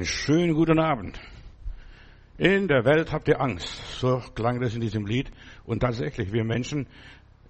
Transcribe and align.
Schönen 0.00 0.54
guten 0.54 0.78
Abend. 0.78 1.18
In 2.36 2.68
der 2.68 2.84
Welt 2.84 3.10
habt 3.10 3.26
ihr 3.26 3.40
Angst. 3.40 3.66
So 3.98 4.22
klang 4.36 4.60
das 4.60 4.76
in 4.76 4.80
diesem 4.80 5.04
Lied. 5.06 5.28
Und 5.64 5.80
tatsächlich, 5.80 6.32
wir 6.32 6.44
Menschen, 6.44 6.86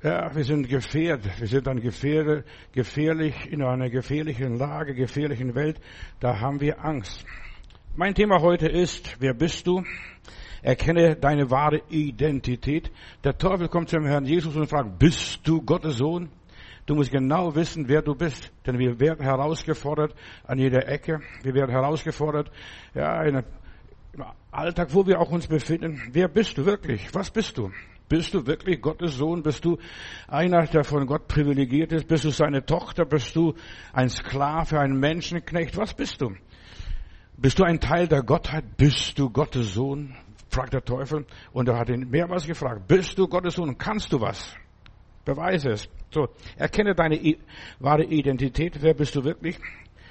ja, 0.03 0.35
wir 0.35 0.45
sind 0.45 0.67
gefährdet. 0.67 1.31
Wir 1.39 1.47
sind 1.47 1.67
dann 1.67 1.79
gefährlich, 1.79 3.53
in 3.53 3.63
einer 3.63 3.91
gefährlichen 3.91 4.57
Lage, 4.57 4.95
gefährlichen 4.95 5.55
Welt. 5.55 5.79
Da 6.21 6.41
haben 6.41 6.63
wir 6.63 6.83
Angst. 6.83 7.23
Mein 7.97 8.15
Thema 8.15 8.41
heute 8.41 8.67
ist, 8.67 9.21
wer 9.21 9.35
bist 9.35 9.67
du? 9.67 9.85
Erkenne 10.63 11.17
deine 11.17 11.51
wahre 11.51 11.83
Identität. 11.91 12.91
Der 13.25 13.37
Teufel 13.37 13.69
kommt 13.69 13.91
zum 13.91 14.07
Herrn 14.07 14.25
Jesus 14.25 14.57
und 14.57 14.71
fragt, 14.71 14.99
bist 14.99 15.47
du 15.47 15.61
Gottes 15.61 15.99
Sohn? 15.99 16.31
Du 16.89 16.95
musst 16.95 17.11
genau 17.11 17.55
wissen, 17.55 17.87
wer 17.87 18.01
du 18.01 18.15
bist, 18.15 18.51
denn 18.67 18.79
wir 18.79 18.99
werden 18.99 19.23
herausgefordert 19.23 20.15
an 20.45 20.59
jeder 20.59 20.89
Ecke. 20.89 21.21
Wir 21.43 21.53
werden 21.53 21.71
herausgefordert, 21.71 22.51
ja, 22.95 23.25
in, 23.25 23.45
im 24.15 24.25
Alltag, 24.51 24.95
wo 24.95 25.07
wir 25.07 25.21
auch 25.21 25.31
uns 25.31 25.47
befinden. 25.47 26.01
Wer 26.13 26.29
bist 26.29 26.57
du 26.57 26.65
wirklich? 26.65 27.15
Was 27.15 27.31
bist 27.31 27.59
du? 27.59 27.71
Bist 28.09 28.33
du 28.33 28.47
wirklich 28.47 28.81
Gottes 28.81 29.17
Sohn? 29.17 29.43
Bist 29.43 29.67
du 29.67 29.77
einer, 30.29 30.65
der 30.65 30.83
von 30.83 31.05
Gott 31.05 31.29
privilegiert 31.29 31.93
ist? 31.93 32.09
Bist 32.09 32.25
du 32.25 32.31
seine 32.31 32.65
Tochter? 32.65 33.05
Bist 33.05 33.37
du 33.37 33.53
ein 33.93 34.09
Sklave, 34.09 34.81
ein 34.81 34.99
Menschenknecht? 34.99 35.77
Was 35.77 35.93
bist 35.93 36.23
du? 36.23 36.33
Bist 37.37 37.59
du 37.59 37.65
ein 37.65 37.81
Teil 37.81 38.09
der 38.09 38.23
Gottheit? 38.23 38.79
Bist 38.79 39.19
du 39.19 39.29
Gottes 39.29 39.75
Sohn? 39.75 40.17
fragt 40.49 40.73
der 40.73 40.87
Teufel. 40.87 41.27
Und 41.53 41.69
er 41.69 41.79
hat 41.79 41.91
ihn 41.91 42.09
mehrmals 42.09 42.47
gefragt, 42.47 42.89
bist 42.89 43.19
du 43.19 43.29
Gottes 43.29 43.57
Sohn? 43.57 43.77
Kannst 43.77 44.11
du 44.11 44.23
was? 44.23 44.57
Beweise 45.29 45.73
es. 45.73 45.91
So, 46.11 46.29
erkenne 46.57 46.95
deine 46.95 47.21
wahre 47.81 48.05
Identität. 48.05 48.81
Wer 48.81 48.95
bist 48.95 49.15
du 49.15 49.25
wirklich? 49.25 49.59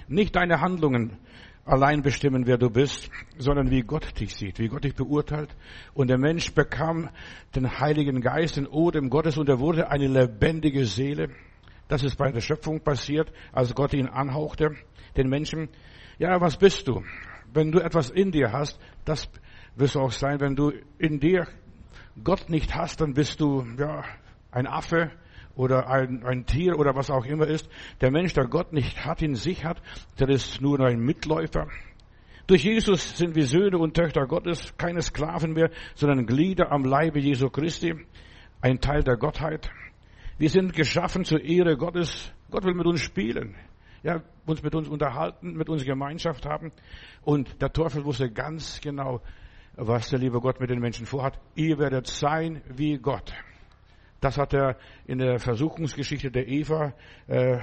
Nicht 0.07 0.35
deine 0.35 0.61
Handlungen 0.61 1.17
allein 1.65 2.03
bestimmen, 2.03 2.45
wer 2.45 2.59
du 2.59 2.69
bist, 2.69 3.09
sondern 3.39 3.71
wie 3.71 3.81
Gott 3.81 4.19
dich 4.19 4.35
sieht, 4.35 4.59
wie 4.59 4.67
Gott 4.67 4.83
dich 4.83 4.93
beurteilt. 4.93 5.49
Und 5.95 6.09
der 6.09 6.19
Mensch 6.19 6.53
bekam 6.53 7.09
den 7.55 7.79
Heiligen 7.79 8.21
Geist, 8.21 8.57
den 8.57 8.67
Odem 8.67 9.09
Gottes, 9.09 9.39
und 9.39 9.49
er 9.49 9.59
wurde 9.59 9.89
eine 9.89 10.05
lebendige 10.05 10.85
Seele. 10.85 11.29
Das 11.87 12.03
ist 12.03 12.15
bei 12.15 12.31
der 12.31 12.41
Schöpfung 12.41 12.81
passiert, 12.81 13.33
als 13.51 13.73
Gott 13.73 13.95
ihn 13.95 14.07
anhauchte, 14.07 14.75
den 15.17 15.29
Menschen. 15.29 15.69
Ja, 16.19 16.39
was 16.41 16.57
bist 16.57 16.87
du? 16.87 17.01
Wenn 17.51 17.71
du 17.71 17.79
etwas 17.79 18.11
in 18.11 18.31
dir 18.31 18.51
hast, 18.51 18.79
das 19.03 19.27
wirst 19.75 19.95
du 19.95 19.99
auch 19.99 20.11
sein. 20.11 20.39
Wenn 20.39 20.55
du 20.55 20.73
in 20.99 21.19
dir 21.19 21.47
Gott 22.23 22.51
nicht 22.51 22.75
hast, 22.75 23.01
dann 23.01 23.15
bist 23.15 23.41
du, 23.41 23.65
ja, 23.79 24.03
ein 24.51 24.67
Affe 24.67 25.11
oder 25.55 25.89
ein, 25.89 26.23
ein 26.23 26.45
Tier 26.45 26.77
oder 26.77 26.95
was 26.95 27.09
auch 27.09 27.25
immer 27.25 27.47
ist. 27.47 27.69
Der 28.01 28.11
Mensch, 28.11 28.33
der 28.33 28.45
Gott 28.45 28.73
nicht 28.73 29.05
hat, 29.05 29.21
in 29.21 29.35
sich 29.35 29.65
hat, 29.65 29.81
der 30.19 30.29
ist 30.29 30.61
nur 30.61 30.79
ein 30.79 30.99
Mitläufer. 30.99 31.67
Durch 32.47 32.63
Jesus 32.63 33.17
sind 33.17 33.35
wir 33.35 33.45
Söhne 33.45 33.77
und 33.77 33.93
Töchter 33.93 34.25
Gottes, 34.25 34.73
keine 34.77 35.01
Sklaven 35.01 35.51
mehr, 35.51 35.69
sondern 35.95 36.25
Glieder 36.25 36.71
am 36.71 36.85
Leibe 36.85 37.19
Jesu 37.19 37.49
Christi, 37.49 37.93
ein 38.61 38.79
Teil 38.79 39.03
der 39.03 39.17
Gottheit. 39.17 39.69
Wir 40.37 40.49
sind 40.49 40.73
geschaffen 40.73 41.25
zur 41.25 41.43
Ehre 41.43 41.75
Gottes. 41.75 42.31
Gott 42.49 42.63
will 42.63 42.75
mit 42.75 42.85
uns 42.85 43.01
spielen, 43.01 43.55
ja, 44.01 44.21
uns 44.45 44.63
mit 44.63 44.75
uns 44.75 44.87
unterhalten, 44.87 45.57
mit 45.57 45.67
uns 45.67 45.83
Gemeinschaft 45.83 46.45
haben. 46.45 46.71
Und 47.21 47.61
der 47.61 47.73
Teufel 47.73 48.05
wusste 48.05 48.31
ganz 48.31 48.79
genau, 48.79 49.21
was 49.75 50.09
der 50.09 50.19
liebe 50.19 50.39
Gott 50.39 50.61
mit 50.61 50.69
den 50.69 50.79
Menschen 50.79 51.05
vorhat. 51.05 51.37
Ihr 51.55 51.77
werdet 51.79 52.07
sein 52.07 52.61
wie 52.69 52.97
Gott. 52.97 53.33
Das 54.19 54.37
hat 54.37 54.53
er 54.53 54.77
in 55.05 55.19
der 55.19 55.39
Versuchungsgeschichte 55.39 56.31
der 56.31 56.47
Eva 56.47 56.93
äh, 57.27 57.59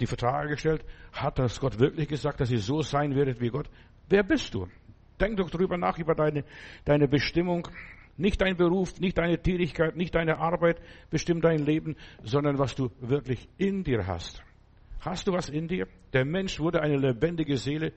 die 0.00 0.06
Frage 0.06 0.50
gestellt. 0.50 0.84
Hat 1.12 1.38
das 1.38 1.60
Gott 1.60 1.78
wirklich 1.78 2.08
gesagt, 2.08 2.40
dass 2.40 2.50
ihr 2.50 2.58
so 2.58 2.80
sein 2.80 3.14
werdet 3.14 3.40
wie 3.40 3.50
Gott? 3.50 3.68
Wer 4.08 4.22
bist 4.22 4.54
du? 4.54 4.66
Denk 5.20 5.36
doch 5.36 5.50
darüber 5.50 5.76
nach, 5.76 5.98
über 5.98 6.14
deine, 6.14 6.44
deine 6.84 7.06
Bestimmung. 7.06 7.68
Nicht 8.16 8.40
dein 8.40 8.56
Beruf, 8.56 8.98
nicht 8.98 9.18
deine 9.18 9.40
Tätigkeit, 9.40 9.96
nicht 9.96 10.14
deine 10.14 10.38
Arbeit 10.38 10.80
bestimmt 11.10 11.44
dein 11.44 11.64
Leben, 11.64 11.96
sondern 12.22 12.58
was 12.58 12.74
du 12.74 12.90
wirklich 13.00 13.48
in 13.56 13.82
dir 13.84 14.06
hast. 14.06 14.42
Hast 15.00 15.26
du 15.26 15.32
was 15.32 15.48
in 15.48 15.68
dir? 15.68 15.86
Der 16.12 16.24
Mensch 16.24 16.60
wurde 16.60 16.82
eine 16.82 16.96
lebendige 16.96 17.56
Seele. 17.56 17.92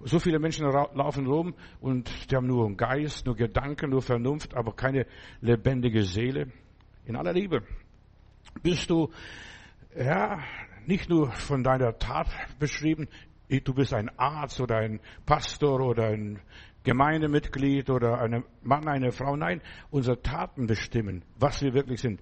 So 0.00 0.20
viele 0.20 0.38
Menschen 0.38 0.64
laufen 0.64 1.26
rum 1.26 1.54
und 1.80 2.30
die 2.30 2.36
haben 2.36 2.46
nur 2.46 2.66
einen 2.66 2.76
Geist, 2.76 3.26
nur 3.26 3.34
Gedanken, 3.34 3.90
nur 3.90 4.02
Vernunft, 4.02 4.54
aber 4.54 4.72
keine 4.72 5.06
lebendige 5.40 6.04
Seele 6.04 6.52
in 7.08 7.16
aller 7.16 7.32
Liebe. 7.32 7.62
Bist 8.62 8.90
du, 8.90 9.10
ja, 9.96 10.40
nicht 10.86 11.08
nur 11.08 11.32
von 11.32 11.62
deiner 11.62 11.98
Tat 11.98 12.28
beschrieben, 12.58 13.08
du 13.48 13.74
bist 13.74 13.94
ein 13.94 14.10
Arzt 14.18 14.60
oder 14.60 14.76
ein 14.76 15.00
Pastor 15.24 15.80
oder 15.80 16.08
ein 16.08 16.40
Gemeindemitglied 16.84 17.90
oder 17.90 18.20
ein 18.20 18.44
Mann, 18.62 18.86
eine 18.88 19.10
Frau. 19.10 19.36
Nein, 19.36 19.60
unsere 19.90 20.22
Taten 20.22 20.66
bestimmen, 20.66 21.24
was 21.38 21.62
wir 21.62 21.74
wirklich 21.74 22.00
sind. 22.00 22.20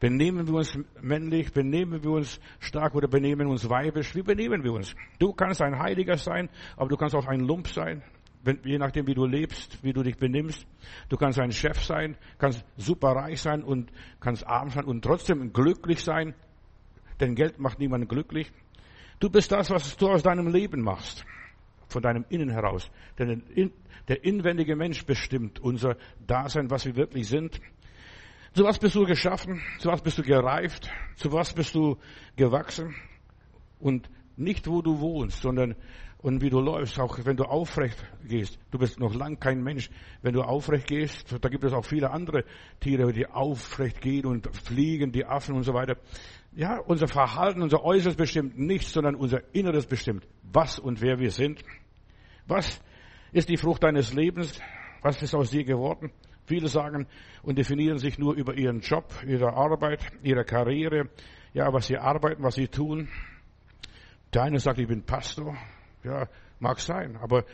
Benehmen 0.00 0.46
wir 0.48 0.54
uns 0.54 0.76
männlich, 1.00 1.52
benehmen 1.52 2.02
wir 2.02 2.10
uns 2.10 2.40
stark 2.58 2.94
oder 2.94 3.08
benehmen 3.08 3.46
wir 3.46 3.48
uns 3.48 3.68
weibisch? 3.70 4.14
Wie 4.14 4.22
benehmen 4.22 4.64
wir 4.64 4.72
uns? 4.72 4.94
Du 5.18 5.32
kannst 5.32 5.62
ein 5.62 5.78
Heiliger 5.78 6.16
sein, 6.16 6.50
aber 6.76 6.88
du 6.88 6.96
kannst 6.96 7.14
auch 7.14 7.26
ein 7.26 7.40
Lump 7.40 7.68
sein 7.68 8.02
wenn, 8.44 8.58
je 8.64 8.78
nachdem, 8.78 9.06
wie 9.06 9.14
du 9.14 9.26
lebst, 9.26 9.82
wie 9.82 9.92
du 9.92 10.02
dich 10.02 10.16
benimmst. 10.16 10.66
Du 11.08 11.16
kannst 11.16 11.38
ein 11.38 11.52
Chef 11.52 11.82
sein, 11.82 12.16
kannst 12.38 12.64
super 12.76 13.08
reich 13.12 13.40
sein 13.40 13.62
und 13.62 13.90
kannst 14.20 14.46
arm 14.46 14.70
sein 14.70 14.84
und 14.84 15.02
trotzdem 15.02 15.52
glücklich 15.52 16.02
sein, 16.02 16.34
denn 17.20 17.34
Geld 17.34 17.58
macht 17.58 17.78
niemanden 17.78 18.08
glücklich. 18.08 18.52
Du 19.20 19.30
bist 19.30 19.50
das, 19.52 19.70
was 19.70 19.96
du 19.96 20.08
aus 20.08 20.22
deinem 20.22 20.48
Leben 20.48 20.82
machst, 20.82 21.24
von 21.88 22.02
deinem 22.02 22.24
Innen 22.28 22.50
heraus. 22.50 22.90
Denn 23.18 23.42
der 24.08 24.24
inwendige 24.24 24.76
Mensch 24.76 25.06
bestimmt 25.06 25.60
unser 25.60 25.96
Dasein, 26.26 26.70
was 26.70 26.84
wir 26.84 26.96
wirklich 26.96 27.28
sind. 27.28 27.60
Zu 28.52 28.64
was 28.64 28.78
bist 28.78 28.94
du 28.94 29.04
geschaffen? 29.04 29.62
Zu 29.78 29.88
was 29.88 30.02
bist 30.02 30.18
du 30.18 30.22
gereift? 30.22 30.90
Zu 31.16 31.32
was 31.32 31.52
bist 31.54 31.74
du 31.74 31.96
gewachsen? 32.36 32.94
Und 33.78 34.08
nicht 34.36 34.66
wo 34.66 34.82
du 34.82 35.00
wohnst, 35.00 35.42
sondern 35.42 35.76
und 36.24 36.40
wie 36.40 36.48
du 36.48 36.58
läufst, 36.58 36.98
auch 36.98 37.18
wenn 37.24 37.36
du 37.36 37.44
aufrecht 37.44 38.02
gehst. 38.26 38.58
Du 38.70 38.78
bist 38.78 38.98
noch 38.98 39.14
lang 39.14 39.38
kein 39.38 39.62
Mensch. 39.62 39.90
Wenn 40.22 40.32
du 40.32 40.40
aufrecht 40.40 40.86
gehst, 40.86 41.36
da 41.38 41.50
gibt 41.50 41.64
es 41.64 41.74
auch 41.74 41.84
viele 41.84 42.10
andere 42.10 42.44
Tiere, 42.80 43.12
die 43.12 43.26
aufrecht 43.26 44.00
gehen 44.00 44.24
und 44.24 44.48
fliegen, 44.56 45.12
die 45.12 45.26
Affen 45.26 45.54
und 45.54 45.64
so 45.64 45.74
weiter. 45.74 45.98
Ja, 46.56 46.78
unser 46.78 47.08
Verhalten, 47.08 47.60
unser 47.60 47.84
Äußeres 47.84 48.16
bestimmt 48.16 48.58
nichts, 48.58 48.94
sondern 48.94 49.16
unser 49.16 49.42
Inneres 49.54 49.84
bestimmt, 49.84 50.26
was 50.50 50.78
und 50.78 51.02
wer 51.02 51.18
wir 51.18 51.30
sind. 51.30 51.62
Was 52.46 52.80
ist 53.32 53.50
die 53.50 53.58
Frucht 53.58 53.82
deines 53.84 54.14
Lebens? 54.14 54.58
Was 55.02 55.20
ist 55.20 55.34
aus 55.34 55.50
dir 55.50 55.64
geworden? 55.64 56.10
Viele 56.46 56.68
sagen 56.68 57.06
und 57.42 57.58
definieren 57.58 57.98
sich 57.98 58.18
nur 58.18 58.32
über 58.32 58.54
ihren 58.54 58.80
Job, 58.80 59.12
ihre 59.26 59.52
Arbeit, 59.52 60.00
ihre 60.22 60.46
Karriere, 60.46 61.10
ja, 61.52 61.70
was 61.70 61.88
sie 61.88 61.98
arbeiten, 61.98 62.42
was 62.42 62.54
sie 62.54 62.68
tun. 62.68 63.10
Der 64.32 64.44
eine 64.44 64.58
sagt, 64.58 64.78
ich 64.78 64.88
bin 64.88 65.02
Pastor, 65.02 65.54
ja, 66.04 66.28
mag 66.60 66.78
sein, 66.80 67.16
aber 67.16 67.44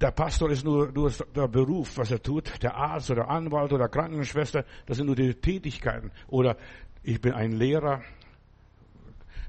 der 0.00 0.12
Pastor 0.12 0.50
ist 0.50 0.64
nur, 0.64 0.92
nur 0.92 1.10
der 1.34 1.48
Beruf, 1.48 1.98
was 1.98 2.10
er 2.10 2.22
tut. 2.22 2.62
Der 2.62 2.76
Arzt 2.76 3.10
oder 3.10 3.28
Anwalt 3.28 3.72
oder 3.72 3.88
Krankenschwester, 3.88 4.64
das 4.86 4.96
sind 4.96 5.06
nur 5.06 5.16
die 5.16 5.34
Tätigkeiten. 5.34 6.12
Oder 6.28 6.56
ich 7.02 7.20
bin 7.20 7.32
ein 7.32 7.52
Lehrer. 7.52 8.02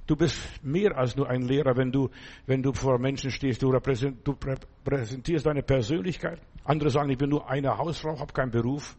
Du 0.07 0.15
bist 0.15 0.63
mehr 0.63 0.97
als 0.97 1.15
nur 1.15 1.29
ein 1.29 1.43
Lehrer, 1.43 1.77
wenn 1.77 1.91
du, 1.91 2.09
wenn 2.47 2.63
du 2.63 2.73
vor 2.73 2.97
Menschen 2.97 3.29
stehst. 3.29 3.61
Du, 3.61 3.71
präsentierst 4.83 5.45
deine 5.45 5.61
Persönlichkeit. 5.61 6.41
Andere 6.63 6.89
sagen, 6.89 7.11
ich 7.11 7.17
bin 7.17 7.29
nur 7.29 7.47
eine 7.47 7.77
Hausfrau, 7.77 8.19
habe 8.19 8.33
keinen 8.33 8.51
Beruf. 8.51 8.97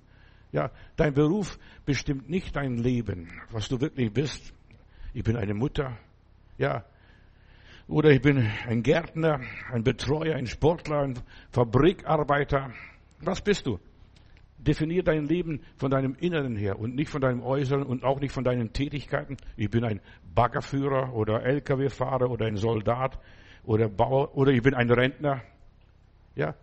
Ja, 0.52 0.70
dein 0.96 1.14
Beruf 1.14 1.58
bestimmt 1.84 2.28
nicht 2.28 2.54
dein 2.54 2.76
Leben, 2.76 3.28
was 3.50 3.68
du 3.68 3.80
wirklich 3.80 4.12
bist. 4.12 4.52
Ich 5.14 5.24
bin 5.24 5.36
eine 5.36 5.54
Mutter. 5.54 5.96
Ja, 6.58 6.84
oder 7.90 8.10
ich 8.10 8.22
bin 8.22 8.48
ein 8.68 8.82
Gärtner, 8.82 9.40
ein 9.72 9.82
Betreuer, 9.82 10.36
ein 10.36 10.46
Sportler, 10.46 11.00
ein 11.00 11.18
Fabrikarbeiter. 11.50 12.70
Was 13.20 13.42
bist 13.42 13.66
du? 13.66 13.78
Definier 14.58 15.02
dein 15.02 15.26
Leben 15.26 15.62
von 15.76 15.90
deinem 15.90 16.14
Inneren 16.20 16.54
her 16.54 16.78
und 16.78 16.94
nicht 16.94 17.10
von 17.10 17.20
deinem 17.20 17.42
Äußeren 17.42 17.82
und 17.82 18.04
auch 18.04 18.20
nicht 18.20 18.32
von 18.32 18.44
deinen 18.44 18.72
Tätigkeiten. 18.72 19.36
Ich 19.56 19.70
bin 19.70 19.84
ein 19.84 20.00
Baggerführer 20.34 21.14
oder 21.14 21.42
LKW-Fahrer 21.42 22.30
oder 22.30 22.46
ein 22.46 22.56
Soldat 22.56 23.18
oder 23.64 23.88
Bauer 23.88 24.36
oder 24.36 24.52
ich 24.52 24.62
bin 24.62 24.74
ein 24.74 24.90
Rentner. 24.90 25.42
Ja. 26.36 26.54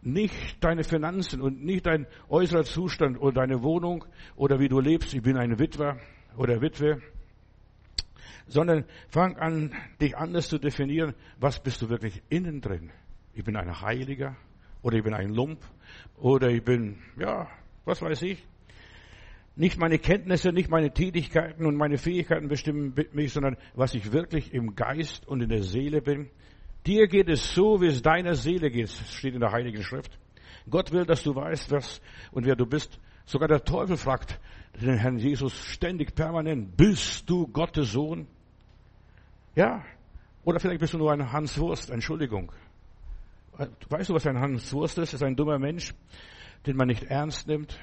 Nicht 0.00 0.62
deine 0.62 0.84
Finanzen 0.84 1.42
und 1.42 1.64
nicht 1.64 1.86
dein 1.86 2.06
äußerer 2.28 2.64
Zustand 2.64 3.20
oder 3.20 3.32
deine 3.32 3.62
Wohnung 3.62 4.04
oder 4.36 4.58
wie 4.58 4.68
du 4.68 4.80
lebst. 4.80 5.12
Ich 5.14 5.22
bin 5.22 5.36
ein 5.36 5.58
Witwer 5.58 5.98
oder 6.36 6.60
Witwe 6.60 7.02
sondern 8.46 8.84
fang 9.08 9.36
an, 9.36 9.72
dich 10.00 10.16
anders 10.16 10.48
zu 10.48 10.58
definieren. 10.58 11.14
Was 11.38 11.62
bist 11.62 11.82
du 11.82 11.88
wirklich 11.88 12.22
innen 12.28 12.60
drin? 12.60 12.90
Ich 13.34 13.44
bin 13.44 13.56
ein 13.56 13.80
Heiliger 13.80 14.36
oder 14.82 14.96
ich 14.96 15.04
bin 15.04 15.14
ein 15.14 15.30
Lump 15.30 15.60
oder 16.16 16.50
ich 16.50 16.62
bin, 16.62 16.98
ja, 17.18 17.48
was 17.84 18.02
weiß 18.02 18.22
ich. 18.22 18.44
Nicht 19.56 19.78
meine 19.78 19.98
Kenntnisse, 19.98 20.52
nicht 20.52 20.68
meine 20.68 20.92
Tätigkeiten 20.92 21.64
und 21.64 21.76
meine 21.76 21.96
Fähigkeiten 21.96 22.48
bestimmen 22.48 22.94
mich, 23.12 23.32
sondern 23.32 23.56
was 23.74 23.94
ich 23.94 24.12
wirklich 24.12 24.52
im 24.52 24.74
Geist 24.74 25.28
und 25.28 25.42
in 25.42 25.48
der 25.48 25.62
Seele 25.62 26.02
bin. 26.02 26.28
Dir 26.86 27.06
geht 27.06 27.28
es 27.28 27.54
so, 27.54 27.80
wie 27.80 27.86
es 27.86 28.02
deiner 28.02 28.34
Seele 28.34 28.70
geht, 28.70 28.90
steht 28.90 29.34
in 29.34 29.40
der 29.40 29.52
Heiligen 29.52 29.82
Schrift. 29.82 30.18
Gott 30.68 30.92
will, 30.92 31.04
dass 31.04 31.22
du 31.22 31.34
weißt, 31.34 31.70
was 31.70 32.00
und 32.32 32.46
wer 32.46 32.56
du 32.56 32.66
bist. 32.66 32.98
Sogar 33.26 33.48
der 33.48 33.64
Teufel 33.64 33.96
fragt 33.96 34.40
den 34.80 34.98
Herrn 34.98 35.18
Jesus 35.18 35.54
ständig 35.66 36.14
permanent, 36.14 36.76
bist 36.76 37.28
du 37.30 37.46
Gottes 37.46 37.92
Sohn? 37.92 38.26
Ja. 39.54 39.84
Oder 40.44 40.60
vielleicht 40.60 40.80
bist 40.80 40.92
du 40.92 40.98
nur 40.98 41.12
ein 41.12 41.32
Hans 41.32 41.58
Wurst, 41.58 41.90
Entschuldigung. 41.90 42.52
Weißt 43.88 44.10
du, 44.10 44.14
was 44.14 44.26
ein 44.26 44.38
Hans 44.38 44.72
Wurst 44.72 44.98
ist? 44.98 45.14
Ist 45.14 45.22
ein 45.22 45.36
dummer 45.36 45.58
Mensch, 45.58 45.94
den 46.66 46.76
man 46.76 46.88
nicht 46.88 47.04
ernst 47.04 47.46
nimmt, 47.46 47.78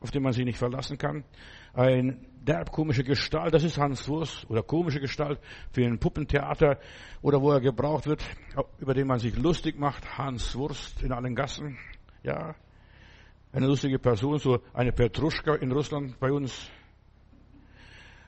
auf 0.00 0.10
den 0.10 0.22
man 0.22 0.32
sich 0.32 0.44
nicht 0.44 0.58
verlassen 0.58 0.98
kann. 0.98 1.24
Ein 1.72 2.26
derb 2.46 2.70
komische 2.70 3.02
Gestalt, 3.02 3.54
das 3.54 3.64
ist 3.64 3.78
Hans 3.78 4.08
Wurst, 4.08 4.48
oder 4.50 4.62
komische 4.62 5.00
Gestalt 5.00 5.40
für 5.72 5.84
ein 5.84 5.98
Puppentheater, 5.98 6.78
oder 7.22 7.40
wo 7.40 7.50
er 7.50 7.60
gebraucht 7.60 8.06
wird, 8.06 8.24
über 8.78 8.94
den 8.94 9.06
man 9.06 9.18
sich 9.18 9.36
lustig 9.36 9.78
macht, 9.78 10.18
Hans 10.18 10.54
Wurst 10.56 11.02
in 11.02 11.12
allen 11.12 11.34
Gassen. 11.34 11.78
Ja, 12.22 12.54
eine 13.52 13.66
lustige 13.66 13.98
Person, 13.98 14.38
so 14.38 14.60
eine 14.74 14.92
Petruschka 14.92 15.54
in 15.56 15.72
Russland 15.72 16.18
bei 16.20 16.30
uns. 16.30 16.70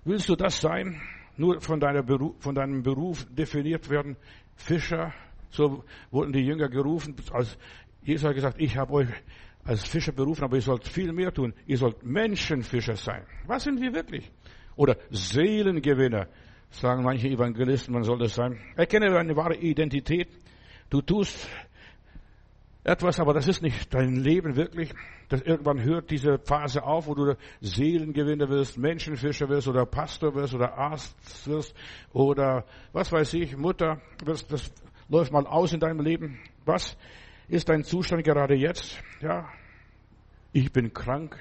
Willst 0.05 0.29
du 0.29 0.37
das 0.37 0.61
sein? 0.61 1.01
Nur 1.37 1.61
von, 1.61 1.81
Beruf, 1.81 2.35
von 2.41 2.55
deinem 2.55 2.83
Beruf 2.83 3.27
definiert 3.31 3.89
werden? 3.89 4.17
Fischer? 4.57 5.13
So 5.51 5.85
wurden 6.11 6.33
die 6.33 6.41
Jünger 6.41 6.69
gerufen, 6.69 7.15
als 7.33 7.59
Jesus 8.03 8.29
hat 8.29 8.35
gesagt, 8.35 8.61
ich 8.61 8.77
habe 8.77 8.93
euch 8.93 9.09
als 9.65 9.87
Fischer 9.87 10.13
berufen, 10.13 10.45
aber 10.45 10.57
ihr 10.57 10.63
sollt 10.63 10.87
viel 10.89 11.13
mehr 11.13 11.33
tun. 11.33 11.55
Ihr 11.67 11.79
sollt 11.79 12.03
Menschenfischer 12.03 12.97
sein. 12.97 13.25
Was 13.47 13.65
sind 13.65 13.81
wir 13.81 13.93
wirklich? 13.95 14.31
Oder 14.77 14.97
Seelengewinner, 15.11 16.27
sagen 16.71 17.05
manche 17.05 17.29
Evangelisten, 17.29 17.95
man 17.95 18.03
soll 18.03 18.19
das 18.19 18.35
sein. 18.35 18.59
Erkenne 18.77 19.11
deine 19.11 19.37
wahre 19.37 19.57
Identität. 19.57 20.29
Du 20.91 21.01
tust 21.01 21.49
etwas, 22.85 23.21
aber 23.21 23.33
das 23.33 23.47
ist 23.49 23.63
nicht 23.63 23.95
dein 23.95 24.17
Leben 24.17 24.57
wirklich. 24.57 24.93
Das 25.29 25.41
irgendwann 25.41 25.83
hört 25.83 26.11
diese 26.11 26.39
Phase 26.39 26.83
auf, 26.83 27.07
wo 27.07 27.15
du 27.15 27.37
Seelengewinner 27.61 28.49
wirst, 28.49 28.77
Menschenfischer 28.77 29.49
wirst 29.49 29.69
oder 29.69 29.87
Pastor 29.87 30.35
wirst 30.35 30.55
oder 30.55 30.77
Arzt 30.77 31.47
wirst 31.47 31.75
oder 32.13 32.65
was 32.93 33.13
weiß 33.13 33.35
ich, 33.35 33.57
Mutter 33.57 34.01
wirst. 34.25 34.53
Das 34.53 34.73
läuft 35.09 35.33
mal 35.33 35.47
aus 35.47 35.73
in 35.73 35.81
deinem 35.81 36.01
Leben. 36.01 36.39
Was 36.65 36.97
ist 37.49 37.69
dein 37.69 37.85
Zustand 37.85 38.25
gerade 38.25 38.55
jetzt? 38.55 39.01
Ja, 39.21 39.49
ich 40.53 40.73
bin 40.73 40.93
krank. 40.93 41.39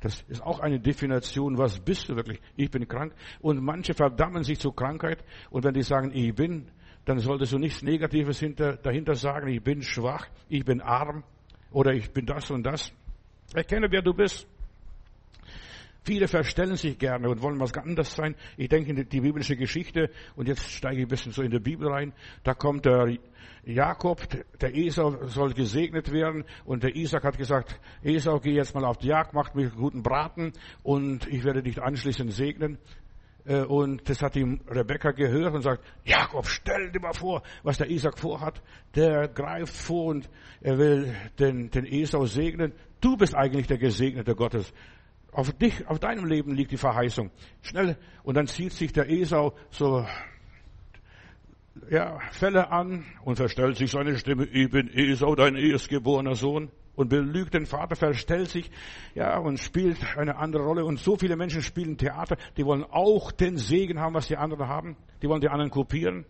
Das 0.00 0.22
ist 0.28 0.42
auch 0.42 0.60
eine 0.60 0.80
Definition. 0.80 1.58
Was 1.58 1.78
bist 1.78 2.08
du 2.08 2.16
wirklich? 2.16 2.40
Ich 2.56 2.70
bin 2.70 2.88
krank. 2.88 3.12
Und 3.40 3.62
manche 3.62 3.92
verdammen 3.92 4.42
sich 4.42 4.58
zur 4.58 4.74
Krankheit. 4.74 5.22
Und 5.50 5.64
wenn 5.64 5.74
die 5.74 5.82
sagen, 5.82 6.10
ich 6.14 6.34
bin, 6.34 6.70
dann 7.04 7.18
solltest 7.18 7.52
du 7.52 7.58
nichts 7.58 7.82
Negatives 7.82 8.40
hinter, 8.40 8.76
dahinter 8.76 9.14
sagen, 9.14 9.48
ich 9.48 9.62
bin 9.62 9.82
schwach, 9.82 10.26
ich 10.48 10.64
bin 10.64 10.80
arm 10.80 11.24
oder 11.70 11.92
ich 11.92 12.10
bin 12.10 12.26
das 12.26 12.50
und 12.50 12.62
das. 12.62 12.92
Erkenne, 13.54 13.90
wer 13.90 14.02
du 14.02 14.12
bist. 14.12 14.46
Viele 16.02 16.28
verstellen 16.28 16.76
sich 16.76 16.98
gerne 16.98 17.28
und 17.28 17.42
wollen 17.42 17.60
was 17.60 17.74
anderes 17.74 18.14
sein. 18.14 18.34
Ich 18.56 18.68
denke 18.68 18.90
in 18.90 19.08
die 19.08 19.20
biblische 19.20 19.56
Geschichte 19.56 20.10
und 20.34 20.48
jetzt 20.48 20.70
steige 20.70 20.96
ich 20.96 21.02
ein 21.02 21.08
bisschen 21.08 21.32
so 21.32 21.42
in 21.42 21.50
die 21.50 21.58
Bibel 21.58 21.88
rein. 21.88 22.14
Da 22.42 22.54
kommt 22.54 22.86
der 22.86 23.18
Jakob, 23.64 24.26
der 24.60 24.74
Esau 24.74 25.26
soll 25.26 25.52
gesegnet 25.52 26.10
werden 26.10 26.44
und 26.64 26.82
der 26.82 26.96
Isaac 26.96 27.24
hat 27.24 27.36
gesagt, 27.36 27.78
Esau, 28.02 28.40
geh 28.40 28.52
jetzt 28.52 28.74
mal 28.74 28.84
auf 28.84 28.96
die 28.96 29.08
Jagd, 29.08 29.34
mach 29.34 29.52
mir 29.52 29.68
guten 29.68 30.02
Braten 30.02 30.52
und 30.82 31.26
ich 31.28 31.44
werde 31.44 31.62
dich 31.62 31.82
anschließend 31.82 32.32
segnen. 32.32 32.78
Äh, 33.44 33.62
und 33.62 34.08
das 34.08 34.22
hat 34.22 34.34
die 34.34 34.60
Rebecca 34.68 35.12
gehört 35.12 35.54
und 35.54 35.62
sagt, 35.62 35.84
Jakob, 36.04 36.46
stell 36.46 36.90
dir 36.90 37.00
mal 37.00 37.12
vor, 37.12 37.42
was 37.62 37.78
der 37.78 37.90
Isaac 37.90 38.18
vorhat. 38.18 38.62
Der 38.94 39.28
greift 39.28 39.74
vor 39.74 40.06
und 40.06 40.30
er 40.60 40.78
will 40.78 41.14
den, 41.38 41.70
den 41.70 41.86
Esau 41.86 42.26
segnen. 42.26 42.72
Du 43.00 43.16
bist 43.16 43.34
eigentlich 43.34 43.66
der 43.66 43.78
Gesegnete 43.78 44.34
Gottes. 44.34 44.72
Auf 45.32 45.52
dich, 45.52 45.86
auf 45.86 45.98
deinem 45.98 46.24
Leben 46.24 46.54
liegt 46.54 46.72
die 46.72 46.76
Verheißung. 46.76 47.30
Schnell. 47.62 47.96
Und 48.24 48.36
dann 48.36 48.46
zieht 48.46 48.72
sich 48.72 48.92
der 48.92 49.08
Esau 49.08 49.54
so, 49.70 50.04
ja, 51.88 52.18
Fälle 52.32 52.70
an 52.70 53.04
und 53.24 53.36
verstellt 53.36 53.76
sich 53.76 53.90
seine 53.90 54.16
Stimme. 54.18 54.46
Ich 54.46 54.70
bin 54.70 54.88
Esau, 54.88 55.34
dein 55.34 55.56
erstgeborener 55.56 56.34
Sohn 56.34 56.70
und 57.00 57.08
belügt 57.08 57.54
den 57.54 57.64
Vater, 57.64 57.96
verstellt 57.96 58.50
sich, 58.50 58.70
ja, 59.14 59.38
und 59.38 59.58
spielt 59.58 60.18
eine 60.18 60.36
andere 60.36 60.62
Rolle. 60.64 60.84
Und 60.84 60.98
so 60.98 61.16
viele 61.16 61.34
Menschen 61.34 61.62
spielen 61.62 61.96
Theater, 61.96 62.36
die 62.58 62.64
wollen 62.66 62.84
auch 62.84 63.32
den 63.32 63.56
Segen 63.56 63.98
haben, 63.98 64.12
was 64.12 64.28
die 64.28 64.36
anderen 64.36 64.68
haben. 64.68 64.96
Die 65.22 65.28
wollen 65.28 65.40
die 65.40 65.48
anderen 65.48 65.70
kopieren. 65.70 66.26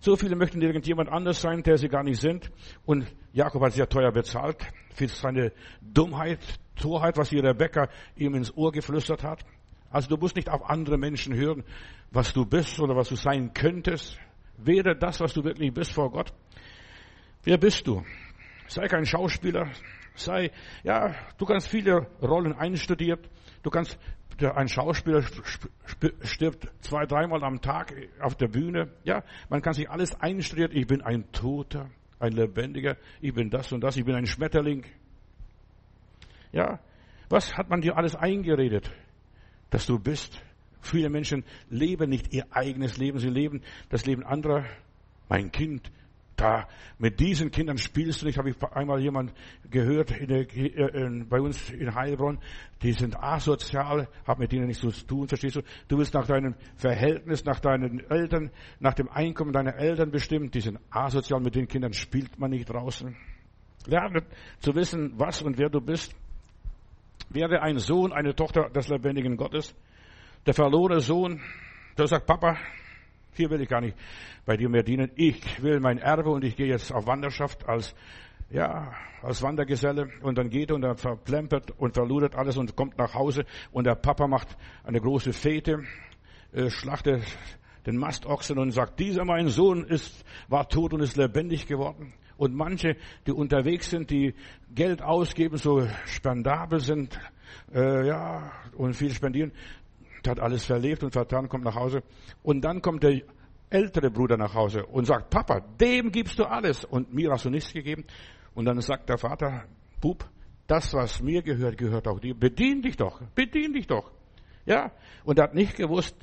So 0.00 0.16
viele 0.16 0.34
möchten 0.34 0.60
irgendjemand 0.60 1.10
anders 1.10 1.40
sein, 1.40 1.62
der 1.62 1.78
sie 1.78 1.88
gar 1.88 2.02
nicht 2.02 2.20
sind. 2.20 2.50
Und 2.84 3.06
Jakob 3.32 3.62
hat 3.62 3.72
sehr 3.72 3.88
teuer 3.88 4.10
bezahlt 4.10 4.56
für 4.94 5.06
seine 5.06 5.52
Dummheit, 5.80 6.40
Torheit, 6.74 7.16
was 7.16 7.28
die 7.28 7.38
Rebecca 7.38 7.88
ihm 8.16 8.34
ins 8.34 8.52
Ohr 8.56 8.72
geflüstert 8.72 9.22
hat. 9.22 9.44
Also 9.90 10.08
du 10.08 10.16
musst 10.16 10.34
nicht 10.34 10.50
auf 10.50 10.68
andere 10.68 10.98
Menschen 10.98 11.36
hören, 11.36 11.62
was 12.10 12.32
du 12.32 12.44
bist 12.44 12.80
oder 12.80 12.96
was 12.96 13.10
du 13.10 13.14
sein 13.14 13.54
könntest. 13.54 14.18
Wäre 14.56 14.96
das, 14.96 15.20
was 15.20 15.34
du 15.34 15.44
wirklich 15.44 15.72
bist 15.72 15.92
vor 15.92 16.10
Gott. 16.10 16.32
Wer 17.44 17.58
bist 17.58 17.86
du? 17.86 18.02
Sei 18.66 18.86
kein 18.86 19.04
Schauspieler, 19.04 19.68
sei, 20.14 20.50
ja, 20.82 21.14
du 21.38 21.46
kannst 21.46 21.68
viele 21.68 22.06
Rollen 22.22 22.52
einstudiert. 22.52 23.28
Du 23.62 23.70
kannst, 23.70 23.98
ein 24.38 24.68
Schauspieler 24.68 25.22
stirbt 26.22 26.68
zwei, 26.80 27.04
dreimal 27.04 27.44
am 27.44 27.60
Tag 27.60 27.94
auf 28.20 28.34
der 28.36 28.48
Bühne. 28.48 28.90
Ja, 29.04 29.22
man 29.48 29.60
kann 29.60 29.74
sich 29.74 29.90
alles 29.90 30.18
einstudieren. 30.20 30.72
Ich 30.74 30.86
bin 30.86 31.02
ein 31.02 31.30
Toter, 31.32 31.90
ein 32.18 32.32
Lebendiger. 32.32 32.96
Ich 33.20 33.34
bin 33.34 33.50
das 33.50 33.72
und 33.72 33.82
das. 33.82 33.96
Ich 33.96 34.04
bin 34.04 34.14
ein 34.14 34.26
Schmetterling. 34.26 34.86
Ja, 36.52 36.80
was 37.28 37.56
hat 37.56 37.68
man 37.68 37.80
dir 37.80 37.96
alles 37.96 38.16
eingeredet, 38.16 38.90
dass 39.70 39.86
du 39.86 39.98
bist? 39.98 40.42
Viele 40.82 41.10
Menschen 41.10 41.44
leben 41.68 42.08
nicht 42.08 42.32
ihr 42.32 42.46
eigenes 42.50 42.96
Leben, 42.96 43.18
sie 43.18 43.28
leben 43.28 43.62
das 43.90 44.06
Leben 44.06 44.24
anderer. 44.24 44.64
Mein 45.28 45.52
Kind, 45.52 45.92
da 46.40 46.66
mit 46.98 47.20
diesen 47.20 47.50
Kindern 47.50 47.78
spielst 47.78 48.22
du 48.22 48.26
nicht, 48.26 48.38
habe 48.38 48.50
ich 48.50 48.56
einmal 48.72 49.00
jemand 49.00 49.32
gehört 49.70 50.10
in 50.10 50.28
der, 50.28 50.54
in, 50.54 51.28
bei 51.28 51.40
uns 51.40 51.70
in 51.70 51.94
Heilbronn, 51.94 52.38
die 52.82 52.92
sind 52.92 53.22
asozial, 53.22 54.08
hab 54.26 54.38
mit 54.38 54.52
denen 54.52 54.66
nichts 54.66 54.80
zu 54.80 54.90
tun, 55.06 55.28
verstehst 55.28 55.56
du? 55.56 55.62
Du 55.88 55.98
willst 55.98 56.14
nach 56.14 56.26
deinem 56.26 56.54
Verhältnis, 56.76 57.44
nach 57.44 57.60
deinen 57.60 58.00
Eltern, 58.10 58.50
nach 58.78 58.94
dem 58.94 59.08
Einkommen 59.08 59.52
deiner 59.52 59.74
Eltern 59.74 60.10
bestimmt, 60.10 60.54
die 60.54 60.60
sind 60.60 60.78
asozial, 60.90 61.40
mit 61.40 61.54
den 61.54 61.68
Kindern 61.68 61.92
spielt 61.92 62.38
man 62.38 62.50
nicht 62.50 62.70
draußen. 62.70 63.16
Lerne 63.86 64.22
zu 64.60 64.74
wissen, 64.74 65.12
was 65.16 65.42
und 65.42 65.58
wer 65.58 65.68
du 65.68 65.80
bist. 65.80 66.14
Werde 67.30 67.62
ein 67.62 67.78
Sohn, 67.78 68.12
eine 68.12 68.34
Tochter 68.34 68.70
des 68.70 68.88
lebendigen 68.88 69.36
Gottes. 69.36 69.74
Der 70.46 70.54
verlorene 70.54 71.00
Sohn, 71.00 71.40
der 71.96 72.06
sagt, 72.06 72.26
Papa, 72.26 72.56
hier 73.34 73.50
will 73.50 73.60
ich 73.60 73.68
gar 73.68 73.80
nicht 73.80 73.96
bei 74.44 74.56
dir 74.56 74.68
mehr 74.68 74.82
dienen. 74.82 75.10
Ich 75.16 75.62
will 75.62 75.80
mein 75.80 75.98
Erbe 75.98 76.30
und 76.30 76.44
ich 76.44 76.56
gehe 76.56 76.66
jetzt 76.66 76.92
auf 76.92 77.06
Wanderschaft 77.06 77.68
als, 77.68 77.94
ja, 78.50 78.92
als 79.22 79.42
Wandergeselle. 79.42 80.08
Und 80.22 80.38
dann 80.38 80.50
geht 80.50 80.72
und 80.72 80.82
er 80.82 80.96
verplempert 80.96 81.72
und 81.78 81.94
verludert 81.94 82.34
alles 82.34 82.56
und 82.56 82.76
kommt 82.76 82.98
nach 82.98 83.14
Hause 83.14 83.44
und 83.72 83.84
der 83.84 83.94
Papa 83.94 84.26
macht 84.26 84.56
eine 84.84 85.00
große 85.00 85.32
Fete, 85.32 85.84
äh, 86.52 86.70
schlachtet 86.70 87.22
den 87.86 87.96
Mastochsen 87.96 88.58
und 88.58 88.72
sagt, 88.72 88.98
dieser 89.00 89.24
mein 89.24 89.48
Sohn 89.48 89.84
ist, 89.84 90.24
war 90.48 90.68
tot 90.68 90.92
und 90.92 91.00
ist 91.00 91.16
lebendig 91.16 91.66
geworden. 91.66 92.12
Und 92.36 92.54
manche, 92.54 92.96
die 93.26 93.32
unterwegs 93.32 93.90
sind, 93.90 94.10
die 94.10 94.34
Geld 94.74 95.02
ausgeben, 95.02 95.58
so 95.58 95.86
spendabel 96.06 96.80
sind, 96.80 97.18
äh, 97.74 98.06
ja, 98.06 98.50
und 98.76 98.94
viel 98.94 99.12
spendieren, 99.12 99.52
hat 100.28 100.40
alles 100.40 100.64
verlebt 100.64 101.02
und 101.02 101.12
vertan, 101.12 101.48
kommt 101.48 101.64
nach 101.64 101.74
Hause. 101.74 102.02
Und 102.42 102.62
dann 102.62 102.82
kommt 102.82 103.02
der 103.02 103.22
ältere 103.70 104.10
Bruder 104.10 104.36
nach 104.36 104.54
Hause 104.54 104.84
und 104.86 105.06
sagt, 105.06 105.30
Papa, 105.30 105.60
dem 105.60 106.10
gibst 106.10 106.38
du 106.38 106.44
alles 106.44 106.84
und 106.84 107.14
mir 107.14 107.30
hast 107.30 107.44
du 107.44 107.50
nichts 107.50 107.72
gegeben. 107.72 108.04
Und 108.54 108.64
dann 108.64 108.80
sagt 108.80 109.08
der 109.08 109.18
Vater, 109.18 109.64
Bub, 110.00 110.28
das, 110.66 110.92
was 110.94 111.22
mir 111.22 111.42
gehört, 111.42 111.78
gehört 111.78 112.06
auch 112.08 112.20
dir. 112.20 112.34
Bedien 112.34 112.82
dich 112.82 112.96
doch, 112.96 113.20
bedien 113.34 113.72
dich 113.72 113.86
doch. 113.86 114.10
Ja, 114.66 114.92
und 115.24 115.38
er 115.38 115.44
hat 115.44 115.54
nicht 115.54 115.76
gewusst, 115.76 116.16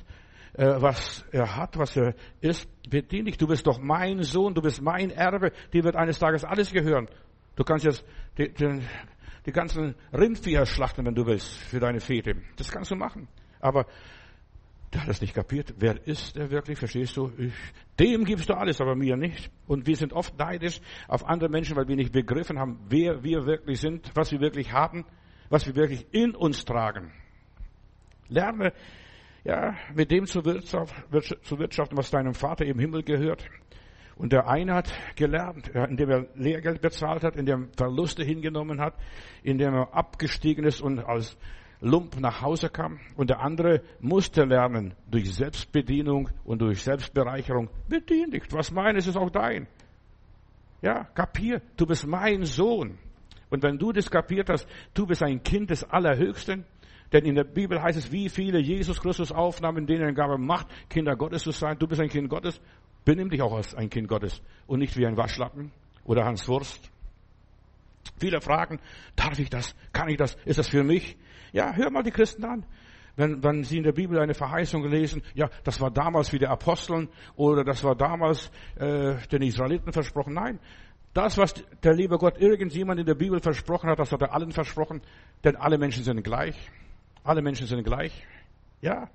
äh, 0.54 0.80
was 0.80 1.24
er 1.32 1.56
hat, 1.56 1.76
was 1.78 1.96
er 1.96 2.14
ist. 2.40 2.68
Bedien 2.88 3.26
dich, 3.26 3.36
du 3.36 3.46
bist 3.46 3.66
doch 3.66 3.78
mein 3.78 4.22
Sohn, 4.22 4.54
du 4.54 4.62
bist 4.62 4.80
mein 4.80 5.10
Erbe, 5.10 5.52
dir 5.72 5.84
wird 5.84 5.96
eines 5.96 6.18
Tages 6.18 6.44
alles 6.44 6.72
gehören. 6.72 7.08
Du 7.56 7.64
kannst 7.64 7.84
jetzt 7.84 8.04
die, 8.38 8.52
die, 8.52 8.80
die 9.44 9.52
ganzen 9.52 9.94
Rindviecher 10.12 10.64
schlachten, 10.64 11.04
wenn 11.04 11.14
du 11.14 11.26
willst, 11.26 11.56
für 11.56 11.80
deine 11.80 12.00
Fete. 12.00 12.36
Das 12.56 12.70
kannst 12.70 12.90
du 12.90 12.96
machen. 12.96 13.28
Aber 13.60 13.86
der 14.92 15.02
hat 15.02 15.08
es 15.08 15.20
nicht 15.20 15.34
kapiert. 15.34 15.74
Wer 15.78 16.06
ist 16.06 16.36
er 16.36 16.50
wirklich? 16.50 16.78
Verstehst 16.78 17.16
du? 17.16 17.30
Ich, 17.36 17.52
dem 17.98 18.24
gibst 18.24 18.48
du 18.48 18.54
alles, 18.54 18.80
aber 18.80 18.94
mir 18.94 19.16
nicht. 19.16 19.50
Und 19.66 19.86
wir 19.86 19.96
sind 19.96 20.12
oft 20.12 20.38
neidisch 20.38 20.80
auf 21.08 21.26
andere 21.26 21.50
Menschen, 21.50 21.76
weil 21.76 21.88
wir 21.88 21.96
nicht 21.96 22.12
begriffen 22.12 22.58
haben, 22.58 22.78
wer 22.88 23.22
wir 23.22 23.44
wirklich 23.44 23.80
sind, 23.80 24.10
was 24.14 24.32
wir 24.32 24.40
wirklich 24.40 24.72
haben, 24.72 25.04
was 25.50 25.66
wir 25.66 25.76
wirklich 25.76 26.06
in 26.12 26.34
uns 26.34 26.64
tragen. 26.64 27.12
Lerne, 28.28 28.72
ja, 29.44 29.74
mit 29.94 30.10
dem 30.10 30.26
zu 30.26 30.44
wirtschaften, 30.44 31.96
was 31.96 32.10
deinem 32.10 32.34
Vater 32.34 32.64
im 32.64 32.78
Himmel 32.78 33.02
gehört. 33.02 33.44
Und 34.16 34.32
der 34.32 34.48
eine 34.48 34.74
hat 34.74 34.92
gelernt, 35.16 35.68
indem 35.68 36.10
er 36.10 36.26
Lehrgeld 36.34 36.80
bezahlt 36.80 37.22
hat, 37.22 37.36
indem 37.36 37.64
er 37.64 37.68
Verluste 37.76 38.24
hingenommen 38.24 38.80
hat, 38.80 38.94
indem 39.42 39.74
er 39.74 39.94
abgestiegen 39.94 40.64
ist 40.64 40.80
und 40.80 40.98
als 40.98 41.36
Lump 41.80 42.18
nach 42.20 42.42
Hause 42.42 42.68
kam. 42.68 42.98
Und 43.16 43.30
der 43.30 43.40
andere 43.40 43.82
musste 44.00 44.44
lernen, 44.44 44.94
durch 45.10 45.32
Selbstbedienung 45.32 46.30
und 46.44 46.60
durch 46.60 46.82
Selbstbereicherung. 46.82 47.70
Bedien 47.88 48.30
dich. 48.30 48.44
Was 48.50 48.70
meines 48.70 49.06
ist 49.06 49.16
auch 49.16 49.30
dein. 49.30 49.66
Ja, 50.82 51.04
kapier. 51.14 51.62
Du 51.76 51.86
bist 51.86 52.06
mein 52.06 52.44
Sohn. 52.44 52.98
Und 53.50 53.62
wenn 53.62 53.78
du 53.78 53.92
das 53.92 54.10
kapiert 54.10 54.50
hast, 54.50 54.68
du 54.94 55.06
bist 55.06 55.22
ein 55.22 55.42
Kind 55.42 55.70
des 55.70 55.84
Allerhöchsten, 55.84 56.64
denn 57.12 57.24
in 57.24 57.34
der 57.34 57.44
Bibel 57.44 57.82
heißt 57.82 57.98
es, 57.98 58.12
wie 58.12 58.28
viele 58.28 58.58
Jesus 58.58 59.00
Christus 59.00 59.32
aufnahmen, 59.32 59.86
denen 59.86 60.14
er 60.14 60.38
Macht, 60.38 60.66
Kinder 60.90 61.16
Gottes 61.16 61.42
zu 61.42 61.52
sein. 61.52 61.78
Du 61.78 61.86
bist 61.86 62.00
ein 62.00 62.10
Kind 62.10 62.28
Gottes. 62.28 62.60
Benimm 63.04 63.30
dich 63.30 63.40
auch 63.40 63.54
als 63.54 63.74
ein 63.74 63.88
Kind 63.88 64.08
Gottes 64.08 64.42
und 64.66 64.80
nicht 64.80 64.96
wie 64.98 65.06
ein 65.06 65.16
Waschlappen 65.16 65.72
oder 66.04 66.26
Hans 66.26 66.46
Wurst. 66.46 66.90
Viele 68.18 68.40
fragen, 68.40 68.80
darf 69.16 69.38
ich 69.38 69.48
das? 69.48 69.74
Kann 69.92 70.08
ich 70.08 70.18
das? 70.18 70.36
Ist 70.44 70.58
das 70.58 70.68
für 70.68 70.84
mich? 70.84 71.16
Ja, 71.52 71.72
hör 71.72 71.90
mal 71.90 72.02
die 72.02 72.10
Christen 72.10 72.44
an. 72.44 72.64
Wenn, 73.16 73.42
wenn 73.42 73.64
sie 73.64 73.78
in 73.78 73.82
der 73.82 73.92
Bibel 73.92 74.18
eine 74.20 74.34
Verheißung 74.34 74.84
lesen, 74.88 75.22
ja, 75.34 75.50
das 75.64 75.80
war 75.80 75.90
damals 75.90 76.32
wie 76.32 76.38
der 76.38 76.50
Aposteln 76.50 77.08
oder 77.34 77.64
das 77.64 77.82
war 77.82 77.96
damals 77.96 78.50
äh, 78.76 79.16
den 79.32 79.42
Israeliten 79.42 79.92
versprochen. 79.92 80.34
Nein, 80.34 80.60
das, 81.14 81.36
was 81.36 81.54
der 81.82 81.94
liebe 81.94 82.16
Gott 82.16 82.38
irgendjemand 82.38 83.00
in 83.00 83.06
der 83.06 83.16
Bibel 83.16 83.40
versprochen 83.40 83.90
hat, 83.90 83.98
das 83.98 84.12
hat 84.12 84.22
er 84.22 84.32
allen 84.32 84.52
versprochen, 84.52 85.00
denn 85.42 85.56
alle 85.56 85.78
Menschen 85.78 86.04
sind 86.04 86.22
gleich. 86.22 86.54
Alle 87.24 87.42
Menschen 87.42 87.66
sind 87.66 87.82
gleich. 87.82 88.24
Ja. 88.80 89.10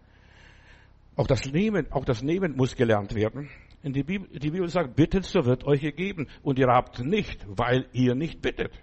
Auch 1.15 1.27
das 1.27 1.45
Nehmen, 1.45 1.91
auch 1.91 2.05
das 2.05 2.21
Nehmen 2.21 2.57
muss 2.57 2.75
gelernt 2.75 3.15
werden. 3.15 3.49
In 3.83 3.93
die, 3.93 4.03
Bibel, 4.03 4.27
die 4.37 4.49
Bibel 4.49 4.67
sagt, 4.67 4.95
bittet, 4.95 5.25
so 5.25 5.45
wird 5.45 5.65
euch 5.65 5.81
gegeben. 5.81 6.27
Und 6.41 6.59
ihr 6.59 6.67
habt 6.67 6.99
nicht, 6.99 7.45
weil 7.47 7.85
ihr 7.93 8.15
nicht 8.15 8.41
bittet. 8.41 8.73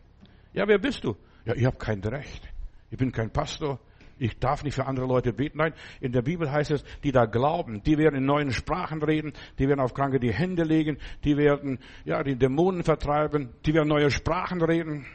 Ja, 0.52 0.66
wer 0.66 0.78
bist 0.78 1.04
du? 1.04 1.16
Ja, 1.44 1.54
ich 1.54 1.64
habe 1.64 1.76
kein 1.76 2.00
Recht. 2.00 2.49
Ich 2.90 2.98
bin 2.98 3.12
kein 3.12 3.30
Pastor. 3.30 3.78
Ich 4.18 4.38
darf 4.38 4.62
nicht 4.64 4.74
für 4.74 4.86
andere 4.86 5.06
Leute 5.06 5.32
beten. 5.32 5.58
Nein, 5.58 5.72
in 6.00 6.12
der 6.12 6.20
Bibel 6.20 6.50
heißt 6.50 6.72
es, 6.72 6.84
die 7.02 7.10
da 7.10 7.24
glauben, 7.24 7.82
die 7.82 7.96
werden 7.96 8.16
in 8.16 8.26
neuen 8.26 8.52
Sprachen 8.52 9.02
reden, 9.02 9.32
die 9.58 9.66
werden 9.66 9.80
auf 9.80 9.94
Kranke 9.94 10.20
die 10.20 10.32
Hände 10.32 10.62
legen, 10.62 10.98
die 11.24 11.38
werden, 11.38 11.78
ja, 12.04 12.22
die 12.22 12.36
Dämonen 12.36 12.82
vertreiben, 12.82 13.48
die 13.64 13.72
werden 13.72 13.88
neue 13.88 14.10
Sprachen 14.10 14.60
reden 14.60 15.06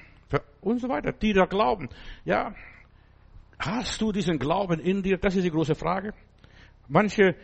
und 0.62 0.82
so 0.82 0.90
weiter. 0.90 1.12
Die 1.12 1.34
da 1.34 1.46
glauben. 1.46 1.90
Ja, 2.24 2.56
Hast 3.60 4.02
du 4.02 4.12
diesen 4.12 4.38
Glauben 4.38 4.80
in 4.80 5.02
dir? 5.02 5.18
Das 5.18 5.36
ist 5.36 5.44
die 5.44 5.52
große 5.52 5.76
Frage. 5.76 6.14
Manche, 6.88 7.36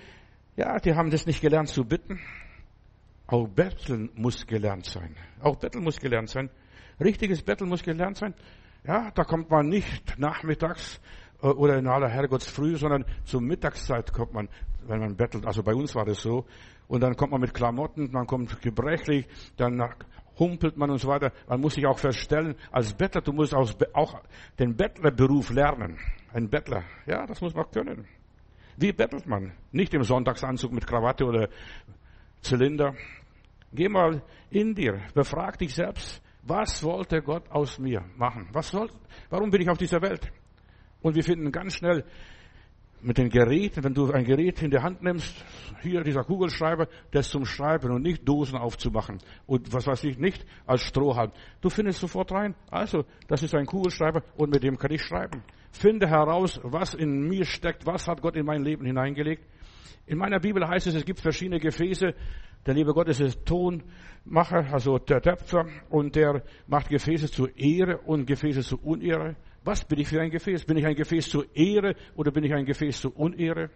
ja, 0.56 0.78
die 0.80 0.94
haben 0.94 1.10
das 1.10 1.26
nicht 1.26 1.42
gelernt 1.42 1.70
zu 1.70 1.84
bitten. 1.86 2.20
Auch 3.28 3.48
Betteln 3.48 4.10
muss 4.16 4.46
gelernt 4.46 4.86
sein. 4.86 5.16
Auch 5.42 5.56
Betteln 5.56 5.84
muss 5.84 5.98
gelernt 5.98 6.30
sein. 6.30 6.50
Richtiges 7.00 7.42
Betteln 7.42 7.70
muss 7.70 7.82
gelernt 7.82 8.18
sein. 8.18 8.34
Ja, 8.84 9.12
da 9.14 9.24
kommt 9.24 9.50
man 9.50 9.68
nicht 9.68 10.18
nachmittags 10.18 11.00
äh, 11.42 11.48
oder 11.48 11.78
in 11.78 11.88
aller 11.88 12.10
Herrgottsfrüh, 12.10 12.78
sondern 12.78 13.06
zur 13.24 13.42
Mittagszeit 13.42 14.12
kommt 14.12 14.34
man, 14.34 14.50
wenn 14.88 15.00
man 15.00 15.16
bettelt. 15.16 15.46
Also 15.46 15.64
bei 15.64 15.76
uns 15.76 15.94
war 15.96 16.06
das 16.06 16.22
so. 16.22 16.46
Und 16.88 17.02
dann 17.02 17.16
kommt 17.16 17.32
man 17.32 17.42
mit 17.42 17.54
Klamotten, 17.54 18.12
man 18.12 18.28
kommt 18.28 18.62
gebrechlich, 18.62 19.28
dann 19.56 19.82
humpelt 20.38 20.76
man 20.76 20.90
und 20.90 20.98
so 20.98 21.08
weiter. 21.08 21.32
Man 21.48 21.62
muss 21.62 21.76
sich 21.76 21.86
auch 21.86 22.00
verstellen. 22.00 22.56
Als 22.72 22.94
Bettler, 22.94 23.22
du 23.22 23.32
musst 23.32 23.54
auch 23.54 24.22
den 24.60 24.76
Bettlerberuf 24.76 25.52
lernen. 25.52 25.98
Ein 26.34 26.50
Bettler, 26.50 26.84
ja, 27.06 27.26
das 27.26 27.40
muss 27.40 27.54
man 27.54 27.70
können. 27.72 28.08
Wie 28.78 28.92
bettelt 28.92 29.28
man? 29.28 29.54
Nicht 29.72 29.94
im 29.94 30.04
Sonntagsanzug 30.04 30.72
mit 30.72 30.88
Krawatte 30.88 31.26
oder 31.26 31.50
Zylinder. 32.42 32.96
Geh 33.72 33.88
mal 33.88 34.22
in 34.50 34.74
dir, 34.74 35.00
befrag 35.14 35.60
dich 35.60 35.74
selbst, 35.76 36.22
was 36.44 36.84
wollte 36.84 37.22
Gott 37.22 37.50
aus 37.50 37.80
mir 37.80 38.04
machen? 38.18 38.50
Was 38.52 38.70
soll, 38.70 38.90
warum 39.30 39.50
bin 39.50 39.62
ich 39.62 39.70
auf 39.70 39.78
dieser 39.78 40.02
Welt? 40.02 40.32
Und 41.02 41.16
wir 41.16 41.24
finden 41.24 41.52
ganz 41.52 41.76
schnell 41.76 42.04
mit 43.04 43.18
den 43.18 43.30
Geräten, 43.30 43.84
wenn 43.84 43.94
du 43.94 44.12
ein 44.12 44.24
Gerät 44.24 44.62
in 44.62 44.70
der 44.70 44.84
Hand 44.84 45.02
nimmst, 45.02 45.44
hier 45.82 46.02
dieser 46.02 46.24
Kugelschreiber, 46.24 46.88
das 47.12 47.30
zum 47.30 47.46
Schreiben 47.46 47.92
und 47.92 48.04
nicht 48.04 48.28
Dosen 48.28 48.58
aufzumachen 48.58 49.20
und 49.48 49.74
was 49.74 49.88
weiß 49.88 50.04
ich 50.04 50.18
nicht 50.18 50.46
als 50.66 50.82
Strohhalm. 50.82 51.32
Du 51.62 51.70
findest 51.70 52.00
sofort 52.00 52.32
rein, 52.32 52.56
also 52.70 53.06
das 53.28 53.44
ist 53.44 53.56
ein 53.56 53.66
Kugelschreiber 53.66 54.24
und 54.36 54.52
mit 54.52 54.64
dem 54.64 54.78
kann 54.78 54.92
ich 54.92 55.02
schreiben. 55.02 55.44
Finde 55.72 56.08
heraus, 56.08 56.60
was 56.64 56.94
in 56.94 57.28
mir 57.28 57.46
steckt, 57.46 57.86
was 57.86 58.08
hat 58.08 58.22
Gott 58.22 58.36
in 58.36 58.46
mein 58.46 58.64
Leben 58.64 58.86
hineingelegt. 58.86 59.44
In 60.06 60.18
meiner 60.18 60.40
Bibel 60.40 60.68
heißt 60.68 60.88
es, 60.88 60.96
es 60.96 61.06
gibt 61.06 61.20
verschiedene 61.20 61.60
Gefäße. 61.60 62.14
Der 62.66 62.76
liebe 62.76 62.94
Gott 62.94 63.08
ist 63.08 63.20
der 63.20 63.32
Tonmacher, 63.44 64.72
also 64.72 65.00
der 65.00 65.22
Töpfer, 65.22 65.66
und 65.90 66.16
der 66.16 66.44
macht 66.68 66.90
Gefäße 66.90 67.32
zur 67.32 67.58
Ehre 67.58 67.98
und 68.00 68.26
Gefäße 68.28 68.62
zur 68.62 68.84
Unehre. 68.84 69.36
Was 69.64 69.84
bin 69.86 70.00
ich 70.00 70.08
für 70.08 70.22
ein 70.22 70.30
Gefäß? 70.30 70.66
Bin 70.66 70.78
ich 70.78 70.86
ein 70.86 70.96
Gefäß 70.96 71.30
zur 71.30 71.46
Ehre 71.56 71.96
oder 72.16 72.32
bin 72.32 72.44
ich 72.44 72.54
ein 72.54 72.66
Gefäß 72.66 73.02
zur 73.02 73.18
Unehre? 73.18 73.70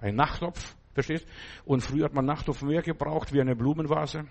Ein 0.00 0.16
Nachttopf, 0.16 0.76
verstehst? 0.92 1.26
Und 1.64 1.82
früher 1.82 2.04
hat 2.04 2.14
man 2.14 2.24
Nachttopf 2.24 2.62
mehr 2.62 2.82
gebraucht 2.82 3.32
wie 3.32 3.40
eine 3.40 3.54
Blumenvase. 3.54 4.24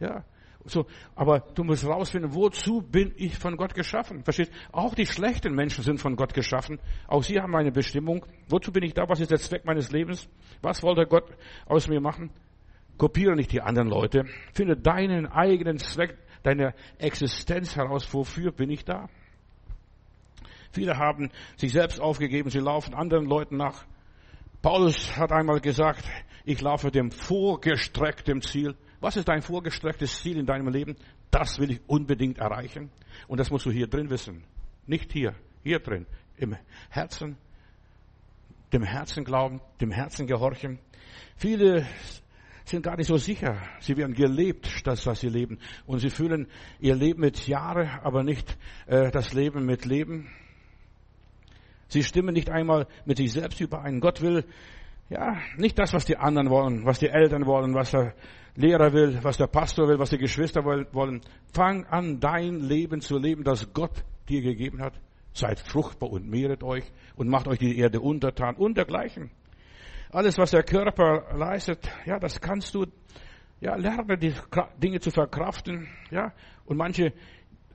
Ja, 0.00 0.24
so, 0.64 0.86
aber 1.14 1.40
du 1.40 1.64
musst 1.64 1.86
rausfinden, 1.86 2.34
wozu 2.34 2.82
bin 2.82 3.12
ich 3.16 3.38
von 3.38 3.56
Gott 3.56 3.74
geschaffen? 3.74 4.22
Verstehst? 4.24 4.52
Auch 4.72 4.94
die 4.94 5.06
schlechten 5.06 5.54
Menschen 5.54 5.82
sind 5.82 6.00
von 6.00 6.16
Gott 6.16 6.34
geschaffen. 6.34 6.78
Auch 7.06 7.22
sie 7.22 7.40
haben 7.40 7.54
eine 7.54 7.72
Bestimmung. 7.72 8.26
Wozu 8.48 8.72
bin 8.72 8.82
ich 8.82 8.92
da? 8.92 9.08
Was 9.08 9.20
ist 9.20 9.30
der 9.30 9.38
Zweck 9.38 9.64
meines 9.64 9.92
Lebens? 9.92 10.28
Was 10.60 10.82
wollte 10.82 11.06
Gott 11.06 11.24
aus 11.66 11.88
mir 11.88 12.00
machen? 12.00 12.30
Kopiere 12.98 13.36
nicht 13.36 13.52
die 13.52 13.62
anderen 13.62 13.88
Leute. 13.88 14.24
Finde 14.52 14.76
deinen 14.76 15.26
eigenen 15.26 15.78
Zweck, 15.78 16.18
deine 16.42 16.74
Existenz 16.98 17.76
heraus. 17.76 18.12
Wofür 18.12 18.50
bin 18.50 18.70
ich 18.70 18.84
da? 18.84 19.08
Viele 20.72 20.98
haben 20.98 21.30
sich 21.56 21.72
selbst 21.72 22.00
aufgegeben, 22.00 22.50
sie 22.50 22.58
laufen 22.58 22.94
anderen 22.94 23.26
Leuten 23.26 23.56
nach. 23.56 23.86
Paulus 24.60 25.16
hat 25.16 25.32
einmal 25.32 25.60
gesagt, 25.60 26.04
ich 26.44 26.60
laufe 26.60 26.90
dem 26.90 27.10
vorgestreckten 27.10 28.42
Ziel. 28.42 28.74
Was 29.00 29.16
ist 29.16 29.28
dein 29.28 29.42
vorgestrecktes 29.42 30.22
Ziel 30.22 30.38
in 30.38 30.46
deinem 30.46 30.68
Leben? 30.68 30.96
Das 31.30 31.58
will 31.58 31.70
ich 31.70 31.80
unbedingt 31.86 32.38
erreichen. 32.38 32.90
Und 33.28 33.38
das 33.38 33.50
musst 33.50 33.66
du 33.66 33.70
hier 33.70 33.86
drin 33.86 34.10
wissen. 34.10 34.44
Nicht 34.86 35.12
hier, 35.12 35.34
hier 35.62 35.78
drin. 35.78 36.06
Im 36.36 36.56
Herzen, 36.90 37.36
dem 38.72 38.82
Herzen 38.82 39.24
glauben, 39.24 39.60
dem 39.80 39.90
Herzen 39.90 40.26
gehorchen. 40.26 40.78
Viele 41.36 41.86
sind 42.64 42.82
gar 42.82 42.96
nicht 42.96 43.06
so 43.06 43.16
sicher. 43.16 43.60
Sie 43.80 43.96
werden 43.96 44.14
gelebt, 44.14 44.86
das, 44.86 45.06
was 45.06 45.20
sie 45.20 45.28
leben. 45.28 45.58
Und 45.86 46.00
sie 46.00 46.10
fühlen 46.10 46.48
ihr 46.80 46.94
Leben 46.94 47.20
mit 47.20 47.46
Jahre, 47.46 48.00
aber 48.02 48.22
nicht 48.22 48.56
äh, 48.86 49.10
das 49.10 49.32
Leben 49.32 49.64
mit 49.64 49.84
Leben. 49.84 50.28
Sie 51.88 52.02
stimmen 52.02 52.34
nicht 52.34 52.50
einmal 52.50 52.86
mit 53.06 53.16
sich 53.16 53.32
selbst 53.32 53.60
überein. 53.60 54.00
Gott 54.00 54.20
will, 54.20 54.44
ja, 55.08 55.38
nicht 55.56 55.78
das, 55.78 55.94
was 55.94 56.04
die 56.04 56.18
anderen 56.18 56.50
wollen, 56.50 56.84
was 56.84 56.98
die 56.98 57.08
Eltern 57.08 57.46
wollen, 57.46 57.74
was 57.74 57.92
der 57.92 58.14
Lehrer 58.58 58.92
will, 58.92 59.22
was 59.22 59.36
der 59.36 59.46
Pastor 59.46 59.86
will, 59.86 60.00
was 60.00 60.10
die 60.10 60.18
Geschwister 60.18 60.64
wollen. 60.64 61.20
Fang 61.52 61.84
an, 61.84 62.18
dein 62.18 62.58
Leben 62.58 63.00
zu 63.00 63.16
leben, 63.16 63.44
das 63.44 63.72
Gott 63.72 64.04
dir 64.28 64.42
gegeben 64.42 64.82
hat. 64.82 64.94
Seid 65.32 65.60
fruchtbar 65.60 66.10
und 66.10 66.28
mehret 66.28 66.64
euch 66.64 66.82
und 67.14 67.28
macht 67.28 67.46
euch 67.46 67.60
die 67.60 67.78
Erde 67.78 68.00
untertan 68.00 68.56
und 68.56 68.76
dergleichen. 68.76 69.30
Alles, 70.10 70.38
was 70.38 70.50
der 70.50 70.64
Körper 70.64 71.36
leistet, 71.36 71.88
ja, 72.04 72.18
das 72.18 72.40
kannst 72.40 72.74
du, 72.74 72.86
ja, 73.60 73.76
lerne 73.76 74.18
die 74.18 74.34
Dinge 74.82 74.98
zu 74.98 75.12
verkraften, 75.12 75.86
ja. 76.10 76.32
Und 76.64 76.78
manche 76.78 77.12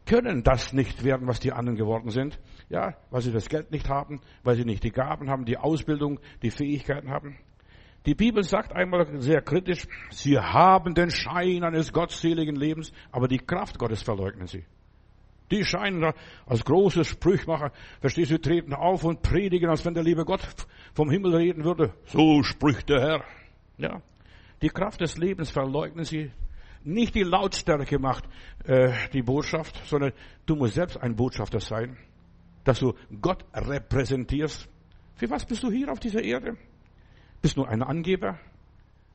können 0.06 0.44
das 0.44 0.74
nicht 0.74 1.06
werden, 1.06 1.28
was 1.28 1.40
die 1.40 1.54
anderen 1.54 1.78
geworden 1.78 2.10
sind. 2.10 2.38
Ja, 2.68 2.98
weil 3.10 3.22
sie 3.22 3.32
das 3.32 3.48
Geld 3.48 3.72
nicht 3.72 3.88
haben, 3.88 4.20
weil 4.44 4.58
sie 4.58 4.66
nicht 4.66 4.84
die 4.84 4.92
Gaben 4.92 5.30
haben, 5.30 5.46
die 5.46 5.58
Ausbildung, 5.58 6.20
die 6.42 6.52
Fähigkeiten 6.52 7.10
haben. 7.10 7.38
Die 8.06 8.16
Bibel 8.16 8.44
sagt 8.44 8.74
einmal 8.74 9.08
sehr 9.22 9.42
kritisch, 9.42 9.88
sie 10.10 10.38
haben 10.38 10.94
den 10.94 11.10
Schein 11.10 11.64
eines 11.64 11.94
gottseligen 11.94 12.56
Lebens, 12.56 12.92
aber 13.12 13.28
die 13.28 13.38
Kraft 13.38 13.80
Gottes 13.80 14.02
verleugnen 14.02 14.48
sie. 14.48 14.66
Die 15.52 15.64
scheinen 15.64 16.14
als 16.46 16.66
große 16.66 17.06
Sprüchmacher, 17.06 17.72
verstehst 18.02 18.32
du, 18.32 18.42
treten 18.42 18.74
auf 18.74 19.04
und 19.04 19.22
predigen, 19.22 19.70
als 19.70 19.86
wenn 19.86 19.94
der 19.94 20.04
liebe 20.04 20.26
Gott 20.26 20.42
vom 20.94 21.10
Himmel 21.10 21.36
reden 21.36 21.64
würde. 21.64 21.94
So 22.06 22.44
spricht 22.44 22.90
der 22.90 23.02
Herr. 23.02 23.24
Ja. 23.78 24.02
Die 24.62 24.70
Kraft 24.70 25.02
des 25.02 25.18
Lebens 25.18 25.52
verleugnen 25.52 26.06
sie, 26.06 26.32
nicht 26.84 27.16
die 27.16 27.24
Lautstärke 27.24 28.00
macht 28.00 28.26
äh, 28.66 28.92
die 29.14 29.22
Botschaft, 29.22 29.80
sondern 29.86 30.12
du 30.46 30.56
musst 30.56 30.74
selbst 30.74 30.98
ein 30.98 31.16
Botschafter 31.16 31.60
sein, 31.60 31.98
dass 32.64 32.80
du 32.80 32.94
Gott 33.22 33.46
repräsentierst. 33.54 34.68
Für 35.16 35.30
was 35.30 35.46
bist 35.46 35.64
du 35.64 35.72
hier 35.72 35.92
auf 35.92 36.00
dieser 36.00 36.24
Erde? 36.24 36.58
Bist 37.44 37.58
du 37.58 37.66
ein 37.66 37.84
Angeber? 37.84 38.40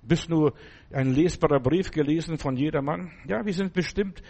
Bist 0.02 0.30
du 0.30 0.50
ein 0.92 1.14
lesbarer 1.14 1.60
Brief 1.60 1.90
gelesen 1.90 2.36
von 2.36 2.58
jedermann? 2.58 3.10
Ja, 3.26 3.46
wir 3.46 3.54
sind 3.54 3.72
bestimmt 3.72 4.22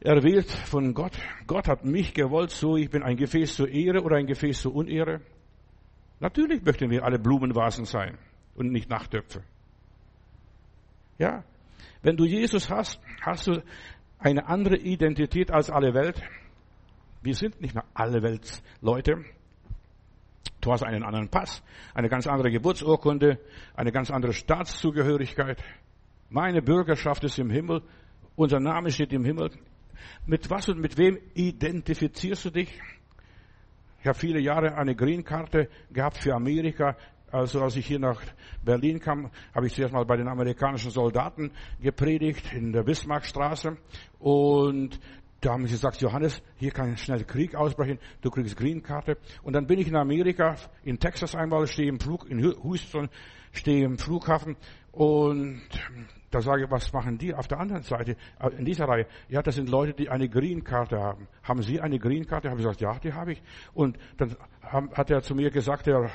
erwählt 0.00 0.50
von 0.50 0.92
Gott. 0.92 1.16
Gott 1.46 1.66
hat 1.66 1.86
mich 1.86 2.12
gewollt, 2.12 2.50
so 2.50 2.76
ich 2.76 2.90
bin 2.90 3.02
ein 3.02 3.16
Gefäß 3.16 3.56
zur 3.56 3.70
Ehre 3.70 4.02
oder 4.02 4.16
ein 4.16 4.26
Gefäß 4.26 4.60
zur 4.60 4.74
Unehre. 4.74 5.22
Natürlich 6.20 6.62
möchten 6.62 6.90
wir 6.90 7.02
alle 7.02 7.18
Blumenvasen 7.18 7.86
sein 7.86 8.18
und 8.56 8.70
nicht 8.70 8.90
Nachtöpfe. 8.90 9.42
Ja. 11.16 11.44
Wenn 12.02 12.18
du 12.18 12.26
Jesus 12.26 12.68
hast, 12.68 13.00
hast 13.22 13.46
du 13.46 13.62
eine 14.18 14.46
andere 14.48 14.76
Identität 14.76 15.50
als 15.50 15.70
alle 15.70 15.94
Welt. 15.94 16.20
Wir 17.22 17.34
sind 17.34 17.58
nicht 17.62 17.74
mehr 17.74 17.86
alle 17.94 18.22
Weltsleute. 18.22 19.24
Du 20.64 20.72
hast 20.72 20.82
einen 20.82 21.02
anderen 21.02 21.28
Pass, 21.28 21.62
eine 21.92 22.08
ganz 22.08 22.26
andere 22.26 22.50
Geburtsurkunde, 22.50 23.38
eine 23.74 23.92
ganz 23.92 24.10
andere 24.10 24.32
Staatszugehörigkeit. 24.32 25.62
Meine 26.30 26.62
Bürgerschaft 26.62 27.22
ist 27.24 27.38
im 27.38 27.50
Himmel, 27.50 27.82
unser 28.34 28.60
Name 28.60 28.90
steht 28.90 29.12
im 29.12 29.26
Himmel. 29.26 29.50
Mit 30.24 30.48
was 30.48 30.70
und 30.70 30.80
mit 30.80 30.96
wem 30.96 31.18
identifizierst 31.34 32.46
du 32.46 32.50
dich? 32.50 32.80
Ich 34.00 34.06
habe 34.06 34.18
viele 34.18 34.40
Jahre 34.40 34.74
eine 34.78 34.96
Green-Karte 34.96 35.68
gehabt 35.90 36.16
für 36.16 36.34
Amerika. 36.34 36.96
Also 37.30 37.60
als 37.60 37.76
ich 37.76 37.86
hier 37.86 37.98
nach 37.98 38.22
Berlin 38.64 39.00
kam, 39.00 39.30
habe 39.54 39.66
ich 39.66 39.74
zuerst 39.74 39.92
mal 39.92 40.06
bei 40.06 40.16
den 40.16 40.28
amerikanischen 40.28 40.90
Soldaten 40.90 41.50
gepredigt 41.82 42.54
in 42.54 42.72
der 42.72 42.84
Bismarckstraße. 42.84 43.76
Und 44.18 44.98
da 45.44 45.52
haben 45.52 45.66
sie 45.66 45.72
gesagt, 45.72 46.00
Johannes, 46.00 46.42
hier 46.56 46.70
kann 46.70 46.96
schnell 46.96 47.24
Krieg 47.24 47.54
ausbrechen, 47.54 47.98
du 48.22 48.30
kriegst 48.30 48.56
Green-Karte. 48.56 49.18
Und 49.42 49.52
dann 49.52 49.66
bin 49.66 49.78
ich 49.78 49.88
in 49.88 49.96
Amerika, 49.96 50.56
in 50.84 50.98
Texas 50.98 51.34
einmal, 51.34 51.66
stehe 51.66 51.88
im 51.88 52.00
Flug, 52.00 52.28
in 52.30 52.38
Houston, 52.38 53.08
stehe 53.52 53.84
im 53.84 53.98
Flughafen 53.98 54.56
und 54.90 55.60
da 56.30 56.40
sage 56.40 56.64
ich, 56.64 56.70
was 56.70 56.92
machen 56.92 57.18
die 57.18 57.34
auf 57.34 57.46
der 57.46 57.60
anderen 57.60 57.82
Seite, 57.82 58.16
äh, 58.40 58.48
in 58.56 58.64
dieser 58.64 58.86
Reihe? 58.86 59.06
Ja, 59.28 59.42
das 59.42 59.56
sind 59.56 59.68
Leute, 59.68 59.92
die 59.92 60.08
eine 60.08 60.28
Green-Karte 60.28 60.98
haben. 60.98 61.28
Haben 61.42 61.62
Sie 61.62 61.80
eine 61.80 61.98
Green-Karte? 61.98 62.48
Habe 62.48 62.60
ich 62.60 62.66
gesagt, 62.66 62.80
ja, 62.80 62.98
die 62.98 63.12
habe 63.12 63.32
ich. 63.32 63.42
Und 63.74 63.98
dann 64.16 64.36
hat 64.62 65.10
er 65.10 65.22
zu 65.22 65.34
mir 65.34 65.50
gesagt, 65.50 65.86
der, 65.86 66.10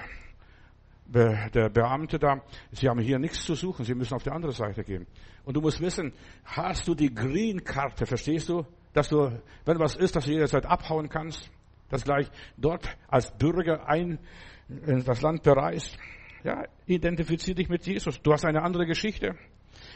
der 1.06 1.70
Beamte 1.70 2.20
da, 2.20 2.42
Sie 2.72 2.90
haben 2.90 3.00
hier 3.00 3.20
nichts 3.20 3.46
zu 3.46 3.56
suchen, 3.56 3.86
Sie 3.86 3.94
müssen 3.94 4.14
auf 4.14 4.24
die 4.24 4.32
andere 4.32 4.54
Seite 4.54 4.84
gehen. 4.84 5.08
Und 5.46 5.56
du 5.56 5.62
musst 5.62 5.80
wissen, 5.82 6.14
hast 6.46 6.88
du 6.88 6.96
die 6.96 7.14
Green-Karte, 7.14 8.06
verstehst 8.06 8.50
du? 8.50 8.66
Dass 8.94 9.10
du, 9.10 9.32
wenn 9.66 9.80
was 9.80 9.96
ist, 9.96 10.16
dass 10.16 10.26
du 10.26 10.32
jederzeit 10.32 10.66
abhauen 10.66 11.10
kannst, 11.10 11.50
dass 11.90 12.04
gleich 12.04 12.30
dort 12.58 12.88
als 13.08 13.32
Bürger 13.38 13.88
ein, 13.88 14.20
in 14.68 15.04
das 15.04 15.22
Land 15.22 15.44
bereist. 15.44 15.98
Ja, 16.44 16.64
identifizier 16.86 17.56
dich 17.56 17.70
mit 17.70 17.86
Jesus. 17.86 18.22
Du 18.22 18.32
hast 18.32 18.46
eine 18.46 18.62
andere 18.62 18.86
Geschichte. 18.86 19.36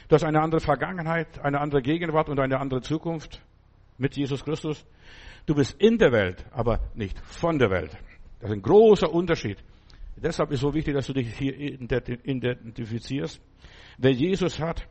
Du 0.08 0.16
hast 0.16 0.24
eine 0.24 0.42
andere 0.42 0.60
Vergangenheit, 0.60 1.40
eine 1.40 1.62
andere 1.62 1.82
Gegenwart 1.82 2.30
und 2.30 2.40
eine 2.40 2.60
andere 2.60 2.82
Zukunft 2.82 3.42
mit 3.98 4.16
Jesus 4.16 4.44
Christus. 4.44 4.86
Du 5.46 5.56
bist 5.56 5.80
in 5.80 5.98
der 5.98 6.12
Welt, 6.12 6.46
aber 6.52 6.80
nicht 6.96 7.20
von 7.20 7.60
der 7.60 7.70
Welt. 7.70 7.98
Das 8.40 8.50
ist 8.50 8.56
ein 8.56 8.62
großer 8.62 9.12
Unterschied. 9.12 9.58
Deshalb 10.16 10.52
ist 10.52 10.56
es 10.56 10.62
so 10.62 10.74
wichtig, 10.74 10.94
dass 10.94 11.08
du 11.08 11.14
dich 11.14 11.36
hier 11.38 11.54
identifizierst. 11.58 13.42
Wer 13.98 14.12
Jesus 14.12 14.60
hat, 14.60 14.88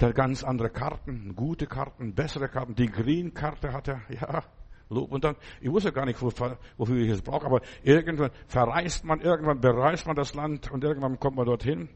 der 0.00 0.12
ganz 0.12 0.44
andere 0.44 0.70
Karten, 0.70 1.34
gute 1.34 1.66
Karten, 1.66 2.14
bessere 2.14 2.48
Karten. 2.48 2.74
Die 2.74 2.90
Green-Karte 2.90 3.72
hat 3.72 3.88
er, 3.88 4.02
ja, 4.10 4.44
Lob 4.88 5.10
und 5.10 5.24
Dank. 5.24 5.38
Ich 5.60 5.70
wusste 5.70 5.92
gar 5.92 6.06
nicht, 6.06 6.20
wofür 6.22 6.96
ich 6.96 7.10
es 7.10 7.22
brauche, 7.22 7.46
aber 7.46 7.60
irgendwann 7.82 8.30
verreist 8.46 9.04
man, 9.04 9.20
irgendwann 9.20 9.60
bereist 9.60 10.06
man 10.06 10.14
das 10.14 10.34
Land 10.34 10.70
und 10.70 10.84
irgendwann 10.84 11.18
kommt 11.18 11.36
man 11.36 11.46
dorthin. 11.46 11.88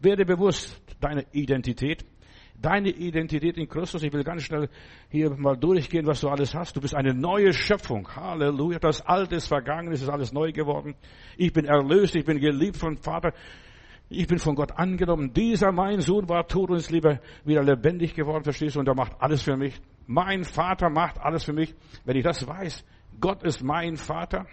Werde 0.00 0.24
bewusst 0.24 0.80
deiner 1.00 1.24
Identität. 1.32 2.04
Deine 2.58 2.88
Identität 2.88 3.58
in 3.58 3.68
Christus. 3.68 4.02
Ich 4.02 4.12
will 4.12 4.24
ganz 4.24 4.42
schnell 4.42 4.70
hier 5.10 5.30
mal 5.30 5.56
durchgehen, 5.56 6.06
was 6.06 6.20
du 6.20 6.28
alles 6.28 6.54
hast. 6.54 6.74
Du 6.74 6.80
bist 6.80 6.94
eine 6.94 7.12
neue 7.12 7.52
Schöpfung. 7.52 8.08
Halleluja. 8.14 8.78
Das 8.78 9.02
Alte 9.02 9.34
ist 9.34 9.48
vergangen, 9.48 9.92
es 9.92 10.00
ist 10.00 10.08
alles 10.08 10.32
neu 10.32 10.52
geworden. 10.52 10.94
Ich 11.36 11.52
bin 11.52 11.66
erlöst, 11.66 12.14
ich 12.16 12.24
bin 12.24 12.38
geliebt 12.38 12.76
von 12.76 12.96
Vater. 12.96 13.34
Ich 14.08 14.26
bin 14.28 14.38
von 14.38 14.54
Gott 14.54 14.72
angenommen. 14.72 15.32
Dieser 15.32 15.72
mein 15.72 16.00
Sohn 16.00 16.28
war 16.28 16.46
tot 16.46 16.70
und 16.70 16.76
ist 16.76 16.90
lieber 16.90 17.18
wieder 17.44 17.62
lebendig 17.62 18.14
geworden, 18.14 18.44
verstehst 18.44 18.76
du? 18.76 18.80
Und 18.80 18.88
er 18.88 18.94
macht 18.94 19.20
alles 19.20 19.42
für 19.42 19.56
mich. 19.56 19.80
Mein 20.06 20.44
Vater 20.44 20.88
macht 20.88 21.18
alles 21.18 21.44
für 21.44 21.52
mich. 21.52 21.74
Wenn 22.04 22.16
ich 22.16 22.24
das 22.24 22.46
weiß, 22.46 22.84
Gott 23.20 23.42
ist 23.42 23.62
mein 23.62 23.96
Vater. 23.96 24.46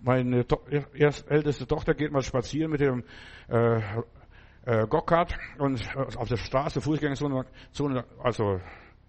Meine 0.00 0.46
to 0.46 0.60
erst 0.92 1.30
älteste 1.30 1.66
Tochter 1.66 1.94
geht 1.94 2.12
mal 2.12 2.22
spazieren 2.22 2.72
mit 2.72 2.80
dem 2.80 3.04
äh, 3.48 3.80
äh, 4.66 4.86
Gokart 4.86 5.34
und 5.58 5.80
äh, 5.94 6.16
auf 6.16 6.28
der 6.28 6.36
Straße, 6.36 6.80
Fußgängerzone, 6.80 7.44
also 8.22 8.60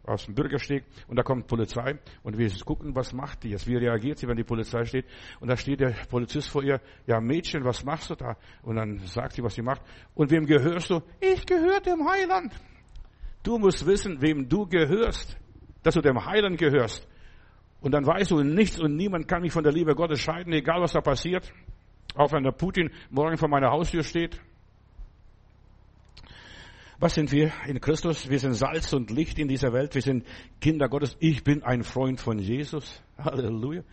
aus 0.08 0.26
dem 0.26 0.36
Bürgersteig 0.36 0.84
und 1.08 1.18
da 1.18 1.24
kommt 1.24 1.48
Polizei 1.48 2.00
und 2.24 2.38
wir 2.38 2.50
gucken, 2.66 2.96
was 2.96 3.14
macht 3.14 3.44
die 3.44 3.50
jetzt? 3.50 3.68
Wie 3.68 3.76
reagiert 3.76 4.20
sie, 4.20 4.28
wenn 4.28 4.38
die 4.38 4.44
Polizei 4.44 4.86
steht? 4.86 5.06
Und 5.40 5.50
da 5.50 5.58
steht 5.58 5.80
der 5.80 5.96
Polizist 6.10 6.50
vor 6.50 6.64
ihr, 6.64 6.80
ja 7.08 7.20
Mädchen, 7.20 7.64
was 7.64 7.84
machst 7.84 8.10
du 8.10 8.16
da? 8.16 8.38
Und 8.64 8.76
dann 8.76 9.00
sagt 9.00 9.34
sie, 9.34 9.44
was 9.44 9.56
sie 9.56 9.62
macht. 9.62 9.82
Und 10.14 10.32
wem 10.32 10.46
gehörst 10.46 10.90
du? 10.90 11.02
Ich 11.20 11.46
gehöre 11.46 11.82
dem 11.82 12.08
Heiland. 12.08 12.54
Du 13.44 13.58
musst 13.58 13.86
wissen, 13.86 14.22
wem 14.22 14.48
du 14.50 14.66
gehörst, 14.66 15.38
dass 15.84 15.94
du 15.94 16.02
dem 16.02 16.26
Heiland 16.26 16.58
gehörst. 16.58 17.08
Und 17.82 17.92
dann 17.92 18.06
weißt 18.06 18.32
du, 18.32 18.42
nichts 18.42 18.80
und 18.80 18.96
niemand 18.96 19.28
kann 19.28 19.44
mich 19.44 19.54
von 19.54 19.64
der 19.64 19.72
Liebe 19.72 19.94
Gottes 19.94 20.20
scheiden, 20.20 20.52
egal 20.54 20.82
was 20.82 20.94
da 20.94 21.02
passiert. 21.02 21.52
Auch 22.16 22.32
wenn 22.32 22.44
der 22.44 22.52
Putin 22.52 22.90
morgen 23.10 23.38
vor 23.38 23.50
meiner 23.50 23.70
Haustür 23.70 24.04
steht. 24.04 24.40
Was 27.00 27.14
sind 27.16 27.32
wir 27.32 27.52
in 27.68 27.82
Christus? 27.82 28.30
Wir 28.30 28.40
sind 28.40 28.54
Salz 28.54 28.94
und 28.94 29.12
Licht 29.12 29.38
in 29.38 29.48
dieser 29.48 29.74
Welt. 29.74 29.96
Wir 29.96 30.02
sind 30.02 30.26
Kinder 30.62 30.88
Gottes. 30.88 31.18
Ich 31.20 31.44
bin 31.44 31.64
ein 31.64 31.84
Freund 31.84 32.22
von 32.22 32.40
Jesus. 32.40 33.02
Halleluja. 33.18 33.84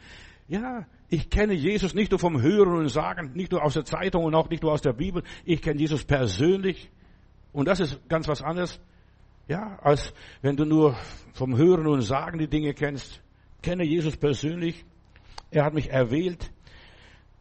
Ja, 0.47 0.87
ich 1.09 1.31
kenne 1.31 1.55
Jesus 1.55 1.95
nicht 1.95 2.11
nur 2.11 2.21
vom 2.21 2.41
Hören 2.41 2.77
und 2.77 2.88
Sagen, 2.88 3.33
nicht 3.35 3.53
nur 3.53 3.65
aus 3.65 3.75
der 3.75 3.85
Zeitung 3.85 4.25
und 4.25 4.35
auch 4.35 4.49
nicht 4.51 4.62
nur 4.62 4.73
aus 4.73 4.83
der 4.83 4.93
Bibel. 4.93 5.23
Ich 5.45 5.62
kenne 5.62 5.81
Jesus 5.81 6.05
persönlich. 6.05 6.91
Und 7.53 7.67
das 7.67 7.81
ist 7.81 8.09
ganz 8.09 8.29
was 8.29 8.41
anderes. 8.41 8.81
Ja, 9.49 9.79
als 9.83 10.15
wenn 10.41 10.57
du 10.57 10.65
nur 10.65 10.97
vom 11.33 11.57
Hören 11.57 11.87
und 11.88 12.03
Sagen 12.03 12.38
die 12.38 12.49
Dinge 12.49 12.73
kennst. 12.73 13.21
Kenne 13.62 13.85
Jesus 13.85 14.17
persönlich. 14.17 14.85
Er 15.51 15.65
hat 15.65 15.75
mich 15.75 15.91
erwählt. 15.91 16.53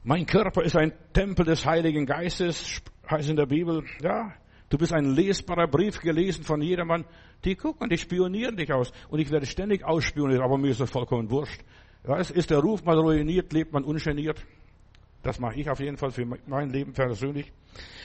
Mein 0.04 0.26
Körper 0.26 0.64
ist 0.64 0.76
ein 0.76 0.94
Tempel 1.14 1.46
des 1.46 1.66
Heiligen 1.66 2.08
Geistes, 2.08 2.82
heißt 3.10 3.30
in 3.30 3.36
der 3.36 3.46
Bibel. 3.46 3.84
Ja, 4.02 4.34
Du 4.72 4.78
bist 4.78 4.94
ein 4.94 5.16
lesbarer 5.16 5.68
Brief 5.68 6.00
gelesen 6.00 6.46
von 6.46 6.62
jedermann. 6.62 7.04
Die 7.44 7.56
gucken, 7.56 7.90
die 7.90 7.98
spionieren 7.98 8.56
dich 8.56 8.72
aus. 8.72 8.94
Und 9.10 9.20
ich 9.20 9.30
werde 9.30 9.46
ständig 9.46 9.84
ausspioniert, 9.84 10.42
aber 10.42 10.58
mir 10.58 10.70
ist 10.70 10.80
das 10.80 10.90
vollkommen 10.90 11.30
wurscht. 11.30 11.62
Weißt, 12.04 12.32
ist 12.32 12.50
der 12.50 12.60
Ruf 12.60 12.82
mal 12.86 12.98
ruiniert, 12.98 13.52
lebt 13.52 13.74
man 13.74 13.84
ungeniert. 13.84 14.42
Das 15.24 15.42
mache 15.42 15.60
ich 15.60 15.70
auf 15.70 15.82
jeden 15.82 15.98
Fall 15.98 16.12
für 16.12 16.26
mein 16.48 16.70
Leben 16.70 16.94
persönlich. 16.94 17.52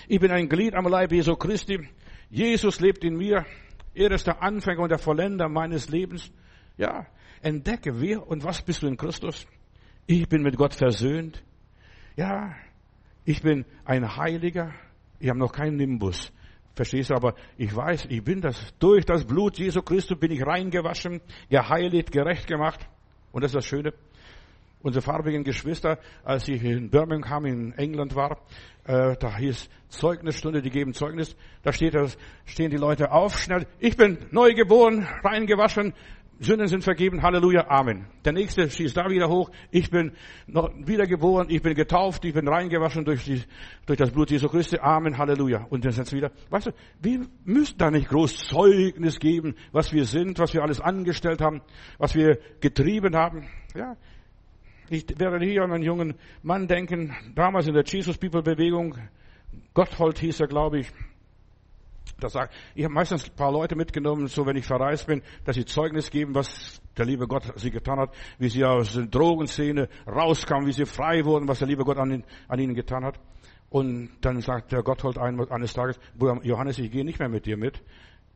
Ich 0.09 0.19
bin 0.19 0.33
ein 0.33 0.49
Glied 0.49 0.75
am 0.75 0.89
Leib 0.89 1.13
Jesu 1.13 1.37
Christi. 1.37 1.89
Jesus 2.31 2.81
lebt 2.81 3.05
in 3.05 3.17
mir. 3.17 3.47
Er 3.95 4.11
ist 4.11 4.27
der 4.27 4.43
Anfänger 4.43 4.81
und 4.81 4.91
der 4.91 4.99
Vollender 4.99 5.49
meines 5.49 5.89
Lebens. 5.89 6.33
Ja, 6.77 7.07
entdecke, 7.43 8.01
wer 8.01 8.27
und 8.27 8.43
was 8.43 8.61
bist 8.61 8.83
du 8.83 8.89
in 8.89 8.97
Christus? 8.97 9.47
Ich 10.07 10.29
bin 10.29 10.43
mit 10.43 10.57
Gott 10.57 10.75
versöhnt. 10.75 11.45
Ja, 12.17 12.57
ich 13.25 13.41
bin 13.41 13.65
ein 13.85 14.17
Heiliger. 14.17 14.75
Ich 15.21 15.29
habe 15.29 15.39
noch 15.39 15.53
keinen 15.53 15.77
Nimbus. 15.77 16.33
Verstehst 16.77 17.09
du? 17.09 17.15
Aber 17.15 17.35
ich 17.57 17.75
weiß, 17.75 18.07
ich 18.11 18.23
bin 18.23 18.43
das. 18.43 18.75
Durch 18.79 19.07
das 19.07 19.25
Blut 19.25 19.59
Jesu 19.59 19.81
Christus 19.81 20.19
bin 20.19 20.31
ich 20.31 20.47
reingewaschen, 20.47 21.23
geheiligt, 21.49 22.13
gerecht 22.13 22.47
gemacht. 22.47 22.87
Und 23.33 23.43
das 23.43 23.51
ist 23.53 23.57
das 23.57 23.67
Schöne. 23.67 23.95
Unsere 24.83 25.03
farbigen 25.03 25.43
Geschwister, 25.43 25.99
als 26.23 26.47
ich 26.49 26.63
in 26.63 26.91
Birmingham 26.91 27.47
in 27.47 27.73
England 27.73 28.15
war, 28.15 28.43
äh, 28.85 29.17
da 29.17 29.37
hieß 29.37 29.71
Zeugnisstunde, 29.89 30.61
die 30.61 30.69
geben 30.69 30.93
Zeugnis. 30.93 31.35
Da 31.63 31.73
steht, 31.73 31.97
stehen 32.45 32.71
die 32.71 32.77
Leute 32.77 33.11
auf, 33.11 33.39
schnell. 33.39 33.67
Ich 33.81 33.97
bin 33.97 34.19
neu 34.31 34.53
geboren, 34.53 35.09
reingewaschen, 35.25 35.95
Sünden 36.39 36.69
sind 36.69 36.85
vergeben, 36.85 37.23
Halleluja, 37.23 37.67
Amen. 37.69 38.07
Der 38.25 38.33
nächste 38.33 38.69
schießt 38.69 38.97
da 38.97 39.09
wieder 39.09 39.29
hoch. 39.29 39.51
Ich 39.71 39.91
bin 39.91 40.13
noch 40.47 40.71
wiedergeboren, 40.87 41.49
ich 41.49 41.63
bin 41.63 41.75
getauft, 41.75 42.25
ich 42.27 42.35
bin 42.35 42.47
reingewaschen 42.47 43.07
durch, 43.07 43.25
die, 43.25 43.43
durch 43.87 43.99
das 43.99 44.11
Blut 44.11 44.31
Jesu 44.31 44.49
Christi, 44.49 44.79
Amen, 44.79 45.17
Halleluja. 45.17 45.67
Und 45.71 45.85
dann 45.85 45.93
jetzt 45.93 46.13
wieder, 46.13 46.31
weißt 46.51 46.67
du, 46.67 46.71
wir 47.01 47.27
müssen 47.45 47.79
da 47.79 47.91
nicht 47.91 48.09
groß 48.09 48.49
Zeugnis 48.49 49.19
geben, 49.19 49.55
was 49.73 49.95
wir 49.95 50.05
sind, 50.05 50.39
was 50.39 50.53
wir 50.53 50.63
alles 50.63 50.81
angestellt 50.81 51.41
haben, 51.41 51.63
was 51.97 52.15
wir 52.15 52.39
getrieben 52.61 53.17
haben. 53.17 53.49
Ja, 53.75 53.97
ich 54.91 55.07
werde 55.19 55.45
hier 55.45 55.63
an 55.63 55.73
einen 55.73 55.83
jungen 55.83 56.15
Mann 56.43 56.69
denken, 56.69 57.17
damals 57.35 57.67
in 57.67 57.75
der 57.75 57.85
Jesus 57.85 58.19
People 58.19 58.43
Bewegung, 58.43 58.97
Gotthold 59.73 60.19
hieß 60.19 60.41
er, 60.41 60.49
glaube 60.49 60.81
ich, 60.81 60.93
das 62.19 62.33
sagt, 62.33 62.55
ich 62.75 62.85
habe 62.85 62.95
meistens 62.95 63.29
ein 63.29 63.37
paar 63.37 63.53
Leute 63.53 63.77
mitgenommen, 63.77 64.27
so 64.29 64.47
wenn 64.47 64.57
ich 64.57 64.65
verreist 64.65 65.07
bin, 65.07 65.23
dass 65.45 65.57
sie 65.57 65.65
Zeugnis 65.65 66.11
geben, 66.11 66.35
was 66.35 66.81
der 66.97 67.05
liebe 67.05 67.27
Gott 67.27 67.53
sie 67.57 67.71
getan 67.71 67.99
hat, 67.99 68.15
wie 68.39 68.49
sie 68.49 68.65
aus 68.65 68.95
der 68.95 69.07
Drogenszene 69.07 69.89
rauskamen, 70.07 70.67
wie 70.67 70.73
sie 70.73 70.87
frei 70.87 71.25
wurden, 71.25 71.47
was 71.47 71.59
der 71.59 71.69
liebe 71.69 71.85
Gott 71.85 71.99
an, 71.99 72.25
an 72.49 72.59
ihnen 72.59 72.75
getan 72.75 73.05
hat. 73.05 73.21
Und 73.69 74.11
dann 74.21 74.41
sagt 74.41 74.73
der 74.73 74.83
Gotthold 74.83 75.19
eines 75.19 75.73
Tages, 75.75 75.99
Johannes, 76.43 76.79
ich 76.79 76.91
gehe 76.91 77.05
nicht 77.05 77.19
mehr 77.19 77.29
mit 77.29 77.47
dir 77.47 77.57
mit. 77.57 77.83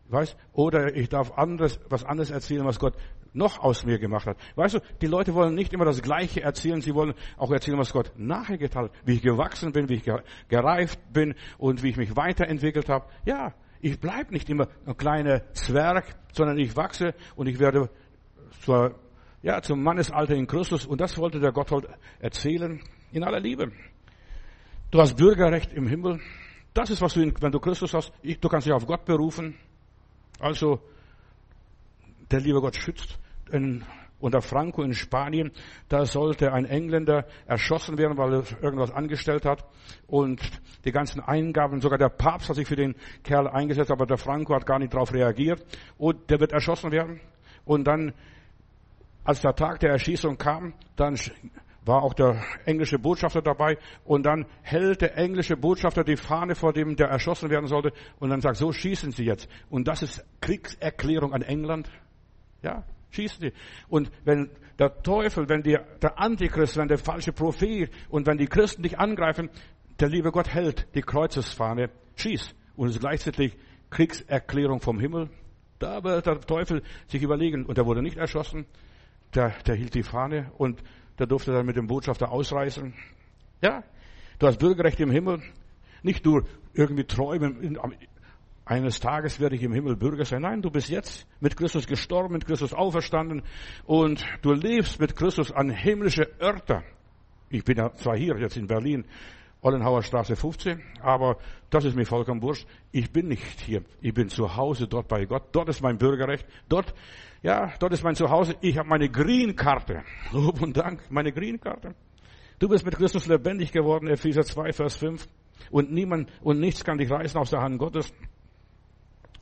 Weißt? 0.08 0.36
Oder 0.52 0.96
ich 0.96 1.08
darf 1.08 1.38
anderes, 1.38 1.78
was 1.88 2.04
anderes 2.04 2.30
erzählen, 2.30 2.64
was 2.64 2.80
Gott 2.80 2.94
noch 3.32 3.60
aus 3.60 3.84
mir 3.86 4.00
gemacht 4.00 4.26
hat. 4.26 4.36
Weißt 4.56 4.74
du, 4.74 4.80
die 5.00 5.06
Leute 5.06 5.34
wollen 5.34 5.54
nicht 5.54 5.72
immer 5.72 5.84
das 5.84 6.02
Gleiche 6.02 6.42
erzählen, 6.42 6.80
sie 6.80 6.96
wollen 6.96 7.14
auch 7.36 7.52
erzählen, 7.52 7.78
was 7.78 7.92
Gott 7.92 8.10
nachher 8.16 8.58
getan 8.58 8.86
hat, 8.86 8.92
wie 9.04 9.14
ich 9.14 9.22
gewachsen 9.22 9.70
bin, 9.70 9.88
wie 9.88 9.94
ich 9.94 10.10
gereift 10.48 10.98
bin 11.12 11.36
und 11.58 11.84
wie 11.84 11.90
ich 11.90 11.96
mich 11.96 12.16
weiterentwickelt 12.16 12.88
habe. 12.88 13.06
Ja, 13.24 13.54
Ich 13.80 13.98
bleib 13.98 14.30
nicht 14.30 14.48
immer 14.50 14.68
ein 14.86 14.96
kleiner 14.96 15.52
Zwerg, 15.54 16.14
sondern 16.32 16.58
ich 16.58 16.76
wachse 16.76 17.14
und 17.34 17.46
ich 17.46 17.58
werde 17.58 17.88
zur, 18.60 18.94
ja, 19.42 19.62
zum 19.62 19.82
Mannesalter 19.82 20.34
in 20.34 20.46
Christus. 20.46 20.86
Und 20.86 21.00
das 21.00 21.16
wollte 21.16 21.40
der 21.40 21.52
Gotthold 21.52 21.88
erzählen 22.18 22.80
in 23.12 23.24
aller 23.24 23.40
Liebe. 23.40 23.72
Du 24.90 25.00
hast 25.00 25.16
Bürgerrecht 25.16 25.72
im 25.72 25.86
Himmel. 25.86 26.20
Das 26.74 26.90
ist, 26.90 27.00
was 27.00 27.14
du, 27.14 27.32
wenn 27.40 27.52
du 27.52 27.58
Christus 27.58 27.94
hast, 27.94 28.12
du 28.22 28.48
kannst 28.48 28.66
dich 28.66 28.74
auf 28.74 28.86
Gott 28.86 29.04
berufen. 29.04 29.56
Also, 30.38 30.80
der 32.30 32.40
liebe 32.40 32.60
Gott 32.60 32.76
schützt. 32.76 33.18
In, 33.50 33.84
unter 34.20 34.42
Franco 34.42 34.82
in 34.82 34.94
Spanien, 34.94 35.50
da 35.88 36.04
sollte 36.04 36.52
ein 36.52 36.64
Engländer 36.64 37.26
erschossen 37.46 37.98
werden, 37.98 38.16
weil 38.18 38.34
er 38.34 38.62
irgendwas 38.62 38.90
angestellt 38.90 39.44
hat. 39.44 39.64
Und 40.06 40.40
die 40.84 40.92
ganzen 40.92 41.20
Eingaben, 41.20 41.80
sogar 41.80 41.98
der 41.98 42.08
Papst 42.08 42.48
hat 42.48 42.56
sich 42.56 42.68
für 42.68 42.76
den 42.76 42.94
Kerl 43.24 43.48
eingesetzt, 43.48 43.90
aber 43.90 44.06
der 44.06 44.18
Franco 44.18 44.54
hat 44.54 44.66
gar 44.66 44.78
nicht 44.78 44.94
darauf 44.94 45.12
reagiert. 45.12 45.64
Und 45.98 46.30
der 46.30 46.40
wird 46.40 46.52
erschossen 46.52 46.92
werden. 46.92 47.20
Und 47.64 47.84
dann, 47.86 48.12
als 49.24 49.40
der 49.40 49.54
Tag 49.54 49.80
der 49.80 49.90
Erschießung 49.90 50.36
kam, 50.36 50.74
dann 50.96 51.16
war 51.84 52.02
auch 52.02 52.14
der 52.14 52.42
englische 52.66 52.98
Botschafter 52.98 53.42
dabei 53.42 53.78
und 54.04 54.24
dann 54.24 54.46
hält 54.62 55.00
der 55.00 55.16
englische 55.16 55.56
Botschafter 55.56 56.04
die 56.04 56.16
Fahne 56.16 56.54
vor 56.54 56.72
dem, 56.72 56.96
der 56.96 57.08
erschossen 57.08 57.50
werden 57.50 57.66
sollte 57.66 57.92
und 58.18 58.30
dann 58.30 58.40
sagt, 58.40 58.56
so 58.56 58.72
schießen 58.72 59.12
Sie 59.12 59.24
jetzt. 59.24 59.48
Und 59.70 59.88
das 59.88 60.02
ist 60.02 60.24
Kriegserklärung 60.40 61.32
an 61.32 61.42
England. 61.42 61.90
Ja, 62.62 62.84
schießen 63.10 63.40
Sie. 63.40 63.52
Und 63.88 64.10
wenn 64.24 64.50
der 64.78 65.02
Teufel, 65.02 65.48
wenn 65.48 65.62
die, 65.62 65.78
der 66.00 66.18
Antichrist, 66.18 66.76
wenn 66.76 66.88
der 66.88 66.98
falsche 66.98 67.32
Prophet 67.32 67.90
und 68.08 68.26
wenn 68.26 68.38
die 68.38 68.46
Christen 68.46 68.82
dich 68.82 68.98
angreifen, 68.98 69.50
der 69.98 70.08
liebe 70.08 70.32
Gott 70.32 70.48
hält 70.48 70.86
die 70.94 71.02
Kreuzesfahne, 71.02 71.90
schieß. 72.16 72.54
Und 72.76 72.88
es 72.88 72.94
ist 72.94 73.00
gleichzeitig 73.00 73.56
Kriegserklärung 73.90 74.80
vom 74.80 74.98
Himmel. 74.98 75.28
Da 75.78 76.02
wird 76.02 76.26
der 76.26 76.40
Teufel 76.40 76.82
sich 77.08 77.22
überlegen. 77.22 77.66
Und 77.66 77.76
er 77.76 77.86
wurde 77.86 78.02
nicht 78.02 78.16
erschossen. 78.16 78.66
Der, 79.34 79.50
der 79.66 79.74
hielt 79.74 79.94
die 79.94 80.02
Fahne 80.02 80.50
und 80.56 80.82
der 81.18 81.26
durfte 81.26 81.52
dann 81.52 81.66
mit 81.66 81.76
dem 81.76 81.86
Botschafter 81.86 82.32
ausreisen. 82.32 82.94
Ja, 83.62 83.84
du 84.38 84.46
hast 84.46 84.58
Bürgerrecht 84.58 84.98
im 85.00 85.10
Himmel. 85.10 85.42
Nicht 86.02 86.24
nur 86.24 86.44
irgendwie 86.72 87.04
träumen, 87.04 87.78
eines 88.70 89.00
Tages 89.00 89.40
werde 89.40 89.56
ich 89.56 89.62
im 89.64 89.72
Himmel 89.72 89.96
Bürger 89.96 90.24
sein. 90.24 90.42
Nein, 90.42 90.62
du 90.62 90.70
bist 90.70 90.88
jetzt 90.88 91.26
mit 91.40 91.56
Christus 91.56 91.88
gestorben, 91.88 92.34
mit 92.34 92.46
Christus 92.46 92.72
auferstanden 92.72 93.42
und 93.84 94.24
du 94.42 94.52
lebst 94.52 95.00
mit 95.00 95.16
Christus 95.16 95.50
an 95.50 95.70
himmlische 95.70 96.30
Örter. 96.40 96.84
Ich 97.48 97.64
bin 97.64 97.78
ja 97.78 97.92
zwar 97.94 98.16
hier 98.16 98.38
jetzt 98.38 98.56
in 98.56 98.68
Berlin, 98.68 99.04
Ollenhauer 99.60 100.04
Straße 100.04 100.36
15, 100.36 100.80
aber 101.02 101.38
das 101.68 101.84
ist 101.84 101.96
mir 101.96 102.06
vollkommen 102.06 102.42
wurscht. 102.42 102.64
Ich 102.92 103.10
bin 103.10 103.26
nicht 103.26 103.60
hier. 103.60 103.82
Ich 104.00 104.14
bin 104.14 104.28
zu 104.28 104.56
Hause 104.56 104.86
dort 104.86 105.08
bei 105.08 105.24
Gott. 105.24 105.48
Dort 105.50 105.68
ist 105.68 105.82
mein 105.82 105.98
Bürgerrecht. 105.98 106.46
Dort 106.68 106.94
ja, 107.42 107.72
dort 107.80 107.92
ist 107.92 108.04
mein 108.04 108.14
Zuhause. 108.14 108.54
Ich 108.60 108.78
habe 108.78 108.88
meine 108.88 109.08
Green-Karte. 109.08 110.04
Lob 110.30 110.62
und 110.62 110.76
Dank, 110.76 111.10
meine 111.10 111.32
Green-Karte. 111.32 111.96
Du 112.60 112.68
bist 112.68 112.84
mit 112.84 112.94
Christus 112.94 113.26
lebendig 113.26 113.72
geworden, 113.72 114.06
Epheser 114.06 114.42
2, 114.42 114.72
Vers 114.72 114.96
5. 114.96 115.26
Und 115.72 115.90
niemand 115.90 116.30
und 116.40 116.60
nichts 116.60 116.84
kann 116.84 116.98
dich 116.98 117.10
reißen 117.10 117.40
aus 117.40 117.50
der 117.50 117.62
Hand 117.62 117.78
Gottes. 117.78 118.12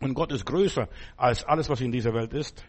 Und 0.00 0.14
Gott 0.14 0.32
ist 0.32 0.46
größer 0.46 0.88
als 1.16 1.44
alles, 1.44 1.68
was 1.68 1.80
in 1.80 1.92
dieser 1.92 2.14
Welt 2.14 2.32
ist. 2.32 2.64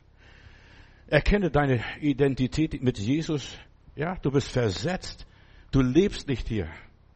Erkenne 1.08 1.50
deine 1.50 1.84
Identität 2.02 2.82
mit 2.82 2.98
Jesus. 2.98 3.58
Ja, 3.96 4.16
du 4.16 4.32
bist 4.32 4.50
versetzt. 4.50 5.26
Du 5.72 5.82
lebst 5.82 6.28
nicht 6.28 6.48
hier. 6.48 6.68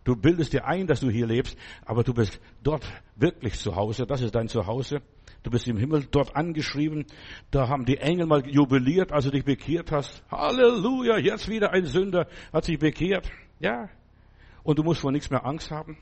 Du 0.03 0.15
bildest 0.15 0.53
dir 0.53 0.65
ein, 0.65 0.85
dass 0.85 0.99
du 0.99 1.09
hier 1.09 1.25
lebst, 1.25 1.57
aber 1.85 2.03
du 2.03 2.13
bist 2.13 2.39
dort 2.61 2.85
wirklich 3.15 3.57
zu 3.57 3.75
Hause. 3.75 4.05
Das 4.05 4.21
ist 4.21 4.35
dein 4.35 4.49
Zuhause. 4.49 5.01
Du 5.43 5.49
bist 5.49 5.67
im 5.67 5.77
Himmel 5.77 6.05
dort 6.11 6.35
angeschrieben. 6.35 7.05
Da 7.51 7.69
haben 7.69 7.85
die 7.85 7.97
Engel 7.97 8.25
mal 8.25 8.45
jubiliert, 8.47 9.11
als 9.11 9.25
du 9.25 9.31
dich 9.31 9.45
bekehrt 9.45 9.91
hast. 9.91 10.23
Halleluja, 10.29 11.17
jetzt 11.17 11.47
wieder 11.49 11.71
ein 11.71 11.85
Sünder 11.85 12.27
hat 12.51 12.65
sich 12.65 12.79
bekehrt. 12.79 13.29
Ja. 13.59 13.89
Und 14.63 14.79
du 14.79 14.83
musst 14.83 15.01
vor 15.01 15.11
nichts 15.11 15.29
mehr 15.29 15.45
Angst 15.45 15.71
haben. 15.71 15.97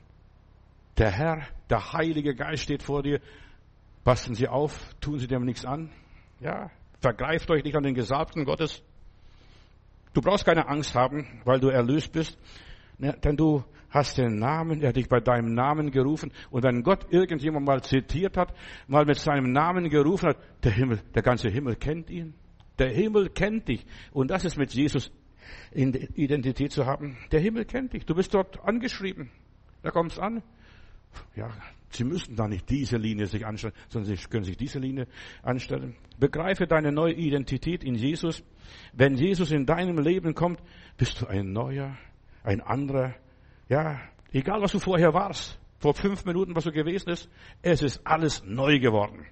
Der 0.98 1.10
Herr, 1.10 1.46
der 1.70 1.92
Heilige 1.92 2.34
Geist 2.34 2.64
steht 2.64 2.82
vor 2.82 3.02
dir. 3.02 3.20
Passen 4.04 4.34
Sie 4.34 4.48
auf, 4.48 4.94
tun 5.00 5.18
Sie 5.18 5.26
dem 5.26 5.44
nichts 5.44 5.64
an. 5.64 5.90
Ja. 6.40 6.70
Vergreift 7.00 7.50
euch 7.50 7.64
nicht 7.64 7.76
an 7.76 7.82
den 7.82 7.94
Gesalbten 7.94 8.44
Gottes. 8.44 8.82
Du 10.12 10.20
brauchst 10.20 10.44
keine 10.44 10.68
Angst 10.68 10.94
haben, 10.94 11.40
weil 11.44 11.60
du 11.60 11.68
erlöst 11.68 12.12
bist. 12.12 12.38
Denn 12.98 13.36
du 13.36 13.64
hast 13.90 14.18
den 14.18 14.38
Namen, 14.38 14.82
er 14.82 14.90
hat 14.90 14.96
dich 14.96 15.08
bei 15.08 15.20
deinem 15.20 15.54
Namen 15.54 15.90
gerufen. 15.90 16.32
Und 16.50 16.62
wenn 16.62 16.82
Gott 16.82 17.06
irgendjemand 17.10 17.66
mal 17.66 17.82
zitiert 17.82 18.36
hat, 18.36 18.54
mal 18.86 19.04
mit 19.04 19.18
seinem 19.18 19.52
Namen 19.52 19.88
gerufen 19.88 20.30
hat, 20.30 20.38
der 20.62 20.72
Himmel, 20.72 21.00
der 21.14 21.22
ganze 21.22 21.48
Himmel 21.48 21.76
kennt 21.76 22.10
ihn. 22.10 22.34
Der 22.78 22.90
Himmel 22.90 23.30
kennt 23.30 23.68
dich. 23.68 23.84
Und 24.12 24.30
das 24.30 24.44
ist 24.44 24.56
mit 24.56 24.72
Jesus 24.72 25.10
in 25.70 25.92
Identität 25.92 26.72
zu 26.72 26.86
haben. 26.86 27.16
Der 27.30 27.40
Himmel 27.40 27.64
kennt 27.64 27.92
dich. 27.92 28.06
Du 28.06 28.14
bist 28.14 28.32
dort 28.34 28.62
angeschrieben. 28.64 29.30
Da 29.82 29.90
kommt's 29.90 30.18
an. 30.18 30.42
Ja, 31.36 31.50
Sie 31.94 32.04
müssen 32.04 32.36
da 32.36 32.48
nicht 32.48 32.68
diese 32.70 32.96
Linie 32.96 33.26
sich 33.26 33.44
anstellen, 33.44 33.74
sondern 33.88 34.16
Sie 34.16 34.28
können 34.28 34.44
sich 34.44 34.56
diese 34.56 34.78
Linie 34.78 35.06
anstellen. 35.42 35.94
Begreife 36.18 36.66
deine 36.66 36.90
neue 36.90 37.14
Identität 37.14 37.84
in 37.84 37.94
Jesus. 37.94 38.42
Wenn 38.92 39.16
Jesus 39.16 39.52
in 39.52 39.66
deinem 39.66 39.98
Leben 39.98 40.34
kommt, 40.34 40.60
bist 40.96 41.20
du 41.20 41.26
ein 41.26 41.52
neuer, 41.52 41.96
ein 42.42 42.60
anderer, 42.60 43.14
ja, 43.68 44.00
egal 44.32 44.62
was 44.62 44.72
du 44.72 44.78
vorher 44.78 45.12
warst, 45.12 45.58
vor 45.78 45.94
fünf 45.94 46.24
Minuten, 46.24 46.54
was 46.54 46.64
du 46.64 46.72
gewesen 46.72 47.10
ist, 47.10 47.28
es 47.60 47.82
ist 47.82 48.00
alles 48.06 48.42
neu 48.44 48.78
geworden. 48.78 49.26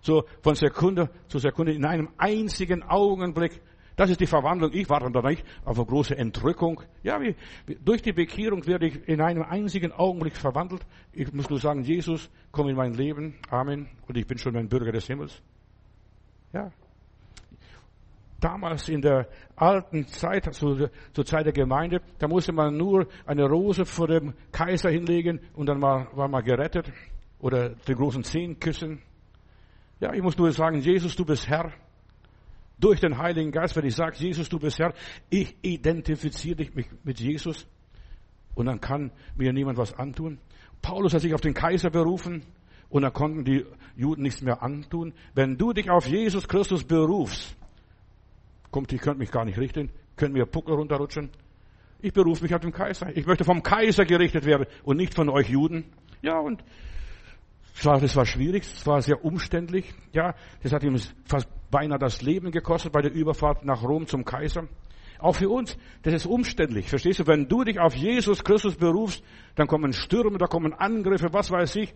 So 0.00 0.24
von 0.42 0.54
Sekunde 0.54 1.10
zu 1.28 1.38
Sekunde 1.38 1.72
in 1.72 1.84
einem 1.84 2.08
einzigen 2.16 2.82
Augenblick. 2.82 3.60
Das 3.98 4.10
ist 4.10 4.20
die 4.20 4.26
Verwandlung. 4.26 4.70
Ich 4.72 4.88
warte 4.88 5.10
da 5.10 5.22
nicht 5.22 5.44
auf 5.64 5.76
eine 5.76 5.84
große 5.84 6.16
Entrückung. 6.16 6.80
Ja, 7.02 7.20
wie, 7.20 7.34
durch 7.84 8.00
die 8.00 8.12
Bekehrung 8.12 8.64
werde 8.64 8.86
ich 8.86 9.08
in 9.08 9.20
einem 9.20 9.42
einzigen 9.42 9.90
Augenblick 9.90 10.36
verwandelt. 10.36 10.86
Ich 11.12 11.32
muss 11.32 11.50
nur 11.50 11.58
sagen, 11.58 11.82
Jesus, 11.82 12.30
komm 12.52 12.68
in 12.68 12.76
mein 12.76 12.94
Leben. 12.94 13.34
Amen. 13.50 13.88
Und 14.06 14.16
ich 14.16 14.24
bin 14.24 14.38
schon 14.38 14.56
ein 14.56 14.68
Bürger 14.68 14.92
des 14.92 15.08
Himmels. 15.08 15.42
Ja, 16.52 16.70
damals 18.40 18.88
in 18.88 19.00
der 19.00 19.26
alten 19.56 20.06
Zeit, 20.06 20.54
zur, 20.54 20.90
zur 21.12 21.24
Zeit 21.24 21.46
der 21.46 21.52
Gemeinde, 21.52 22.00
da 22.20 22.28
musste 22.28 22.52
man 22.52 22.76
nur 22.76 23.08
eine 23.26 23.46
Rose 23.46 23.84
vor 23.84 24.06
dem 24.06 24.32
Kaiser 24.52 24.90
hinlegen 24.90 25.40
und 25.54 25.66
dann 25.66 25.82
war, 25.82 26.16
war 26.16 26.28
man 26.28 26.44
gerettet. 26.44 26.92
Oder 27.40 27.70
die 27.70 27.94
großen 27.94 28.22
Zehen 28.22 28.60
küssen. 28.60 29.02
Ja, 29.98 30.12
ich 30.12 30.22
muss 30.22 30.38
nur 30.38 30.52
sagen, 30.52 30.78
Jesus, 30.78 31.16
du 31.16 31.24
bist 31.24 31.48
Herr. 31.48 31.72
Durch 32.78 33.00
den 33.00 33.18
Heiligen 33.18 33.50
Geist, 33.50 33.76
wenn 33.76 33.84
ich 33.84 33.94
sage, 33.94 34.16
Jesus, 34.16 34.48
du 34.48 34.58
bist 34.58 34.78
Herr, 34.78 34.94
ich 35.30 35.56
identifiziere 35.62 36.56
dich 36.56 36.72
mit 37.02 37.20
Jesus. 37.20 37.66
Und 38.54 38.66
dann 38.66 38.80
kann 38.80 39.12
mir 39.36 39.52
niemand 39.52 39.78
was 39.78 39.94
antun. 39.94 40.38
Paulus 40.82 41.12
hat 41.14 41.22
sich 41.22 41.34
auf 41.34 41.40
den 41.40 41.54
Kaiser 41.54 41.90
berufen 41.90 42.42
und 42.88 43.02
dann 43.02 43.12
konnten 43.12 43.44
die 43.44 43.64
Juden 43.96 44.22
nichts 44.22 44.42
mehr 44.42 44.62
antun. 44.62 45.12
Wenn 45.34 45.56
du 45.56 45.72
dich 45.72 45.90
auf 45.90 46.06
Jesus 46.06 46.46
Christus 46.46 46.84
berufst, 46.84 47.56
Kommt, 48.70 48.92
ich 48.92 49.00
könnte 49.00 49.18
mich 49.18 49.30
gar 49.30 49.44
nicht 49.44 49.58
richten. 49.58 49.90
Können 50.16 50.34
mir 50.34 50.46
Puckel 50.46 50.74
runterrutschen? 50.74 51.30
Ich 52.00 52.12
berufe 52.12 52.42
mich 52.42 52.54
auf 52.54 52.60
den 52.60 52.72
Kaiser. 52.72 53.16
Ich 53.16 53.26
möchte 53.26 53.44
vom 53.44 53.62
Kaiser 53.62 54.04
gerichtet 54.04 54.44
werden 54.44 54.66
und 54.84 54.98
nicht 54.98 55.14
von 55.14 55.28
euch 55.28 55.48
Juden. 55.48 55.84
Ja, 56.22 56.38
und 56.38 56.62
zwar, 57.80 58.00
das 58.00 58.16
war 58.16 58.26
schwierig, 58.26 58.62
es 58.62 58.86
war 58.86 59.00
sehr 59.02 59.24
umständlich. 59.24 59.92
Ja, 60.12 60.34
das 60.62 60.72
hat 60.72 60.82
ihm 60.82 60.96
fast 61.24 61.48
beinahe 61.70 61.98
das 61.98 62.22
Leben 62.22 62.50
gekostet 62.50 62.92
bei 62.92 63.02
der 63.02 63.12
Überfahrt 63.12 63.64
nach 63.64 63.82
Rom 63.82 64.06
zum 64.06 64.24
Kaiser. 64.24 64.68
Auch 65.18 65.34
für 65.34 65.48
uns, 65.48 65.76
das 66.02 66.14
ist 66.14 66.26
umständlich. 66.26 66.88
Verstehst 66.88 67.18
du? 67.20 67.26
Wenn 67.26 67.48
du 67.48 67.64
dich 67.64 67.80
auf 67.80 67.94
Jesus 67.94 68.44
Christus 68.44 68.76
berufst, 68.76 69.22
dann 69.56 69.66
kommen 69.66 69.92
Stürme, 69.92 70.38
da 70.38 70.46
kommen 70.46 70.72
Angriffe, 70.72 71.28
was 71.32 71.50
weiß 71.50 71.76
ich. 71.76 71.94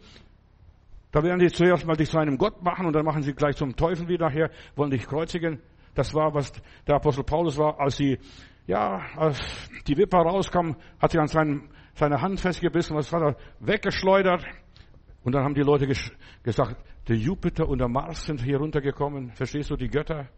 Da 1.13 1.23
werden 1.23 1.39
die 1.39 1.49
zuerst 1.49 1.87
mal 1.87 1.95
dich 1.95 2.11
zu 2.11 2.19
einem 2.19 2.39
Gott 2.39 2.63
machen 2.63 2.87
und 2.87 2.95
dann 2.95 3.05
machen 3.05 3.23
sie 3.23 3.35
gleich 3.35 3.57
zum 3.57 3.77
Teufel 3.77 4.09
wieder 4.09 4.29
her, 4.31 4.51
wollen 4.75 4.91
dich 4.91 5.07
kreuzigen. 5.07 5.61
Das 5.95 6.15
war, 6.15 6.35
was 6.35 6.53
der 6.87 6.97
Apostel 6.97 7.23
Paulus 7.23 7.59
war, 7.59 7.79
als 7.79 7.99
sie, 7.99 8.19
ja, 8.67 9.03
als 9.17 9.39
die 9.87 9.97
Wipper 9.97 10.21
rauskam, 10.21 10.75
hat 10.99 11.13
sie 11.13 11.19
an 11.19 11.29
seinen, 11.29 11.69
seine 11.95 12.21
Hand 12.21 12.41
festgebissen, 12.41 12.97
was 12.97 13.13
war 13.13 13.21
da, 13.21 13.37
weggeschleudert. 13.61 14.43
Und 15.25 15.35
dann 15.35 15.45
haben 15.45 15.55
die 15.55 15.63
Leute 15.63 15.87
gesagt, 16.43 16.77
der 17.09 17.17
Jupiter 17.17 17.69
und 17.69 17.79
der 17.79 17.89
Mars 17.89 18.25
sind 18.25 18.43
hier 18.43 18.59
runtergekommen. 18.59 19.31
Verstehst 19.33 19.71
du, 19.71 19.77
die 19.77 19.89
Götter? 19.89 20.29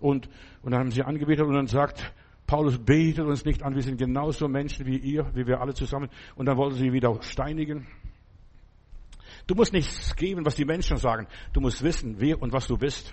Und, 0.00 0.28
und 0.62 0.72
dann 0.72 0.80
haben 0.80 0.90
sie 0.90 1.02
angebetet 1.02 1.46
und 1.46 1.54
dann 1.54 1.66
sagt, 1.66 2.12
Paulus 2.46 2.78
betet 2.78 3.24
uns 3.24 3.44
nicht 3.44 3.62
an, 3.62 3.74
wir 3.74 3.82
sind 3.82 3.98
genauso 3.98 4.48
Menschen 4.48 4.84
wie 4.86 4.98
ihr, 4.98 5.30
wie 5.34 5.46
wir 5.46 5.60
alle 5.60 5.74
zusammen. 5.74 6.08
Und 6.34 6.46
dann 6.46 6.56
wollten 6.56 6.76
sie 6.76 6.92
wieder 6.92 7.22
steinigen. 7.22 7.86
Du 9.46 9.54
musst 9.54 9.72
nichts 9.72 10.14
geben, 10.16 10.44
was 10.44 10.54
die 10.54 10.64
Menschen 10.64 10.96
sagen. 10.96 11.26
Du 11.52 11.60
musst 11.60 11.82
wissen, 11.82 12.16
wer 12.18 12.40
und 12.40 12.52
was 12.52 12.66
du 12.66 12.76
bist. 12.76 13.12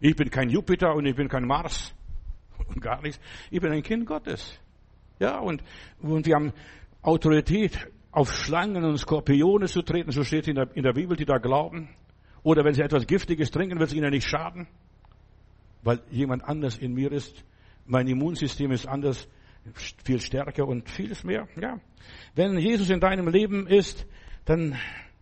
Ich 0.00 0.14
bin 0.14 0.30
kein 0.30 0.50
Jupiter 0.50 0.94
und 0.94 1.06
ich 1.06 1.14
bin 1.16 1.28
kein 1.28 1.46
Mars 1.46 1.94
und 2.68 2.80
gar 2.80 3.00
nichts. 3.02 3.20
Ich 3.50 3.60
bin 3.60 3.72
ein 3.72 3.82
Kind 3.82 4.06
Gottes. 4.06 4.60
Ja, 5.18 5.38
und, 5.38 5.62
und 6.00 6.26
wir 6.26 6.34
haben 6.34 6.52
Autorität 7.02 7.88
auf 8.14 8.32
Schlangen 8.32 8.84
und 8.84 8.96
Skorpione 8.96 9.66
zu 9.66 9.82
treten, 9.82 10.12
so 10.12 10.22
steht 10.22 10.46
in 10.46 10.54
der, 10.54 10.68
in 10.76 10.84
der 10.84 10.92
Bibel, 10.92 11.16
die 11.16 11.24
da 11.24 11.38
glauben. 11.38 11.88
Oder 12.44 12.64
wenn 12.64 12.74
sie 12.74 12.82
etwas 12.82 13.06
Giftiges 13.06 13.50
trinken, 13.50 13.78
wird 13.80 13.90
es 13.90 13.96
ihnen 13.96 14.10
nicht 14.10 14.28
schaden, 14.28 14.68
weil 15.82 16.00
jemand 16.10 16.44
anders 16.44 16.78
in 16.78 16.94
mir 16.94 17.10
ist. 17.10 17.44
Mein 17.86 18.06
Immunsystem 18.06 18.70
ist 18.70 18.86
anders, 18.86 19.28
viel 20.04 20.20
stärker 20.20 20.66
und 20.66 20.88
vieles 20.88 21.24
mehr. 21.24 21.48
Ja. 21.60 21.80
Wenn 22.34 22.56
Jesus 22.58 22.88
in 22.90 23.00
deinem 23.00 23.28
Leben 23.28 23.66
ist, 23.66 24.06
dann 24.44 24.78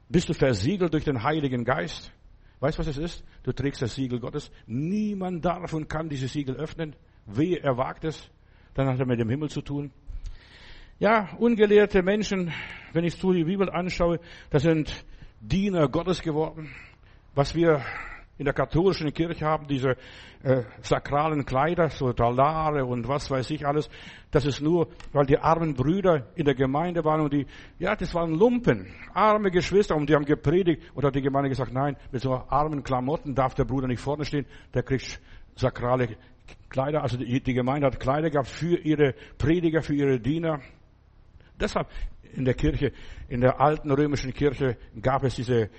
bist 0.09 0.29
du 0.29 0.35
versiegelt 0.35 0.93
durch 0.93 1.05
den 1.05 1.23
Heiligen 1.23 1.65
Geist. 1.65 2.13
Weißt 2.61 2.79
du, 2.79 2.81
was 2.81 2.89
es 2.89 2.99
ist? 2.99 3.25
Du 3.43 3.53
trägst 3.53 3.81
das 3.81 3.95
Siegel 3.95 4.21
Gottes. 4.21 4.51
Niemand 4.67 5.45
darf 5.45 5.73
und 5.73 5.89
kann 5.89 6.09
dieses 6.09 6.33
Siegel 6.33 6.57
öffnen. 6.57 6.95
Wehe, 7.25 7.59
er 7.63 7.77
wagt 7.77 8.05
es. 8.05 8.31
Dann 8.75 8.87
hat 8.89 9.01
er 9.01 9.07
mit 9.07 9.19
dem 9.19 9.31
Himmel 9.31 9.49
zu 9.49 9.63
tun. 9.63 9.91
Ja, 11.03 11.31
ungelehrte 11.37 12.01
Menschen, 12.01 12.53
wenn 12.93 13.03
ich 13.03 13.17
so 13.17 13.33
die 13.33 13.43
Bibel 13.43 13.69
anschaue, 13.69 14.21
das 14.51 14.63
sind 14.63 15.05
Diener 15.41 15.89
Gottes 15.89 16.23
geworden. 16.23 16.71
Was 17.35 17.57
wir 17.57 17.83
in 18.39 18.45
der 18.45 18.55
katholischen 18.55 19.13
Kirche 19.13 19.45
haben, 19.45 19.67
diese 19.67 19.97
äh, 20.45 20.63
sakralen 20.81 21.45
Kleider, 21.45 21.91
so 21.91 22.13
Talare 22.13 22.85
und 22.85 23.09
was 23.09 23.29
weiß 23.33 23.51
ich 23.51 23.67
alles, 23.67 23.91
das 24.31 24.47
ist 24.47 24.61
nur, 24.61 24.91
weil 25.13 25.27
die 25.27 25.39
armen 25.39 25.75
Brüder 25.75 26.29
in 26.37 26.45
der 26.45 26.55
Gemeinde 26.55 27.05
waren 27.05 27.23
und 27.23 27.33
die, 27.33 27.47
ja, 27.81 27.97
das 27.97 28.15
waren 28.15 28.35
Lumpen, 28.35 28.87
arme 29.13 29.51
Geschwister 29.51 29.97
und 29.97 30.09
die 30.09 30.15
haben 30.15 30.25
gepredigt 30.25 30.85
oder 30.95 31.09
hat 31.09 31.17
die 31.17 31.23
Gemeinde 31.23 31.49
gesagt, 31.49 31.73
nein, 31.73 31.97
mit 32.13 32.23
so 32.23 32.33
armen 32.33 32.85
Klamotten 32.85 33.35
darf 33.35 33.57
der 33.57 33.65
Bruder 33.65 33.89
nicht 33.89 34.01
vorne 34.01 34.25
stehen, 34.25 34.47
der 34.73 34.85
kriegt 34.85 35.21
sakrale 35.57 36.17
Kleider, 36.69 37.03
also 37.03 37.17
die, 37.17 37.41
die 37.41 37.55
Gemeinde 37.55 37.89
hat 37.89 37.99
Kleider 37.99 38.31
gehabt 38.31 38.47
für 38.47 38.77
ihre 38.77 39.17
Prediger, 39.37 39.83
für 39.83 39.97
ihre 39.97 40.21
Diener. 40.21 40.61
Deshalb 41.63 41.87
in 42.35 42.45
der 42.45 42.55
Kirche, 42.55 42.93
in 43.29 43.41
der 43.41 43.61
alten 43.61 43.91
römischen 43.93 44.35
Kirche 44.35 44.77
gab 45.01 45.23
es 45.23 45.37
diese 45.37 45.71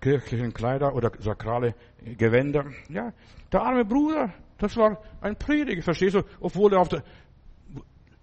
kirchlichen 0.00 0.54
Kleider 0.54 0.94
oder 0.94 1.12
sakrale 1.18 1.74
Gewänder. 2.16 2.64
Ja, 2.88 3.12
der 3.52 3.60
arme 3.60 3.84
Bruder, 3.84 4.32
das 4.58 4.74
war 4.76 4.98
ein 5.20 5.36
Prediger, 5.36 5.82
verstehst 5.82 6.14
du? 6.14 6.22
Obwohl 6.40 6.72
er 6.72 6.80
auf 6.80 6.88
der, 6.88 7.02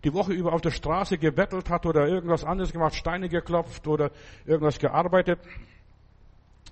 die 0.03 0.13
Woche 0.13 0.33
über 0.33 0.53
auf 0.53 0.61
der 0.61 0.71
Straße 0.71 1.19
gebettelt 1.19 1.69
hat 1.69 1.85
oder 1.85 2.07
irgendwas 2.07 2.43
anderes 2.43 2.71
gemacht, 2.71 2.95
Steine 2.95 3.29
geklopft 3.29 3.87
oder 3.87 4.11
irgendwas 4.45 4.79
gearbeitet. 4.79 5.39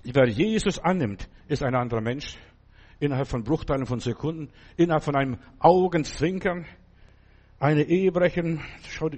Wer 0.02 0.28
Jesus 0.28 0.80
annimmt, 0.80 1.28
ist 1.46 1.62
ein 1.62 1.76
anderer 1.76 2.00
Mensch. 2.00 2.36
Innerhalb 2.98 3.28
von 3.28 3.44
Bruchteilen 3.44 3.86
von 3.86 4.00
Sekunden, 4.00 4.50
innerhalb 4.76 5.04
von 5.04 5.16
einem 5.16 5.38
Augenzwinkern 5.60 6.66
eine 7.62 7.84
Ehebrecherin, 7.84 8.60
schau 8.88 9.08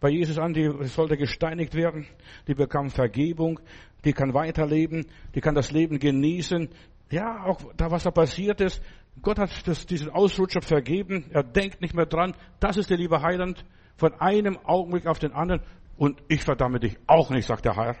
bei 0.00 0.08
Jesus 0.08 0.38
an, 0.38 0.54
die 0.54 0.70
sollte 0.84 1.18
gesteinigt 1.18 1.74
werden, 1.74 2.06
die 2.48 2.54
bekam 2.54 2.88
Vergebung, 2.88 3.60
die 4.06 4.14
kann 4.14 4.32
weiterleben, 4.32 5.06
die 5.34 5.42
kann 5.42 5.54
das 5.54 5.70
Leben 5.70 5.98
genießen. 5.98 6.70
Ja, 7.10 7.44
auch 7.44 7.60
da, 7.76 7.90
was 7.90 8.04
da 8.04 8.10
passiert 8.10 8.62
ist, 8.62 8.82
Gott 9.20 9.38
hat 9.38 9.50
das, 9.68 9.84
diesen 9.84 10.08
Ausrutscher 10.08 10.62
vergeben, 10.62 11.26
er 11.30 11.42
denkt 11.42 11.82
nicht 11.82 11.94
mehr 11.94 12.06
dran, 12.06 12.34
das 12.58 12.78
ist 12.78 12.88
der 12.88 12.96
liebe 12.96 13.20
Heiland, 13.20 13.66
von 13.96 14.14
einem 14.14 14.56
Augenblick 14.64 15.06
auf 15.06 15.18
den 15.18 15.32
anderen, 15.32 15.60
und 15.98 16.22
ich 16.28 16.42
verdamme 16.42 16.80
dich 16.80 16.96
auch 17.06 17.28
nicht, 17.28 17.46
sagt 17.46 17.66
der 17.66 17.76
Herr. 17.76 17.96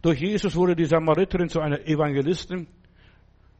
Durch 0.00 0.20
Jesus 0.20 0.54
wurde 0.54 0.76
die 0.76 0.84
Samariterin 0.84 1.48
zu 1.48 1.58
einer 1.58 1.80
Evangelistin, 1.88 2.68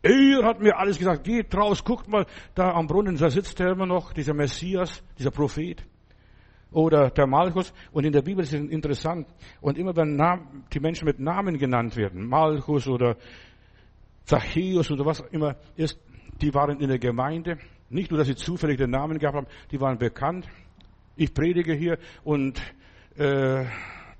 er 0.02 0.44
hat 0.44 0.60
mir 0.60 0.78
alles 0.78 0.98
gesagt, 0.98 1.24
geht 1.24 1.54
raus, 1.54 1.84
guckt 1.84 2.08
mal, 2.08 2.26
da 2.54 2.72
am 2.72 2.86
Brunnen, 2.86 3.16
da 3.16 3.28
sitzt 3.28 3.60
er 3.60 3.72
immer 3.72 3.86
noch, 3.86 4.12
dieser 4.12 4.34
Messias, 4.34 5.02
dieser 5.18 5.30
Prophet. 5.30 5.84
Oder 6.72 7.10
der 7.10 7.26
Malchus. 7.26 7.72
Und 7.90 8.04
in 8.04 8.12
der 8.12 8.22
Bibel 8.22 8.44
ist 8.44 8.52
es 8.52 8.60
interessant. 8.60 9.26
Und 9.60 9.76
immer 9.76 9.94
wenn 9.96 10.16
die 10.72 10.80
Menschen 10.80 11.04
mit 11.04 11.18
Namen 11.18 11.58
genannt 11.58 11.96
werden, 11.96 12.26
Malchus 12.26 12.86
oder 12.86 13.16
Zachäus 14.24 14.90
oder 14.90 15.04
was 15.04 15.20
immer 15.32 15.56
ist, 15.76 15.98
die 16.40 16.54
waren 16.54 16.80
in 16.80 16.88
der 16.88 16.98
Gemeinde. 16.98 17.58
Nicht 17.88 18.10
nur, 18.10 18.18
dass 18.18 18.28
sie 18.28 18.36
zufällig 18.36 18.78
den 18.78 18.90
Namen 18.90 19.18
gehabt 19.18 19.36
haben, 19.36 19.46
die 19.72 19.80
waren 19.80 19.98
bekannt. 19.98 20.46
Ich 21.16 21.34
predige 21.34 21.74
hier 21.74 21.98
und 22.22 22.62
äh, 23.16 23.64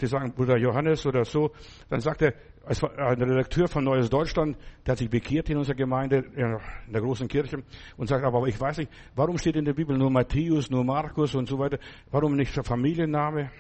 die 0.00 0.06
sagen 0.06 0.32
Bruder 0.34 0.56
Johannes 0.56 1.06
oder 1.06 1.24
so, 1.24 1.52
dann 1.88 2.00
sagt 2.00 2.22
er, 2.22 2.34
es 2.66 2.82
war 2.82 2.96
ein 2.98 3.22
Redakteur 3.22 3.68
von 3.68 3.84
Neues 3.84 4.10
Deutschland, 4.10 4.56
der 4.84 4.92
hat 4.92 4.98
sich 4.98 5.10
bekehrt 5.10 5.48
in 5.48 5.56
unserer 5.56 5.76
Gemeinde, 5.76 6.18
in 6.36 6.58
der 6.92 7.00
großen 7.00 7.26
Kirche, 7.26 7.62
und 7.96 8.06
sagt, 8.06 8.24
aber 8.24 8.46
ich 8.46 8.60
weiß 8.60 8.78
nicht, 8.78 8.90
warum 9.14 9.38
steht 9.38 9.56
in 9.56 9.64
der 9.64 9.72
Bibel 9.72 9.96
nur 9.96 10.10
Matthäus, 10.10 10.70
nur 10.70 10.84
Markus 10.84 11.34
und 11.34 11.48
so 11.48 11.58
weiter? 11.58 11.78
Warum 12.10 12.36
nicht 12.36 12.54
der 12.54 12.64
Familienname? 12.64 13.50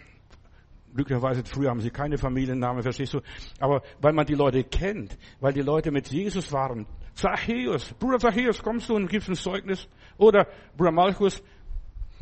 Glücklicherweise 0.94 1.44
früher 1.44 1.70
haben 1.70 1.80
sie 1.80 1.90
keine 1.90 2.18
Familiennamen, 2.18 2.82
verstehst 2.82 3.14
du? 3.14 3.20
Aber 3.60 3.82
weil 4.00 4.12
man 4.12 4.26
die 4.26 4.34
Leute 4.34 4.64
kennt, 4.64 5.16
weil 5.40 5.52
die 5.52 5.62
Leute 5.62 5.90
mit 5.90 6.08
Jesus 6.08 6.52
waren. 6.52 6.86
Zachäus, 7.14 7.94
Bruder 7.94 8.18
Zachäus, 8.18 8.62
kommst 8.62 8.88
du 8.88 8.96
und 8.96 9.08
gibst 9.08 9.28
ein 9.28 9.34
Zeugnis? 9.34 9.88
Oder 10.18 10.46
Bruder 10.76 10.92
Malchus, 10.92 11.42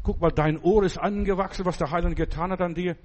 guck 0.03 0.21
mal, 0.21 0.31
dein 0.31 0.59
Ohr 0.59 0.85
ist 0.85 0.99
angewachsen, 0.99 1.65
was 1.65 1.79
der 1.79 1.91
Heiland 1.91 2.15
getan 2.15 2.51
hat 2.53 2.61
an 2.61 2.75
dir. 2.75 2.97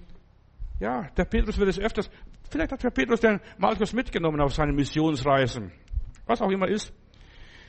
Ja, 0.84 1.08
der 1.16 1.24
Petrus 1.24 1.58
wird 1.58 1.70
es 1.70 1.80
öfters, 1.80 2.10
vielleicht 2.52 2.74
hat 2.74 2.84
der 2.84 2.90
Petrus 2.90 3.22
den 3.22 3.40
Malchus 3.58 3.94
mitgenommen 3.94 4.42
auf 4.42 4.54
seine 4.54 4.74
Missionsreisen. 4.74 5.72
Was 6.26 6.42
auch 6.42 6.52
immer 6.52 6.68
ist. 6.68 6.92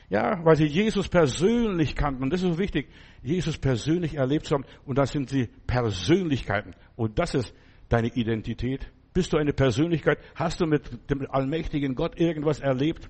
Ja, 0.09 0.43
weil 0.43 0.57
sie 0.57 0.65
Jesus 0.65 1.07
persönlich 1.07 1.95
kannten. 1.95 2.23
Und 2.23 2.33
das 2.33 2.43
ist 2.43 2.49
so 2.49 2.57
wichtig, 2.57 2.89
Jesus 3.23 3.57
persönlich 3.57 4.15
erlebt 4.15 4.47
zu 4.47 4.55
haben. 4.55 4.65
Und 4.83 4.97
das 4.97 5.13
sind 5.13 5.29
sie 5.29 5.47
Persönlichkeiten. 5.65 6.75
Und 6.97 7.17
das 7.17 7.35
ist 7.35 7.53
deine 7.87 8.09
Identität. 8.09 8.91
Bist 9.13 9.31
du 9.31 9.37
eine 9.37 9.53
Persönlichkeit? 9.53 10.19
Hast 10.35 10.59
du 10.59 10.65
mit 10.65 11.09
dem 11.09 11.25
allmächtigen 11.31 11.95
Gott 11.95 12.19
irgendwas 12.19 12.59
erlebt? 12.59 13.09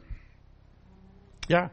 Ja, 1.47 1.71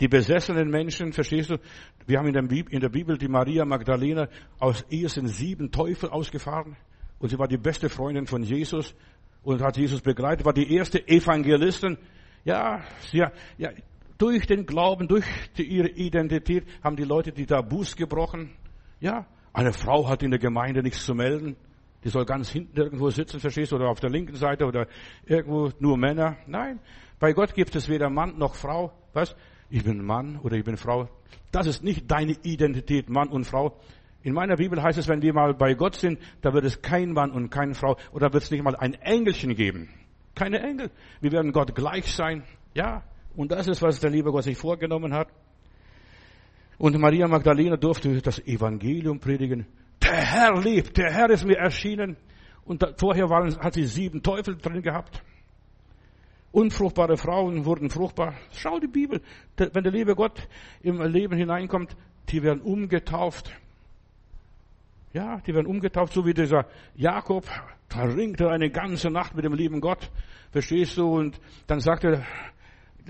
die 0.00 0.08
besessenen 0.08 0.68
Menschen, 0.68 1.12
verstehst 1.12 1.50
du? 1.50 1.58
Wir 2.06 2.18
haben 2.18 2.26
in 2.26 2.80
der 2.80 2.88
Bibel 2.88 3.18
die 3.18 3.28
Maria 3.28 3.64
Magdalena 3.64 4.26
aus 4.58 4.84
ihr 4.90 5.08
sind 5.08 5.28
sieben 5.28 5.70
Teufel 5.70 6.08
ausgefahren. 6.08 6.76
Und 7.18 7.30
sie 7.30 7.38
war 7.38 7.48
die 7.48 7.56
beste 7.56 7.88
Freundin 7.88 8.26
von 8.26 8.42
Jesus 8.42 8.94
und 9.42 9.62
hat 9.62 9.76
Jesus 9.76 10.00
begleitet, 10.00 10.44
war 10.44 10.52
die 10.52 10.72
erste 10.74 11.06
Evangelistin. 11.06 11.98
Ja, 12.44 12.82
sie, 13.10 13.24
ja, 13.58 13.70
durch 14.18 14.46
den 14.46 14.66
Glauben, 14.66 15.08
durch 15.08 15.24
die, 15.56 15.64
ihre 15.64 15.88
Identität 15.88 16.64
haben 16.82 16.96
die 16.96 17.04
Leute 17.04 17.32
die 17.32 17.46
Tabus 17.46 17.96
gebrochen. 17.96 18.50
Ja, 19.00 19.26
eine 19.52 19.72
Frau 19.72 20.08
hat 20.08 20.22
in 20.22 20.30
der 20.30 20.40
Gemeinde 20.40 20.82
nichts 20.82 21.04
zu 21.04 21.14
melden. 21.14 21.56
Die 22.04 22.10
soll 22.10 22.24
ganz 22.24 22.50
hinten 22.50 22.76
irgendwo 22.76 23.10
sitzen, 23.10 23.40
verstehst 23.40 23.72
du, 23.72 23.76
oder 23.76 23.88
auf 23.88 24.00
der 24.00 24.10
linken 24.10 24.36
Seite 24.36 24.66
oder 24.66 24.86
irgendwo 25.26 25.70
nur 25.80 25.96
Männer. 25.96 26.36
Nein, 26.46 26.78
bei 27.18 27.32
Gott 27.32 27.54
gibt 27.54 27.74
es 27.74 27.88
weder 27.88 28.08
Mann 28.08 28.38
noch 28.38 28.54
Frau. 28.54 28.92
Was? 29.12 29.34
Ich 29.70 29.84
bin 29.84 30.04
Mann 30.04 30.38
oder 30.38 30.56
ich 30.56 30.64
bin 30.64 30.76
Frau. 30.76 31.08
Das 31.50 31.66
ist 31.66 31.82
nicht 31.82 32.10
deine 32.10 32.32
Identität, 32.42 33.08
Mann 33.08 33.28
und 33.28 33.44
Frau. 33.44 33.80
In 34.22 34.34
meiner 34.34 34.56
Bibel 34.56 34.82
heißt 34.82 34.98
es, 34.98 35.08
wenn 35.08 35.22
wir 35.22 35.32
mal 35.32 35.54
bei 35.54 35.74
Gott 35.74 35.94
sind, 35.94 36.18
da 36.42 36.52
wird 36.52 36.64
es 36.64 36.82
kein 36.82 37.12
Mann 37.12 37.30
und 37.30 37.50
keine 37.50 37.74
Frau 37.74 37.96
oder 38.12 38.32
wird 38.32 38.42
es 38.42 38.50
nicht 38.50 38.62
mal 38.62 38.74
ein 38.76 38.94
Engelchen 38.94 39.54
geben. 39.54 39.88
Keine 40.34 40.60
Engel. 40.60 40.90
Wir 41.20 41.32
werden 41.32 41.52
Gott 41.52 41.74
gleich 41.74 42.12
sein. 42.12 42.42
Ja. 42.74 43.02
Und 43.36 43.52
das 43.52 43.68
ist, 43.68 43.82
was 43.82 44.00
der 44.00 44.10
liebe 44.10 44.32
Gott 44.32 44.44
sich 44.44 44.58
vorgenommen 44.58 45.14
hat. 45.14 45.28
Und 46.78 46.98
Maria 46.98 47.26
Magdalena 47.28 47.76
durfte 47.76 48.20
das 48.20 48.38
Evangelium 48.40 49.20
predigen. 49.20 49.66
Der 50.02 50.14
Herr 50.14 50.60
lebt, 50.60 50.96
der 50.96 51.12
Herr 51.12 51.30
ist 51.30 51.44
mir 51.44 51.56
erschienen. 51.56 52.16
Und 52.64 52.84
vorher 52.96 53.30
waren, 53.30 53.56
hat 53.58 53.74
sie 53.74 53.84
sieben 53.84 54.22
Teufel 54.22 54.56
drin 54.56 54.82
gehabt. 54.82 55.22
Unfruchtbare 56.52 57.16
Frauen 57.16 57.64
wurden 57.64 57.90
fruchtbar. 57.90 58.34
Schau 58.52 58.78
die 58.78 58.86
Bibel. 58.86 59.20
Wenn 59.56 59.82
der 59.84 59.92
liebe 59.92 60.14
Gott 60.14 60.48
im 60.82 61.00
Leben 61.02 61.36
hineinkommt, 61.36 61.96
die 62.30 62.42
werden 62.42 62.60
umgetauft. 62.60 63.52
Ja, 65.12 65.40
die 65.46 65.54
werden 65.54 65.66
umgetauft, 65.66 66.12
so 66.12 66.26
wie 66.26 66.34
dieser 66.34 66.66
Jakob, 66.94 67.44
da 67.88 68.02
ringt 68.02 68.40
er 68.40 68.50
eine 68.50 68.70
ganze 68.70 69.08
Nacht 69.08 69.34
mit 69.34 69.44
dem 69.44 69.54
lieben 69.54 69.80
Gott. 69.80 70.10
Verstehst 70.50 70.96
du? 70.98 71.08
Und 71.08 71.40
dann 71.66 71.80
sagt 71.80 72.04
er, 72.04 72.24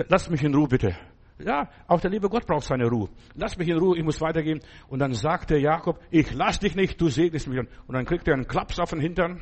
lass 0.09 0.31
mich 0.31 0.43
in 0.43 0.55
Ruhe 0.55 0.69
bitte. 0.69 0.97
Ja, 1.41 1.69
auch 1.87 2.01
der 2.01 2.11
liebe 2.11 2.29
Gott 2.29 2.47
braucht 2.47 2.65
seine 2.65 2.89
Ruhe. 2.89 3.09
Lass 3.35 3.57
mich 3.59 3.69
in 3.69 3.79
Ruhe, 3.79 3.97
ich 3.97 4.05
muss 4.05 4.21
weitergehen. 4.21 4.61
Und 4.89 4.99
dann 4.99 5.13
sagt 5.13 5.51
der 5.51 5.61
Jakob, 5.61 6.01
ich 6.11 6.33
lass 6.35 6.59
dich 6.59 6.75
nicht, 6.75 7.01
du 7.01 7.09
segnest 7.09 7.47
mich. 7.47 7.61
Und 7.61 7.95
dann 7.95 8.05
kriegt 8.05 8.27
er 8.27 8.35
einen 8.35 8.49
Klaps 8.49 8.81
auf 8.81 8.91
den 8.91 9.01
Hintern. 9.01 9.41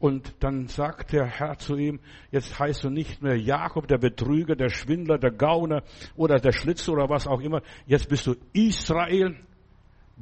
Und 0.00 0.34
dann 0.40 0.66
sagt 0.66 1.12
der 1.12 1.26
Herr 1.26 1.56
zu 1.58 1.76
ihm, 1.76 2.00
jetzt 2.30 2.58
heißt 2.58 2.84
du 2.84 2.90
nicht 2.90 3.22
mehr 3.22 3.36
Jakob, 3.36 3.86
der 3.86 3.98
Betrüger, 3.98 4.56
der 4.56 4.68
Schwindler, 4.68 5.18
der 5.18 5.30
Gauner 5.30 5.82
oder 6.16 6.38
der 6.38 6.52
Schlitzer 6.52 6.92
oder 6.92 7.08
was 7.08 7.26
auch 7.26 7.40
immer. 7.40 7.62
Jetzt 7.86 8.08
bist 8.08 8.26
du 8.26 8.34
Israel. 8.52 9.36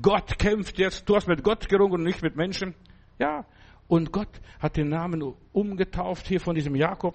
Gott 0.00 0.38
kämpft 0.38 0.78
jetzt, 0.78 1.08
du 1.08 1.16
hast 1.16 1.28
mit 1.28 1.42
Gott 1.42 1.68
gerungen 1.68 1.94
und 1.94 2.02
nicht 2.04 2.22
mit 2.22 2.36
Menschen. 2.36 2.74
Ja, 3.18 3.44
und 3.88 4.10
Gott 4.12 4.40
hat 4.58 4.76
den 4.76 4.88
Namen 4.88 5.22
umgetauft 5.52 6.26
hier 6.26 6.40
von 6.40 6.54
diesem 6.54 6.74
Jakob. 6.74 7.14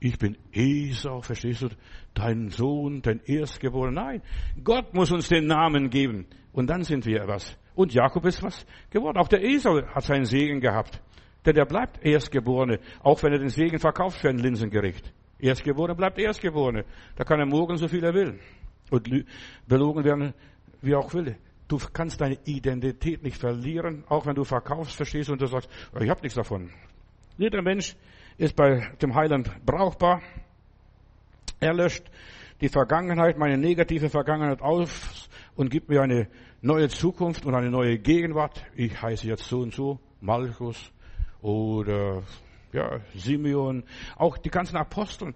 Ich 0.00 0.18
bin 0.18 0.36
Esau, 0.52 1.20
verstehst 1.20 1.62
du? 1.62 1.68
Dein 2.14 2.48
Sohn, 2.48 3.02
dein 3.02 3.20
Erstgeborener. 3.24 4.02
Nein, 4.02 4.22
Gott 4.62 4.94
muss 4.94 5.12
uns 5.12 5.28
den 5.28 5.46
Namen 5.46 5.90
geben. 5.90 6.26
Und 6.52 6.68
dann 6.68 6.82
sind 6.82 7.04
wir 7.06 7.26
was. 7.26 7.56
Und 7.74 7.92
Jakob 7.92 8.24
ist 8.26 8.42
was 8.42 8.64
geworden. 8.90 9.18
Auch 9.18 9.28
der 9.28 9.42
Esau 9.42 9.82
hat 9.82 10.04
seinen 10.04 10.24
Segen 10.24 10.60
gehabt. 10.60 11.00
Denn 11.44 11.56
er 11.56 11.66
bleibt 11.66 12.04
Erstgeborene, 12.04 12.78
auch 13.02 13.22
wenn 13.22 13.32
er 13.32 13.38
den 13.38 13.50
Segen 13.50 13.78
verkauft 13.78 14.18
für 14.18 14.30
ein 14.30 14.38
Linsengericht. 14.38 15.12
Erstgeborene 15.38 15.94
bleibt 15.94 16.18
Erstgeborene. 16.18 16.84
Da 17.16 17.24
kann 17.24 17.40
er 17.40 17.46
morgen 17.46 17.76
so 17.76 17.88
viel 17.88 18.04
er 18.04 18.14
will. 18.14 18.38
Und 18.90 19.08
belogen 19.66 20.04
werden, 20.04 20.32
wie 20.80 20.94
auch 20.94 21.12
will. 21.12 21.36
Du 21.68 21.78
kannst 21.78 22.20
deine 22.20 22.38
Identität 22.44 23.22
nicht 23.22 23.38
verlieren, 23.38 24.04
auch 24.08 24.26
wenn 24.26 24.34
du 24.34 24.44
verkaufst, 24.44 24.96
verstehst 24.96 25.30
und 25.30 25.40
du 25.40 25.46
sagst, 25.46 25.68
ich 25.98 26.10
habe 26.10 26.20
nichts 26.20 26.36
davon. 26.36 26.70
Jeder 27.38 27.62
Mensch 27.62 27.96
ist 28.36 28.54
bei 28.54 28.90
dem 29.00 29.14
Heiland 29.14 29.50
brauchbar. 29.64 30.22
Er 31.60 31.72
löscht 31.72 32.10
die 32.60 32.68
Vergangenheit, 32.68 33.38
meine 33.38 33.56
negative 33.56 34.10
Vergangenheit 34.10 34.60
auf 34.60 35.28
und 35.56 35.70
gibt 35.70 35.88
mir 35.88 36.02
eine 36.02 36.28
neue 36.60 36.88
Zukunft 36.88 37.46
und 37.46 37.54
eine 37.54 37.70
neue 37.70 37.98
Gegenwart. 37.98 38.64
Ich 38.74 39.00
heiße 39.00 39.26
jetzt 39.26 39.44
so 39.44 39.60
und 39.60 39.74
so, 39.74 39.98
Malchus 40.20 40.92
oder 41.40 42.22
ja, 42.72 43.00
Simeon, 43.14 43.84
auch 44.16 44.36
die 44.38 44.50
ganzen 44.50 44.76
Aposteln. 44.76 45.34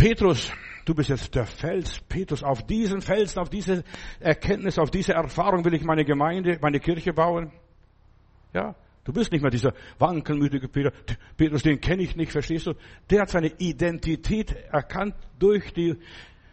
Petrus, 0.00 0.50
du 0.86 0.94
bist 0.94 1.10
jetzt 1.10 1.34
der 1.34 1.44
Fels. 1.44 2.00
Petrus, 2.08 2.42
auf 2.42 2.66
diesen 2.66 3.02
Felsen, 3.02 3.38
auf 3.38 3.50
diese 3.50 3.84
Erkenntnis, 4.18 4.78
auf 4.78 4.90
diese 4.90 5.12
Erfahrung 5.12 5.62
will 5.66 5.74
ich 5.74 5.84
meine 5.84 6.06
Gemeinde, 6.06 6.58
meine 6.62 6.80
Kirche 6.80 7.12
bauen. 7.12 7.52
Ja, 8.54 8.74
du 9.04 9.12
bist 9.12 9.30
nicht 9.30 9.42
mehr 9.42 9.50
dieser 9.50 9.74
wankelmütige 9.98 10.68
Peter. 10.68 10.90
Petrus, 11.36 11.64
den 11.64 11.82
kenne 11.82 12.02
ich 12.02 12.16
nicht, 12.16 12.32
verstehst 12.32 12.66
du? 12.66 12.72
Der 13.10 13.20
hat 13.20 13.28
seine 13.28 13.48
Identität 13.58 14.52
erkannt 14.72 15.16
durch 15.38 15.74
die 15.74 15.96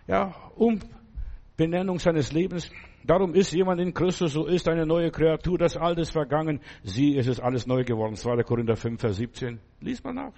ja, 0.07 0.35
Umbenennung 0.57 1.99
seines 1.99 2.33
Lebens. 2.33 2.69
Darum 3.05 3.33
ist 3.33 3.53
jemand 3.53 3.79
in 3.79 3.93
Christus, 3.93 4.33
so 4.33 4.45
ist 4.45 4.67
eine 4.67 4.85
neue 4.85 5.09
Kreatur, 5.09 5.57
das 5.57 5.77
Alte 5.77 6.01
ist 6.01 6.11
vergangen, 6.11 6.59
sie 6.83 7.15
ist 7.15 7.27
es 7.27 7.39
alles 7.39 7.65
neu 7.65 7.85
geworden. 7.85 8.17
2. 8.17 8.43
Korinther 8.43 8.75
5, 8.75 8.99
Vers 8.99 9.15
17. 9.15 9.61
Lies 9.79 10.03
mal 10.03 10.11
nach. 10.11 10.33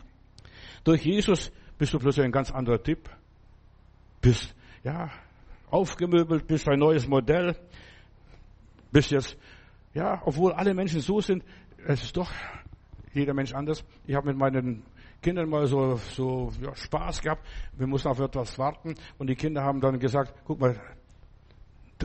Durch 0.84 1.04
Jesus 1.04 1.52
bist 1.80 1.94
du 1.94 1.98
plötzlich 1.98 2.26
ein 2.26 2.32
ganz 2.32 2.52
anderer 2.52 2.84
Typ. 2.84 3.10
Bist, 4.22 4.54
ja, 4.84 5.10
aufgemöbelt, 5.72 6.46
bist 6.46 6.68
ein 6.68 6.78
neues 6.78 7.08
Modell. 7.08 7.56
Bist 8.92 9.12
jetzt, 9.12 9.38
ja, 9.94 10.22
obwohl 10.26 10.52
alle 10.52 10.74
Menschen 10.74 11.00
so 11.00 11.22
sind, 11.22 11.44
es 11.88 12.04
ist 12.04 12.18
doch 12.18 12.30
jeder 13.13 13.34
Mensch 13.34 13.54
anders. 13.54 13.84
Ich 14.06 14.13
habe 14.13 14.28
mit 14.28 14.38
meinen 14.38 14.84
Kindern 15.22 15.50
mal 15.50 15.68
so, 15.68 15.96
so 15.96 16.52
ja, 16.62 16.76
Spaß 16.76 17.22
gehabt. 17.22 17.48
Wir 17.78 17.88
mussten 17.88 18.10
auf 18.10 18.20
etwas 18.20 18.60
warten 18.60 18.96
und 19.18 19.28
die 19.28 19.36
Kinder 19.36 19.63
haben 19.63 19.80
dann 19.80 20.00
gesagt, 20.00 20.34
guck 20.44 20.60
mal, 20.60 20.80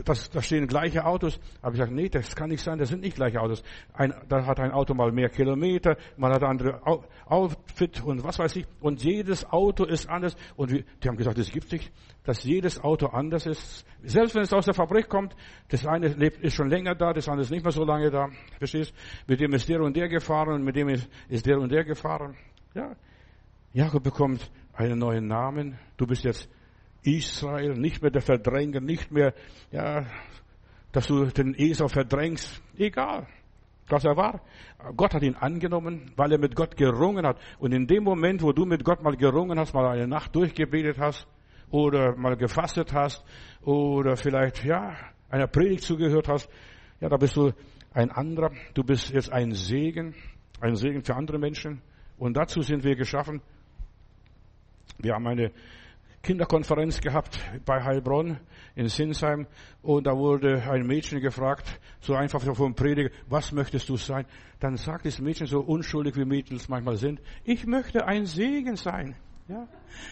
das, 0.03 0.29
da 0.29 0.41
stehen 0.41 0.67
gleiche 0.67 1.05
Autos. 1.05 1.39
Aber 1.61 1.73
ich 1.73 1.79
sage, 1.79 1.93
nee, 1.93 2.09
das 2.09 2.35
kann 2.35 2.49
nicht 2.49 2.61
sein, 2.61 2.77
das 2.77 2.89
sind 2.89 3.01
nicht 3.01 3.15
gleiche 3.15 3.39
Autos. 3.39 3.63
Ein, 3.93 4.13
da 4.27 4.45
hat 4.45 4.59
ein 4.59 4.71
Auto 4.71 4.93
mal 4.93 5.11
mehr 5.11 5.29
Kilometer, 5.29 5.97
man 6.17 6.33
hat 6.33 6.43
andere 6.43 6.81
Outfit 7.25 8.03
und 8.03 8.23
was 8.23 8.37
weiß 8.37 8.55
ich. 8.57 8.67
Und 8.81 9.03
jedes 9.03 9.45
Auto 9.49 9.85
ist 9.85 10.09
anders. 10.09 10.35
Und 10.55 10.71
wir, 10.71 10.83
die 11.01 11.07
haben 11.07 11.17
gesagt, 11.17 11.37
es 11.37 11.51
gibt 11.51 11.71
nicht, 11.71 11.91
dass 12.23 12.43
jedes 12.43 12.83
Auto 12.83 13.07
anders 13.07 13.45
ist. 13.45 13.85
Selbst 14.03 14.35
wenn 14.35 14.43
es 14.43 14.53
aus 14.53 14.65
der 14.65 14.73
Fabrik 14.73 15.07
kommt, 15.07 15.35
das 15.69 15.85
eine 15.85 16.09
lebt, 16.09 16.41
ist 16.41 16.55
schon 16.55 16.69
länger 16.69 16.95
da, 16.95 17.13
das 17.13 17.27
andere 17.27 17.43
ist 17.43 17.51
nicht 17.51 17.63
mehr 17.63 17.71
so 17.71 17.85
lange 17.85 18.11
da. 18.11 18.29
Verstehst? 18.57 18.93
Mit 19.27 19.39
dem 19.39 19.53
ist 19.53 19.69
der 19.69 19.81
und 19.81 19.95
der 19.95 20.09
gefahren 20.09 20.53
und 20.53 20.63
mit 20.63 20.75
dem 20.75 20.89
ist, 20.89 21.09
ist 21.29 21.45
der 21.45 21.57
und 21.59 21.71
der 21.71 21.83
gefahren. 21.85 22.35
Ja. 22.73 22.95
Jakob 23.73 24.03
bekommt 24.03 24.51
einen 24.73 24.99
neuen 24.99 25.27
Namen. 25.27 25.77
Du 25.97 26.05
bist 26.05 26.23
jetzt 26.23 26.49
Israel, 27.05 27.75
nicht 27.75 28.01
mehr 28.01 28.11
der 28.11 28.21
Verdränger, 28.21 28.81
nicht 28.81 29.11
mehr, 29.11 29.33
ja, 29.71 30.05
dass 30.91 31.07
du 31.07 31.25
den 31.25 31.53
Esau 31.55 31.87
verdrängst. 31.87 32.61
Egal, 32.77 33.27
was 33.87 34.05
er 34.05 34.15
war. 34.15 34.41
Gott 34.95 35.13
hat 35.13 35.23
ihn 35.23 35.35
angenommen, 35.35 36.11
weil 36.15 36.31
er 36.31 36.39
mit 36.39 36.55
Gott 36.55 36.75
gerungen 36.75 37.25
hat. 37.25 37.39
Und 37.59 37.73
in 37.73 37.87
dem 37.87 38.03
Moment, 38.03 38.41
wo 38.41 38.51
du 38.51 38.65
mit 38.65 38.83
Gott 38.83 39.03
mal 39.03 39.15
gerungen 39.15 39.59
hast, 39.59 39.73
mal 39.73 39.87
eine 39.87 40.07
Nacht 40.07 40.35
durchgebetet 40.35 40.97
hast, 40.99 41.27
oder 41.69 42.15
mal 42.15 42.37
gefastet 42.37 42.93
hast, 42.93 43.25
oder 43.61 44.15
vielleicht, 44.15 44.63
ja, 44.63 44.95
einer 45.29 45.47
Predigt 45.47 45.83
zugehört 45.83 46.27
hast, 46.27 46.49
ja, 47.01 47.09
da 47.09 47.17
bist 47.17 47.35
du 47.35 47.51
ein 47.91 48.11
anderer. 48.11 48.51
Du 48.73 48.83
bist 48.83 49.11
jetzt 49.11 49.31
ein 49.31 49.51
Segen, 49.51 50.15
ein 50.61 50.75
Segen 50.75 51.03
für 51.03 51.15
andere 51.15 51.39
Menschen. 51.39 51.81
Und 52.17 52.37
dazu 52.37 52.61
sind 52.61 52.83
wir 52.83 52.95
geschaffen. 52.95 53.41
Wir 54.97 55.13
haben 55.13 55.27
eine 55.27 55.51
Kinderkonferenz 56.25 57.01
gehabt 57.01 57.39
bei 57.65 57.83
Heilbronn 57.83 58.39
in 58.73 58.87
Sinsheim 58.87 59.45
und 59.83 60.07
da 60.07 60.17
wurde 60.17 60.63
ein 60.71 60.87
Mädchen 60.87 61.21
gefragt, 61.21 61.79
so 62.01 62.15
einfach 62.15 62.41
vom 62.55 62.73
Prediger, 62.73 63.11
was 63.29 63.51
möchtest 63.51 63.87
du 63.89 63.95
sein? 63.95 64.25
Dann 64.59 64.75
sagt 64.75 65.05
das 65.05 65.19
Mädchen 65.19 65.45
so 65.45 65.59
unschuldig 65.59 66.15
wie 66.15 66.25
Mädchen 66.25 66.59
manchmal 66.67 66.97
sind, 66.97 67.21
ich 67.43 67.67
möchte 67.67 68.07
ein 68.07 68.25
Segen 68.25 68.75
sein. 68.75 69.15
Ja? 69.47 69.67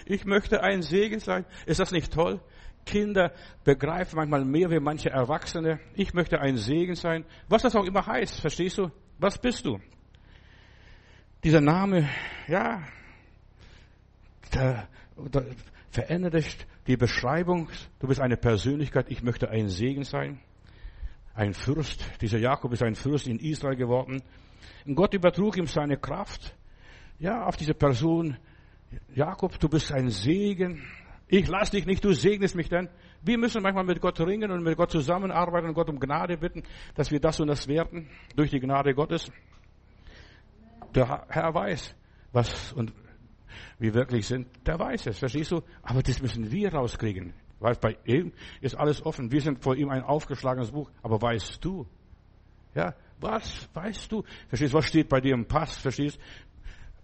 Ich 0.05 0.23
möchte 0.25 0.61
ein 0.61 0.83
Segen 0.83 1.19
sein. 1.19 1.45
Ist 1.65 1.79
das 1.79 1.91
nicht 1.91 2.13
toll? 2.13 2.39
Kinder 2.85 3.31
begreifen 3.63 4.17
manchmal 4.17 4.45
mehr 4.45 4.69
wie 4.69 4.79
manche 4.79 5.09
Erwachsene. 5.09 5.79
Ich 5.95 6.13
möchte 6.13 6.39
ein 6.39 6.57
Segen 6.57 6.93
sein. 6.93 7.25
Was 7.49 7.63
das 7.63 7.75
auch 7.75 7.85
immer 7.85 8.05
heißt, 8.05 8.39
verstehst 8.39 8.77
du? 8.77 8.91
Was 9.17 9.39
bist 9.39 9.65
du? 9.65 9.79
Dieser 11.43 11.61
Name, 11.61 12.07
ja, 12.47 12.83
der, 14.53 14.87
der, 15.17 15.45
Verändere 15.93 16.43
die 16.87 16.97
Beschreibung. 16.97 17.69
Du 17.99 18.07
bist 18.07 18.19
eine 18.19 18.35
Persönlichkeit. 18.35 19.11
Ich 19.11 19.21
möchte 19.21 19.51
ein 19.51 19.69
Segen 19.69 20.03
sein. 20.03 20.39
Ein 21.35 21.53
Fürst. 21.53 22.03
Dieser 22.19 22.39
Jakob 22.39 22.73
ist 22.73 22.81
ein 22.81 22.95
Fürst 22.95 23.27
in 23.27 23.37
Israel 23.37 23.75
geworden. 23.75 24.23
Und 24.87 24.95
Gott 24.95 25.13
übertrug 25.13 25.55
ihm 25.55 25.67
seine 25.67 25.97
Kraft. 25.97 26.55
Ja, 27.19 27.45
auf 27.45 27.57
diese 27.57 27.75
Person. 27.75 28.37
Jakob, 29.13 29.59
du 29.59 29.69
bist 29.69 29.91
ein 29.91 30.09
Segen. 30.09 30.81
Ich 31.27 31.47
lass 31.47 31.69
dich 31.69 31.85
nicht, 31.85 32.03
du 32.03 32.11
segnest 32.13 32.55
mich 32.55 32.69
denn. 32.69 32.89
Wir 33.21 33.37
müssen 33.37 33.61
manchmal 33.61 33.83
mit 33.85 34.01
Gott 34.01 34.19
ringen 34.19 34.49
und 34.49 34.63
mit 34.63 34.75
Gott 34.75 34.89
zusammenarbeiten 34.89 35.67
und 35.67 35.75
Gott 35.75 35.89
um 35.89 35.99
Gnade 35.99 36.37
bitten, 36.37 36.63
dass 36.95 37.11
wir 37.11 37.19
das 37.19 37.39
und 37.39 37.47
das 37.47 37.67
werden 37.67 38.09
durch 38.35 38.49
die 38.49 38.59
Gnade 38.59 38.95
Gottes. 38.95 39.31
Der 40.95 41.27
Herr 41.29 41.53
weiß, 41.53 41.95
was 42.31 42.73
und 42.73 42.93
wir 43.79 43.93
wirklich 43.93 44.27
sind, 44.27 44.47
der 44.65 44.79
weiß 44.79 45.07
es, 45.07 45.19
verstehst 45.19 45.51
du? 45.51 45.61
Aber 45.81 46.01
das 46.01 46.21
müssen 46.21 46.51
wir 46.51 46.73
rauskriegen. 46.73 47.33
Weil 47.59 47.75
bei 47.75 47.97
ihm 48.05 48.33
ist 48.59 48.75
alles 48.75 49.05
offen. 49.05 49.31
Wir 49.31 49.39
sind 49.39 49.63
vor 49.63 49.75
ihm 49.75 49.89
ein 49.89 50.03
aufgeschlagenes 50.03 50.71
Buch. 50.71 50.91
Aber 51.01 51.21
weißt 51.21 51.63
du? 51.63 51.87
Ja, 52.75 52.93
was 53.21 53.69
weißt 53.73 54.11
du? 54.11 54.23
Verstehst, 54.49 54.73
du, 54.73 54.77
was 54.77 54.85
steht 54.85 55.07
bei 55.07 55.21
dir 55.21 55.33
im 55.33 55.45
Pass? 55.45 55.77
Verstehst? 55.77 56.19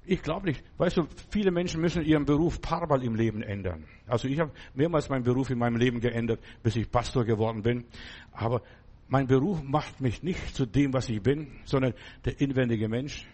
Ich 0.06 0.22
glaube 0.22 0.48
nicht. 0.48 0.64
Weißt 0.78 0.98
du, 0.98 1.08
viele 1.30 1.52
Menschen 1.52 1.80
müssen 1.80 2.04
ihren 2.04 2.26
Beruf 2.26 2.60
paarmal 2.60 3.04
im 3.04 3.16
Leben 3.16 3.42
ändern. 3.42 3.86
Also 4.08 4.28
ich 4.28 4.40
habe 4.40 4.52
mehrmals 4.74 5.08
meinen 5.08 5.24
Beruf 5.24 5.50
in 5.50 5.60
meinem 5.60 5.78
Leben 5.78 6.00
geändert, 6.00 6.42
bis 6.64 6.76
ich 6.76 6.90
Pastor 6.92 7.24
geworden 7.24 7.62
bin. 7.62 7.86
Aber 8.32 8.62
mein 9.08 9.28
Beruf 9.28 9.64
macht 9.64 10.02
mich 10.02 10.24
nicht 10.24 10.56
zu 10.56 10.66
dem, 10.66 10.94
was 10.94 11.10
ich 11.10 11.22
bin, 11.22 11.48
sondern 11.64 11.94
der 12.26 12.42
inwendige 12.42 12.90
Mensch. 12.90 13.28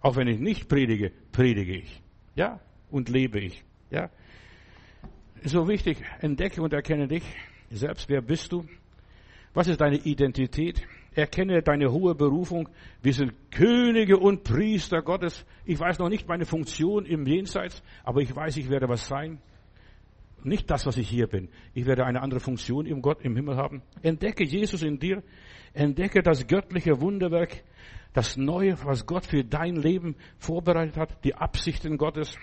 Auch 0.00 0.16
wenn 0.16 0.28
ich 0.28 0.38
nicht 0.38 0.68
predige, 0.68 1.10
predige 1.32 1.78
ich. 1.78 2.02
Ja, 2.38 2.60
und 2.92 3.08
lebe 3.08 3.40
ich. 3.40 3.64
Ja. 3.90 4.10
So 5.42 5.66
wichtig, 5.66 5.98
entdecke 6.20 6.62
und 6.62 6.72
erkenne 6.72 7.08
dich 7.08 7.24
selbst. 7.68 8.08
Wer 8.08 8.22
bist 8.22 8.52
du? 8.52 8.64
Was 9.54 9.66
ist 9.66 9.80
deine 9.80 9.96
Identität? 9.96 10.86
Erkenne 11.16 11.62
deine 11.62 11.90
hohe 11.90 12.14
Berufung. 12.14 12.68
Wir 13.02 13.12
sind 13.12 13.32
Könige 13.50 14.18
und 14.18 14.44
Priester 14.44 15.02
Gottes. 15.02 15.44
Ich 15.64 15.80
weiß 15.80 15.98
noch 15.98 16.08
nicht 16.08 16.28
meine 16.28 16.46
Funktion 16.46 17.06
im 17.06 17.26
Jenseits, 17.26 17.82
aber 18.04 18.20
ich 18.20 18.34
weiß, 18.36 18.56
ich 18.58 18.70
werde 18.70 18.88
was 18.88 19.08
sein. 19.08 19.40
Nicht 20.44 20.70
das, 20.70 20.86
was 20.86 20.96
ich 20.96 21.08
hier 21.08 21.26
bin. 21.26 21.48
Ich 21.74 21.86
werde 21.86 22.04
eine 22.04 22.22
andere 22.22 22.40
Funktion 22.40 22.86
im 22.86 23.02
Gott, 23.02 23.22
im 23.22 23.34
Himmel 23.34 23.56
haben. 23.56 23.82
Entdecke 24.02 24.44
Jesus 24.44 24.82
in 24.82 24.98
dir. 24.98 25.22
Entdecke 25.74 26.22
das 26.22 26.46
göttliche 26.46 27.00
Wunderwerk 27.00 27.64
das 28.12 28.36
Neue, 28.36 28.76
was 28.84 29.06
Gott 29.06 29.26
für 29.26 29.44
dein 29.44 29.76
Leben 29.76 30.16
vorbereitet 30.38 30.96
hat, 30.96 31.24
die 31.24 31.34
Absichten 31.34 31.96
Gottes, 31.98 32.34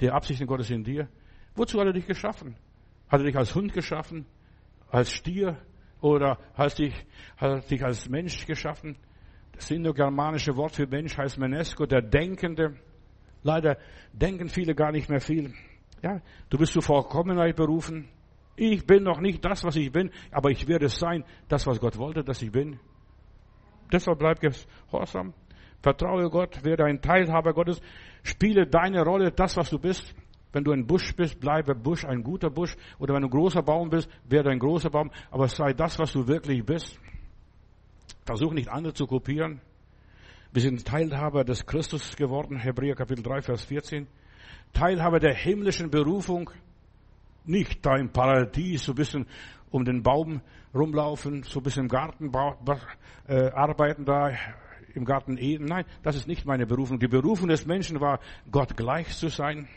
die 0.00 0.10
Absichten 0.10 0.46
Gottes 0.46 0.70
in 0.70 0.84
dir. 0.84 1.08
Wozu 1.54 1.78
hat 1.80 1.86
er 1.86 1.92
dich 1.92 2.06
geschaffen? 2.06 2.56
Hat 3.08 3.20
er 3.20 3.26
dich 3.26 3.36
als 3.36 3.54
Hund 3.54 3.72
geschaffen? 3.72 4.26
Als 4.90 5.12
Stier? 5.12 5.56
Oder 6.00 6.38
hat, 6.54 6.78
dich, 6.78 6.94
hat 7.36 7.50
er 7.50 7.60
dich 7.60 7.84
als 7.84 8.08
Mensch 8.08 8.44
geschaffen? 8.46 8.96
Das 9.52 9.70
indogermanische 9.70 10.56
Wort 10.56 10.74
für 10.74 10.86
Mensch 10.86 11.16
heißt 11.16 11.38
Menesco, 11.38 11.86
der 11.86 12.02
Denkende. 12.02 12.74
Leider 13.42 13.78
denken 14.12 14.48
viele 14.48 14.74
gar 14.74 14.92
nicht 14.92 15.08
mehr 15.08 15.20
viel. 15.20 15.54
Ja, 16.02 16.20
du 16.50 16.58
bist 16.58 16.72
zur 16.72 16.82
Vollkommenheit 16.82 17.56
berufen. 17.56 18.08
Ich 18.56 18.86
bin 18.86 19.04
noch 19.04 19.20
nicht 19.20 19.44
das, 19.44 19.64
was 19.64 19.76
ich 19.76 19.90
bin, 19.90 20.10
aber 20.30 20.50
ich 20.50 20.66
werde 20.68 20.88
sein, 20.88 21.24
das, 21.48 21.66
was 21.66 21.80
Gott 21.80 21.96
wollte, 21.96 22.22
dass 22.22 22.42
ich 22.42 22.52
bin. 22.52 22.78
Deshalb 23.90 24.18
bleib 24.18 24.40
gehorsam. 24.40 25.32
Vertraue 25.82 26.28
Gott, 26.30 26.64
werde 26.64 26.84
ein 26.84 27.00
Teilhaber 27.00 27.52
Gottes. 27.52 27.80
Spiele 28.22 28.66
deine 28.66 29.02
Rolle, 29.02 29.30
das, 29.30 29.56
was 29.56 29.70
du 29.70 29.78
bist. 29.78 30.14
Wenn 30.52 30.64
du 30.64 30.72
ein 30.72 30.86
Busch 30.86 31.14
bist, 31.16 31.40
bleibe 31.40 31.74
Busch, 31.74 32.04
ein 32.04 32.22
guter 32.22 32.50
Busch. 32.50 32.76
Oder 32.98 33.14
wenn 33.14 33.22
du 33.22 33.28
ein 33.28 33.30
großer 33.30 33.62
Baum 33.62 33.88
bist, 33.88 34.08
werde 34.24 34.50
ein 34.50 34.58
großer 34.58 34.90
Baum. 34.90 35.10
Aber 35.30 35.48
sei 35.48 35.72
das, 35.72 35.98
was 35.98 36.12
du 36.12 36.26
wirklich 36.28 36.64
bist. 36.64 36.98
Versuch 38.24 38.52
nicht 38.52 38.68
andere 38.68 38.92
zu 38.92 39.06
kopieren. 39.06 39.60
Wir 40.52 40.62
sind 40.62 40.86
Teilhaber 40.86 41.44
des 41.44 41.64
Christus 41.64 42.14
geworden, 42.14 42.58
Hebräer 42.58 42.94
Kapitel 42.94 43.22
3, 43.22 43.40
Vers 43.40 43.64
14. 43.64 44.06
Teilhaber 44.72 45.20
der 45.20 45.34
himmlischen 45.34 45.90
Berufung. 45.90 46.50
Nicht 47.44 47.84
da 47.84 47.96
im 47.96 48.10
Paradies, 48.10 48.84
so 48.84 48.92
ein 48.92 48.96
bisschen 48.96 49.26
um 49.70 49.84
den 49.84 50.02
Baum 50.02 50.40
rumlaufen, 50.74 51.42
so 51.42 51.60
ein 51.60 51.62
bisschen 51.62 51.84
im 51.84 51.88
Garten 51.88 52.30
äh, 53.26 53.50
arbeiten 53.50 54.04
da, 54.04 54.30
im 54.94 55.04
Garten 55.04 55.38
Eden. 55.38 55.66
Nein, 55.66 55.84
das 56.02 56.16
ist 56.16 56.28
nicht 56.28 56.46
meine 56.46 56.66
Berufung. 56.66 56.98
Die 56.98 57.08
Berufung 57.08 57.48
des 57.48 57.66
Menschen 57.66 58.00
war, 58.00 58.20
Gott 58.50 58.76
gleich 58.76 59.08
zu 59.16 59.28
sein. 59.28 59.68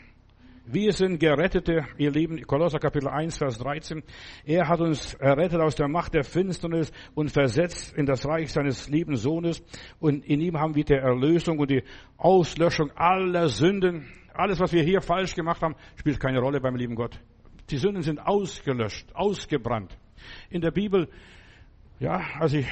Wir 0.68 0.92
sind 0.92 1.20
Gerettete, 1.20 1.84
ihr 1.96 2.10
Lieben, 2.10 2.42
Kolosser 2.42 2.80
Kapitel 2.80 3.08
1, 3.08 3.38
Vers 3.38 3.58
13. 3.58 4.02
Er 4.44 4.66
hat 4.66 4.80
uns 4.80 5.14
errettet 5.14 5.60
aus 5.60 5.76
der 5.76 5.86
Macht 5.86 6.14
der 6.14 6.24
Finsternis 6.24 6.90
und 7.14 7.30
versetzt 7.30 7.94
in 7.96 8.04
das 8.04 8.26
Reich 8.26 8.52
seines 8.52 8.88
lieben 8.88 9.14
Sohnes. 9.14 9.62
Und 10.00 10.24
in 10.24 10.40
ihm 10.40 10.58
haben 10.58 10.74
wir 10.74 10.84
die 10.84 10.94
Erlösung 10.94 11.60
und 11.60 11.70
die 11.70 11.84
Auslöschung 12.16 12.90
aller 12.96 13.48
Sünden. 13.48 14.08
Alles, 14.36 14.60
was 14.60 14.72
wir 14.72 14.82
hier 14.82 15.00
falsch 15.00 15.34
gemacht 15.34 15.62
haben, 15.62 15.74
spielt 15.96 16.20
keine 16.20 16.40
Rolle 16.40 16.60
beim 16.60 16.76
lieben 16.76 16.94
Gott. 16.94 17.18
Die 17.70 17.78
Sünden 17.78 18.02
sind 18.02 18.20
ausgelöscht, 18.20 19.14
ausgebrannt. 19.14 19.96
In 20.50 20.60
der 20.60 20.70
Bibel, 20.70 21.08
ja, 21.98 22.20
als 22.38 22.52
ich 22.52 22.66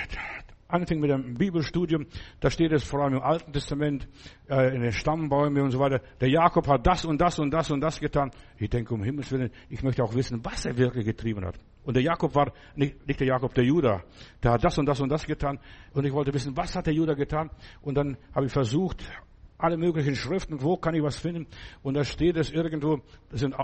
anfing 0.68 1.00
mit 1.00 1.10
dem 1.10 1.34
Bibelstudium, 1.34 2.06
da 2.40 2.50
steht 2.50 2.72
es 2.72 2.84
vor 2.84 3.00
allem 3.00 3.14
im 3.14 3.22
Alten 3.22 3.52
Testament, 3.52 4.08
äh, 4.48 4.74
in 4.74 4.82
den 4.82 4.92
Stammbäumen 4.92 5.62
und 5.62 5.70
so 5.70 5.78
weiter, 5.78 6.00
der 6.20 6.28
Jakob 6.28 6.66
hat 6.66 6.86
das 6.86 7.04
und 7.04 7.20
das 7.20 7.38
und 7.38 7.50
das 7.50 7.70
und 7.70 7.80
das 7.80 8.00
getan. 8.00 8.30
Ich 8.58 8.70
denke, 8.70 8.94
um 8.94 9.02
Himmels 9.02 9.30
Willen, 9.32 9.50
ich 9.68 9.82
möchte 9.82 10.02
auch 10.02 10.14
wissen, 10.14 10.44
was 10.44 10.64
er 10.64 10.76
wirklich 10.76 11.04
getrieben 11.04 11.44
hat. 11.44 11.58
Und 11.84 11.94
der 11.94 12.02
Jakob 12.02 12.34
war, 12.34 12.52
nicht, 12.76 13.06
nicht 13.06 13.20
der 13.20 13.28
Jakob, 13.28 13.54
der 13.54 13.64
Judah, 13.64 14.02
der 14.42 14.52
hat 14.52 14.64
das 14.64 14.78
und 14.78 14.86
das 14.86 15.00
und 15.00 15.10
das 15.10 15.26
getan. 15.26 15.58
Und 15.92 16.04
ich 16.04 16.12
wollte 16.12 16.32
wissen, 16.32 16.56
was 16.56 16.74
hat 16.74 16.86
der 16.86 16.94
Judah 16.94 17.14
getan? 17.14 17.50
Und 17.82 17.96
dann 17.96 18.16
habe 18.34 18.46
ich 18.46 18.52
versucht, 18.52 19.04
alle 19.64 19.76
möglichen 19.76 20.14
Schriften, 20.14 20.62
wo 20.62 20.76
kann 20.76 20.94
ich 20.94 21.02
was 21.02 21.16
finden? 21.16 21.46
Und 21.82 21.94
da 21.94 22.04
steht 22.04 22.36
es 22.36 22.50
irgendwo, 22.50 23.00
das 23.30 23.40
sind 23.40 23.54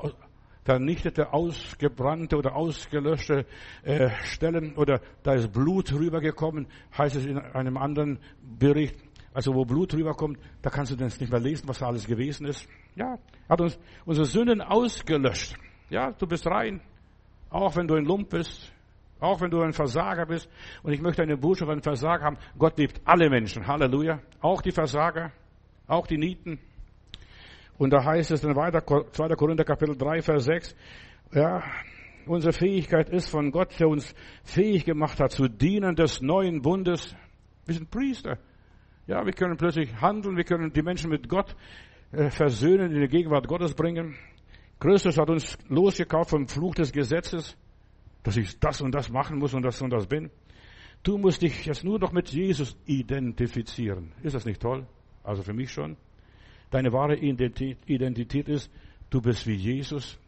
vernichtete, 0.65 1.33
ausgebrannte 1.33 2.37
oder 2.37 2.55
ausgelöschte 2.55 3.47
äh, 3.83 4.11
Stellen 4.23 4.75
oder 4.77 5.01
da 5.23 5.35
ist 5.35 5.53
Blut 5.53 5.93
rübergekommen, 5.93 6.67
heißt 6.97 7.17
es 7.17 7.27
in 7.27 7.39
einem 7.39 7.77
anderen 7.77 8.19
Bericht. 8.43 8.97
Also 9.33 9.55
wo 9.55 9.65
Blut 9.65 9.95
rüberkommt, 9.95 10.39
da 10.63 10.71
kannst 10.71 10.93
du 10.93 10.97
das 10.97 11.21
nicht 11.21 11.31
mehr 11.31 11.41
lesen, 11.41 11.69
was 11.69 11.79
da 11.79 11.87
alles 11.87 12.07
gewesen 12.07 12.47
ist. 12.47 12.67
Ja, 12.97 13.19
hat 13.49 13.61
uns 13.61 13.79
unsere 14.05 14.27
Sünden 14.27 14.61
ausgelöscht. 14.61 15.55
Ja, 15.89 16.13
du 16.13 16.27
bist 16.27 16.47
rein, 16.47 16.81
auch 17.49 17.77
wenn 17.77 17.87
du 17.87 17.95
ein 17.95 18.05
Lump 18.05 18.31
bist, 18.31 18.73
auch 19.21 19.41
wenn 19.41 19.51
du 19.51 19.61
ein 19.61 19.73
Versager 19.73 20.27
bist. 20.27 20.49
Und 20.83 20.93
ich 20.93 21.01
möchte 21.01 21.23
eine 21.23 21.37
Botschaft 21.37 21.71
an 21.71 21.83
Versager 21.83 22.25
haben. 22.25 22.39
Gott 22.59 22.79
liebt 22.79 23.01
alle 23.05 23.29
Menschen. 23.29 23.67
Halleluja. 23.67 24.21
Auch 24.41 24.63
die 24.63 24.73
Versager, 24.73 25.31
auch 25.91 26.07
die 26.07 26.19
Nieten. 26.19 26.59
Und 27.79 27.93
da 27.93 28.05
heißt 28.05 28.31
es 28.31 28.45
weiter, 28.45 28.85
2. 28.85 29.29
Korinther 29.37 29.65
Kapitel 29.65 29.97
3, 29.97 30.23
Vers 30.23 30.45
6, 30.45 30.77
ja, 31.33 31.63
unsere 32.27 32.53
Fähigkeit 32.53 33.09
ist 33.09 33.31
von 33.31 33.51
Gott, 33.51 33.79
der 33.81 33.89
uns 33.89 34.15
fähig 34.45 34.85
gemacht 34.85 35.19
hat 35.19 35.33
zu 35.33 35.49
dienen 35.49 35.97
des 35.97 36.21
neuen 36.21 36.61
Bundes. 36.61 37.17
Wir 37.65 37.75
sind 37.75 37.91
Priester. 37.91 38.39
Ja, 39.07 39.25
wir 39.25 39.33
können 39.33 39.57
plötzlich 39.57 39.91
handeln, 40.01 40.37
wir 40.37 40.45
können 40.45 40.73
die 40.73 40.83
Menschen 40.83 41.11
mit 41.11 41.29
Gott 41.29 41.57
äh, 42.13 42.31
versöhnen, 42.31 42.93
in 42.93 43.01
die 43.01 43.09
Gegenwart 43.09 43.49
Gottes 43.49 43.75
bringen. 43.75 44.15
Christus 44.79 45.19
hat 45.19 45.31
uns 45.31 45.59
losgekauft 45.69 46.31
vom 46.31 46.47
Fluch 46.49 46.75
des 46.75 46.93
Gesetzes, 46.93 47.57
dass 48.23 48.37
ich 48.37 48.59
das 48.59 48.81
und 48.81 48.95
das 48.95 49.11
machen 49.11 49.39
muss 49.39 49.55
und 49.55 49.63
das 49.63 49.81
und 49.81 49.91
das 49.91 50.07
bin. 50.07 50.31
Du 51.03 51.17
musst 51.17 51.43
dich 51.43 51.65
jetzt 51.65 51.83
nur 51.83 51.99
noch 51.99 52.13
mit 52.13 52.29
Jesus 52.29 52.77
identifizieren. 52.85 54.13
Ist 54.23 54.35
das 54.35 54.45
nicht 54.45 54.61
toll? 54.61 54.87
Also 55.23 55.43
für 55.43 55.53
mich 55.53 55.71
schon. 55.71 55.97
Deine 56.71 56.93
wahre 56.93 57.17
Identität 57.17 58.49
ist, 58.49 58.71
du 59.11 59.21
bist 59.21 59.47
wie 59.47 59.55
Jesus. 59.55 60.19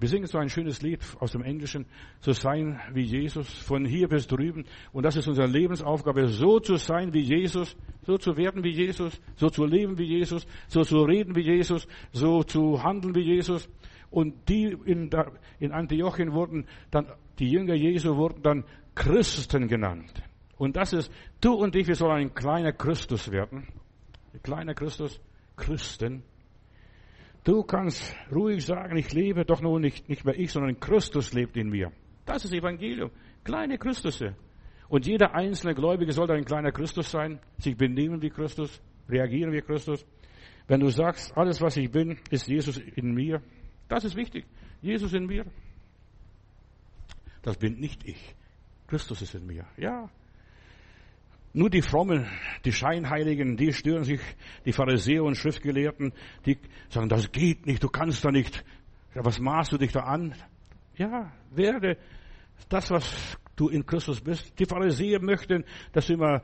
Wir 0.00 0.08
singen 0.08 0.26
so 0.26 0.38
ein 0.38 0.48
schönes 0.48 0.80
Lied 0.80 1.00
aus 1.18 1.32
dem 1.32 1.42
Englischen, 1.42 1.84
zu 2.20 2.32
sein 2.32 2.78
wie 2.92 3.02
Jesus, 3.02 3.48
von 3.48 3.84
hier 3.84 4.06
bis 4.06 4.28
drüben. 4.28 4.64
Und 4.92 5.02
das 5.02 5.16
ist 5.16 5.26
unsere 5.26 5.48
Lebensaufgabe, 5.48 6.28
so 6.28 6.60
zu 6.60 6.76
sein 6.76 7.12
wie 7.12 7.22
Jesus, 7.22 7.76
so 8.06 8.16
zu 8.16 8.36
werden 8.36 8.62
wie 8.62 8.70
Jesus, 8.70 9.20
so 9.34 9.50
zu 9.50 9.64
leben 9.64 9.98
wie 9.98 10.04
Jesus, 10.04 10.46
so 10.68 10.84
zu 10.84 11.02
reden 11.02 11.34
wie 11.34 11.42
Jesus, 11.42 11.88
so 12.12 12.44
zu 12.44 12.80
handeln 12.84 13.16
wie 13.16 13.24
Jesus. 13.24 13.68
Und 14.10 14.48
die 14.48 14.76
in, 14.84 15.10
in 15.58 15.72
Antiochien 15.72 16.32
wurden 16.32 16.66
dann, 16.92 17.06
die 17.40 17.50
Jünger 17.50 17.74
Jesu 17.74 18.16
wurden 18.16 18.42
dann 18.42 18.64
Christen 18.94 19.66
genannt. 19.66 20.22
Und 20.56 20.76
das 20.76 20.92
ist, 20.92 21.12
du 21.40 21.54
und 21.54 21.74
ich, 21.74 21.88
wir 21.88 21.96
sollen 21.96 22.16
ein 22.16 22.34
kleiner 22.34 22.72
Christus 22.72 23.32
werden. 23.32 23.66
Ein 24.38 24.42
kleiner 24.42 24.74
Christus. 24.74 25.20
Christen. 25.56 26.22
Du 27.42 27.64
kannst 27.64 28.14
ruhig 28.32 28.64
sagen, 28.64 28.96
ich 28.96 29.12
lebe 29.12 29.44
doch 29.44 29.60
nur 29.60 29.80
nicht, 29.80 30.08
nicht 30.08 30.24
mehr 30.24 30.38
ich, 30.38 30.52
sondern 30.52 30.78
Christus 30.78 31.32
lebt 31.32 31.56
in 31.56 31.70
mir. 31.70 31.90
Das 32.24 32.44
ist 32.44 32.52
Evangelium. 32.52 33.10
Kleine 33.42 33.78
Christusse. 33.78 34.36
Und 34.88 35.06
jeder 35.06 35.34
einzelne 35.34 35.74
Gläubige 35.74 36.12
sollte 36.12 36.34
ein 36.34 36.44
kleiner 36.44 36.70
Christus 36.70 37.10
sein, 37.10 37.40
sich 37.58 37.76
benehmen 37.76 38.22
wie 38.22 38.30
Christus, 38.30 38.80
reagieren 39.08 39.52
wie 39.52 39.60
Christus. 39.60 40.06
Wenn 40.68 40.80
du 40.80 40.88
sagst, 40.88 41.36
alles 41.36 41.60
was 41.60 41.76
ich 41.76 41.90
bin, 41.90 42.18
ist 42.30 42.46
Jesus 42.46 42.78
in 42.78 43.14
mir, 43.14 43.42
das 43.88 44.04
ist 44.04 44.14
wichtig. 44.14 44.46
Jesus 44.80 45.14
in 45.14 45.26
mir. 45.26 45.46
Das 47.42 47.56
bin 47.56 47.80
nicht 47.80 48.06
ich. 48.06 48.36
Christus 48.86 49.20
ist 49.20 49.34
in 49.34 49.46
mir. 49.46 49.66
Ja, 49.76 50.08
nur 51.58 51.70
die 51.70 51.82
Frommen, 51.82 52.26
die 52.64 52.72
Scheinheiligen, 52.72 53.56
die 53.56 53.72
stören 53.72 54.04
sich, 54.04 54.20
die 54.64 54.72
Pharisäer 54.72 55.24
und 55.24 55.36
Schriftgelehrten, 55.36 56.12
die 56.46 56.56
sagen, 56.88 57.08
das 57.08 57.32
geht 57.32 57.66
nicht, 57.66 57.82
du 57.82 57.88
kannst 57.88 58.24
da 58.24 58.30
nicht. 58.30 58.64
Ja, 59.12 59.24
was 59.24 59.40
maßt 59.40 59.72
du 59.72 59.78
dich 59.78 59.90
da 59.90 60.00
an? 60.00 60.34
Ja, 60.96 61.32
werde 61.50 61.98
das, 62.68 62.90
was 62.90 63.36
du 63.56 63.68
in 63.68 63.84
Christus 63.84 64.20
bist. 64.20 64.56
Die 64.58 64.66
Pharisäer 64.66 65.20
möchten, 65.20 65.64
dass 65.92 66.06
du 66.06 66.14
immer 66.14 66.42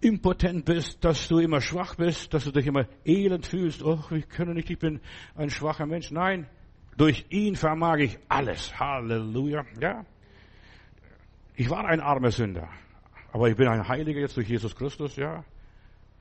impotent 0.00 0.64
bist, 0.64 1.04
dass 1.04 1.28
du 1.28 1.38
immer 1.38 1.60
schwach 1.60 1.96
bist, 1.96 2.32
dass 2.32 2.44
du 2.44 2.50
dich 2.50 2.66
immer 2.66 2.86
elend 3.04 3.46
fühlst. 3.46 3.82
Oh, 3.82 4.00
ich 4.10 4.26
kann 4.26 4.54
nicht, 4.54 4.70
ich 4.70 4.78
bin 4.78 5.00
ein 5.34 5.50
schwacher 5.50 5.84
Mensch. 5.84 6.10
Nein, 6.10 6.48
durch 6.96 7.26
ihn 7.28 7.56
vermag 7.56 7.98
ich 7.98 8.18
alles. 8.28 8.78
Halleluja. 8.78 9.64
Ja. 9.82 10.06
Ich 11.56 11.68
war 11.68 11.84
ein 11.84 12.00
armer 12.00 12.30
Sünder. 12.30 12.70
Aber 13.32 13.48
ich 13.48 13.56
bin 13.56 13.68
ein 13.68 13.86
Heiliger 13.86 14.20
jetzt 14.20 14.36
durch 14.36 14.48
Jesus 14.48 14.74
Christus, 14.74 15.16
ja. 15.16 15.44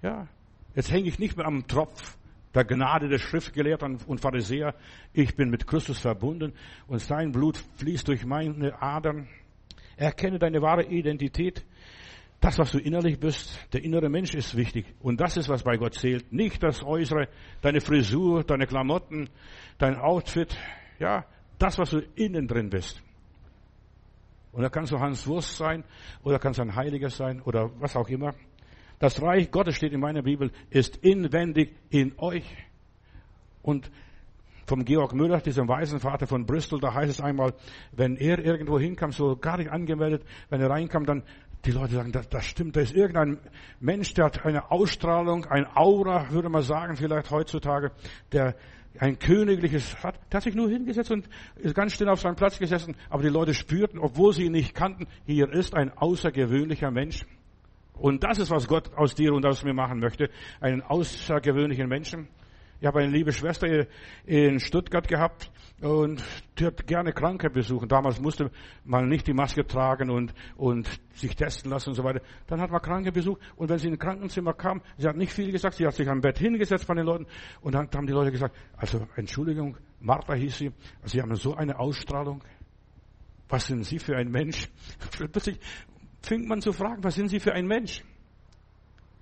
Ja. 0.01 0.27
Jetzt 0.75 0.91
hänge 0.91 1.07
ich 1.07 1.19
nicht 1.19 1.37
mehr 1.37 1.45
am 1.45 1.67
Tropf 1.67 2.17
der 2.53 2.65
Gnade 2.65 3.07
des 3.07 3.21
Schriftgelehrten 3.21 3.99
und 4.07 4.19
Pharisäer. 4.19 4.75
Ich 5.13 5.35
bin 5.35 5.49
mit 5.49 5.67
Christus 5.67 5.99
verbunden 5.99 6.53
und 6.87 6.99
sein 6.99 7.31
Blut 7.31 7.57
fließt 7.77 8.07
durch 8.07 8.25
meine 8.25 8.81
Adern. 8.81 9.27
Erkenne 9.95 10.39
deine 10.39 10.61
wahre 10.61 10.83
Identität. 10.83 11.65
Das, 12.39 12.59
was 12.59 12.71
du 12.71 12.77
innerlich 12.77 13.19
bist, 13.19 13.59
der 13.73 13.83
innere 13.83 14.09
Mensch 14.09 14.35
ist 14.35 14.55
wichtig. 14.55 14.85
Und 14.99 15.19
das 15.19 15.37
ist, 15.37 15.49
was 15.49 15.63
bei 15.63 15.77
Gott 15.77 15.95
zählt. 15.95 16.31
Nicht 16.31 16.61
das 16.61 16.83
Äußere, 16.83 17.27
deine 17.61 17.81
Frisur, 17.81 18.43
deine 18.43 18.67
Klamotten, 18.67 19.29
dein 19.79 19.95
Outfit. 19.95 20.55
Ja, 20.99 21.25
das, 21.57 21.79
was 21.79 21.91
du 21.91 21.99
innen 22.15 22.47
drin 22.47 22.69
bist. 22.69 23.01
Und 24.57 24.63
da 24.63 24.69
kannst 24.69 24.91
du 24.91 24.99
Hans 24.99 25.27
Wurst 25.27 25.55
sein 25.55 25.83
oder 26.23 26.39
kannst 26.39 26.59
ein 26.59 26.75
Heiliger 26.75 27.11
sein 27.11 27.43
oder 27.43 27.69
was 27.79 27.95
auch 27.95 28.09
immer. 28.09 28.33
Das 28.97 29.21
Reich 29.21 29.51
Gottes 29.51 29.75
steht 29.75 29.93
in 29.93 29.99
meiner 29.99 30.23
Bibel, 30.23 30.51
ist 30.71 30.97
inwendig 30.97 31.75
in 31.91 32.13
euch. 32.17 32.43
Und 33.61 33.91
vom 34.65 34.83
Georg 34.83 35.13
Müller, 35.13 35.41
diesem 35.41 35.67
Waisenvater 35.67 36.25
von 36.25 36.47
Bristol, 36.47 36.79
da 36.79 36.91
heißt 36.91 37.11
es 37.11 37.21
einmal, 37.21 37.53
wenn 37.91 38.15
er 38.15 38.43
irgendwo 38.43 38.79
hinkam, 38.79 39.11
so 39.11 39.35
gar 39.35 39.57
nicht 39.57 39.69
angemeldet, 39.69 40.25
wenn 40.49 40.59
er 40.59 40.71
reinkam, 40.71 41.05
dann 41.05 41.21
die 41.63 41.71
Leute 41.71 41.93
sagen, 41.93 42.11
das, 42.11 42.27
das 42.27 42.45
stimmt, 42.45 42.77
da 42.77 42.81
ist 42.81 42.95
irgendein 42.95 43.37
Mensch, 43.79 44.15
der 44.15 44.25
hat 44.25 44.43
eine 44.43 44.71
Ausstrahlung, 44.71 45.45
ein 45.45 45.67
Aura, 45.75 46.31
würde 46.31 46.49
man 46.49 46.63
sagen, 46.63 46.95
vielleicht 46.95 47.29
heutzutage, 47.29 47.91
der 48.31 48.55
ein 48.99 49.19
königliches 49.19 50.01
hat, 50.03 50.19
hat 50.33 50.43
sich 50.43 50.55
nur 50.55 50.69
hingesetzt 50.69 51.11
und 51.11 51.27
ist 51.57 51.75
ganz 51.75 51.93
still 51.93 52.09
auf 52.09 52.21
seinem 52.21 52.35
Platz 52.35 52.59
gesessen, 52.59 52.95
aber 53.09 53.23
die 53.23 53.29
Leute 53.29 53.53
spürten, 53.53 53.99
obwohl 53.99 54.33
sie 54.33 54.45
ihn 54.45 54.51
nicht 54.51 54.73
kannten, 54.73 55.07
hier 55.25 55.51
ist 55.51 55.75
ein 55.75 55.91
außergewöhnlicher 55.97 56.91
Mensch. 56.91 57.25
Und 57.93 58.23
das 58.23 58.37
ist, 58.39 58.51
was 58.51 58.67
Gott 58.67 58.93
aus 58.95 59.15
dir 59.15 59.33
und 59.33 59.45
aus 59.45 59.63
mir 59.63 59.73
machen 59.73 59.99
möchte, 59.99 60.29
einen 60.59 60.81
außergewöhnlichen 60.81 61.87
Menschen. 61.87 62.27
Ich 62.79 62.85
habe 62.85 62.99
eine 62.99 63.11
liebe 63.11 63.31
Schwester 63.31 63.87
in 64.25 64.59
Stuttgart 64.59 65.07
gehabt 65.07 65.51
und 65.81 66.23
die 66.59 66.65
hat 66.65 66.85
gerne 66.85 67.11
Kranke 67.11 67.49
besuchen. 67.49 67.89
Damals 67.89 68.21
musste 68.21 68.51
man 68.83 69.09
nicht 69.09 69.25
die 69.25 69.33
Maske 69.33 69.65
tragen 69.65 70.11
und, 70.11 70.33
und 70.55 70.87
sich 71.15 71.35
testen 71.35 71.71
lassen 71.71 71.89
und 71.89 71.95
so 71.95 72.03
weiter. 72.03 72.21
Dann 72.45 72.61
hat 72.61 72.69
man 72.69 72.81
Kranke 72.81 73.11
besucht 73.11 73.41
und 73.55 73.69
wenn 73.69 73.79
sie 73.79 73.87
in 73.87 73.95
ein 73.95 73.99
Krankenzimmer 73.99 74.53
kam, 74.53 74.81
sie 74.97 75.07
hat 75.07 75.17
nicht 75.17 75.33
viel 75.33 75.51
gesagt, 75.51 75.75
sie 75.75 75.87
hat 75.87 75.95
sich 75.95 76.07
am 76.07 76.21
Bett 76.21 76.37
hingesetzt 76.37 76.85
von 76.85 76.97
den 76.97 77.05
Leuten 77.05 77.25
und 77.61 77.73
dann 77.73 77.89
haben 77.95 78.05
die 78.05 78.13
Leute 78.13 78.31
gesagt, 78.31 78.55
also 78.75 79.07
Entschuldigung, 79.15 79.77
Martha 79.99 80.35
hieß 80.35 80.57
sie, 80.57 80.71
sie 81.03 81.21
haben 81.21 81.35
so 81.35 81.55
eine 81.55 81.79
Ausstrahlung. 81.79 82.43
Was 83.49 83.67
sind 83.67 83.85
Sie 83.85 83.97
für 83.97 84.17
ein 84.17 84.29
Mensch? 84.29 84.69
Plötzlich 85.11 85.57
fängt 86.21 86.47
man 86.47 86.61
zu 86.61 86.73
fragen, 86.73 87.03
was 87.03 87.15
sind 87.15 87.29
Sie 87.29 87.39
für 87.39 87.53
ein 87.53 87.65
Mensch? 87.65 88.03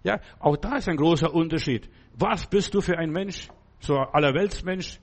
Ja, 0.05 0.21
auch 0.39 0.55
da 0.55 0.77
ist 0.77 0.87
ein 0.87 0.97
großer 0.97 1.33
Unterschied. 1.33 1.89
Was 2.13 2.45
bist 2.45 2.75
du 2.75 2.81
für 2.81 2.95
ein 2.95 3.09
Mensch? 3.09 3.49
So 3.79 3.97
ein 3.97 4.07
Allerweltsmensch? 4.13 4.99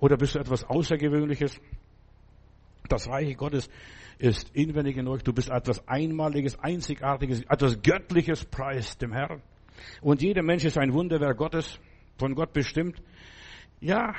Oder 0.00 0.16
bist 0.16 0.34
du 0.34 0.38
etwas 0.38 0.64
Außergewöhnliches? 0.64 1.60
Das 2.88 3.06
Reich 3.10 3.36
Gottes 3.36 3.68
ist 4.16 4.48
inwendig 4.54 4.96
in 4.96 5.06
euch. 5.06 5.22
Du 5.22 5.34
bist 5.34 5.50
etwas 5.50 5.86
Einmaliges, 5.86 6.58
Einzigartiges, 6.60 7.42
etwas 7.42 7.82
Göttliches, 7.82 8.46
preis 8.46 8.96
dem 8.96 9.12
Herrn. 9.12 9.42
Und 10.00 10.22
jeder 10.22 10.42
Mensch 10.42 10.64
ist 10.64 10.78
ein 10.78 10.94
Wunderwerk 10.94 11.36
Gottes, 11.36 11.78
von 12.16 12.34
Gott 12.34 12.54
bestimmt. 12.54 13.02
Ja, 13.80 14.14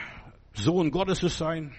Sohn 0.54 0.92
Gottes 0.92 1.22
zu 1.22 1.30
sein. 1.30 1.74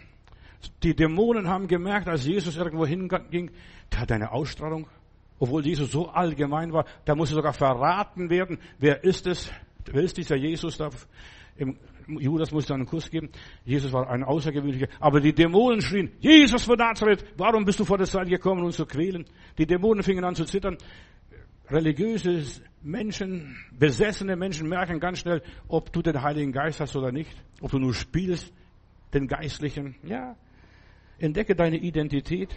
Die 0.82 0.96
Dämonen 0.96 1.46
haben 1.46 1.68
gemerkt, 1.68 2.08
als 2.08 2.26
Jesus 2.26 2.56
irgendwo 2.56 2.84
hinging, 2.84 3.52
der 3.92 4.00
hat 4.00 4.10
eine 4.10 4.32
Ausstrahlung. 4.32 4.88
Obwohl 5.40 5.66
Jesus 5.66 5.90
so 5.90 6.06
allgemein 6.06 6.70
war, 6.72 6.84
da 7.06 7.14
musste 7.14 7.34
sogar 7.34 7.54
verraten 7.54 8.28
werden, 8.28 8.58
wer 8.78 9.02
ist 9.02 9.26
es? 9.26 9.50
Wer 9.90 10.02
ist 10.02 10.18
dieser 10.18 10.36
Jesus 10.36 10.76
da? 10.76 10.90
Im 11.56 11.78
Judas 12.06 12.52
musste 12.52 12.74
einen 12.74 12.84
Kuss 12.84 13.10
geben. 13.10 13.30
Jesus 13.64 13.90
war 13.90 14.08
ein 14.10 14.22
außergewöhnlicher. 14.22 14.88
Aber 15.00 15.18
die 15.18 15.32
Dämonen 15.32 15.80
schrien, 15.80 16.12
Jesus 16.20 16.64
von 16.64 16.76
Nazareth, 16.76 17.24
warum 17.38 17.64
bist 17.64 17.80
du 17.80 17.86
vor 17.86 17.96
der 17.96 18.06
Zeit 18.06 18.28
gekommen, 18.28 18.64
uns 18.64 18.76
zu 18.76 18.84
quälen? 18.84 19.24
Die 19.56 19.66
Dämonen 19.66 20.02
fingen 20.02 20.24
an 20.24 20.34
zu 20.34 20.44
zittern. 20.44 20.76
Religiöse 21.70 22.42
Menschen, 22.82 23.56
besessene 23.72 24.36
Menschen 24.36 24.68
merken 24.68 25.00
ganz 25.00 25.20
schnell, 25.20 25.42
ob 25.68 25.90
du 25.90 26.02
den 26.02 26.20
Heiligen 26.20 26.52
Geist 26.52 26.80
hast 26.80 26.96
oder 26.96 27.12
nicht. 27.12 27.34
Ob 27.62 27.70
du 27.70 27.78
nur 27.78 27.94
spielst, 27.94 28.52
den 29.14 29.26
Geistlichen. 29.26 29.94
Ja. 30.02 30.36
Entdecke 31.18 31.54
deine 31.54 31.78
Identität. 31.78 32.54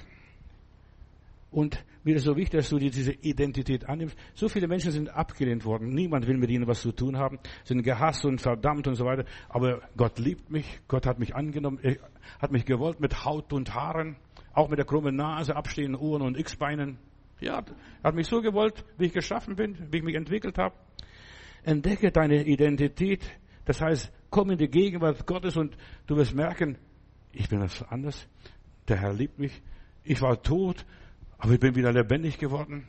Und 1.53 1.85
mir 2.03 2.15
ist 2.15 2.23
so 2.23 2.35
wichtig, 2.35 2.59
dass 2.59 2.69
du 2.69 2.79
dir 2.79 2.89
diese 2.89 3.11
Identität 3.13 3.87
annimmst. 3.87 4.17
So 4.33 4.49
viele 4.49 4.67
Menschen 4.67 4.91
sind 4.91 5.09
abgelehnt 5.09 5.65
worden. 5.65 5.89
Niemand 5.89 6.27
will 6.27 6.37
mit 6.37 6.49
ihnen 6.49 6.65
was 6.65 6.81
zu 6.81 6.91
tun 6.91 7.15
haben, 7.15 7.37
sind 7.63 7.83
gehasst 7.83 8.25
und 8.25 8.41
verdammt 8.41 8.87
und 8.87 8.95
so 8.95 9.05
weiter. 9.05 9.25
Aber 9.49 9.81
Gott 9.95 10.17
liebt 10.17 10.49
mich. 10.49 10.81
Gott 10.87 11.05
hat 11.05 11.19
mich 11.19 11.35
angenommen, 11.35 11.77
er 11.83 11.97
hat 12.41 12.51
mich 12.51 12.65
gewollt 12.65 12.99
mit 12.99 13.23
Haut 13.23 13.53
und 13.53 13.73
Haaren, 13.75 14.15
auch 14.51 14.67
mit 14.67 14.79
der 14.79 14.85
krummen 14.85 15.15
Nase, 15.15 15.55
abstehenden 15.55 15.95
Ohren 15.95 16.23
und 16.23 16.39
X-Beinen. 16.39 16.97
Ja, 17.39 17.59
er 17.59 18.03
hat 18.03 18.15
mich 18.15 18.27
so 18.27 18.41
gewollt, 18.41 18.83
wie 18.97 19.05
ich 19.05 19.13
geschaffen 19.13 19.55
bin, 19.55 19.77
wie 19.91 19.97
ich 19.97 20.03
mich 20.03 20.15
entwickelt 20.15 20.57
habe. 20.57 20.73
Entdecke 21.61 22.11
deine 22.11 22.43
Identität. 22.45 23.23
Das 23.65 23.79
heißt, 23.79 24.11
komm 24.31 24.49
in 24.49 24.57
die 24.57 24.69
Gegenwart 24.69 25.27
Gottes 25.27 25.55
und 25.55 25.77
du 26.07 26.15
wirst 26.15 26.33
merken, 26.33 26.79
ich 27.31 27.47
bin 27.47 27.61
was 27.61 27.83
anders. 27.83 28.27
Der 28.87 28.97
Herr 28.97 29.13
liebt 29.13 29.37
mich. 29.37 29.61
Ich 30.03 30.21
war 30.21 30.41
tot 30.41 30.83
aber 31.43 31.55
ich 31.55 31.59
bin 31.59 31.75
wieder 31.75 31.91
lebendig 31.91 32.37
geworden. 32.37 32.87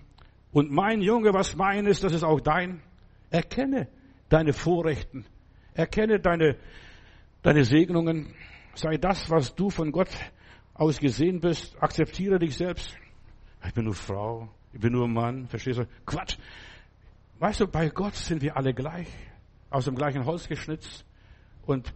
Und 0.53 0.71
mein 0.71 1.01
Junge, 1.03 1.35
was 1.35 1.57
mein 1.57 1.87
ist, 1.87 2.05
das 2.05 2.13
ist 2.13 2.23
auch 2.23 2.41
dein. 2.41 2.81
Erkenne 3.29 3.89
deine 4.29 4.53
Vorrechten. 4.53 5.27
Erkenne 5.73 6.21
deine, 6.21 6.57
deine 7.43 7.65
Segnungen. 7.65 8.33
Sei 8.75 8.97
das, 8.97 9.29
was 9.29 9.57
du 9.57 9.71
von 9.71 9.91
Gott 9.91 10.11
aus 10.73 11.01
gesehen 11.01 11.41
bist. 11.41 11.75
Akzeptiere 11.83 12.39
dich 12.39 12.57
selbst. 12.57 12.97
Ich 13.67 13.75
bin 13.75 13.87
nur 13.87 13.95
Frau. 13.95 14.49
Ich 14.73 14.79
bin 14.79 14.93
nur 14.93 15.09
Mann. 15.09 15.49
Verstehst 15.49 15.81
du? 15.81 15.89
Quatsch. 16.07 16.37
Weißt 17.41 17.59
du, 17.59 17.67
bei 17.67 17.89
Gott 17.89 18.15
sind 18.15 18.41
wir 18.41 18.57
alle 18.57 18.73
gleich. 18.73 19.09
Aus 19.69 19.87
dem 19.87 19.97
gleichen 19.97 20.27
Holz 20.27 20.47
geschnitzt. 20.47 21.05
Und 21.67 21.93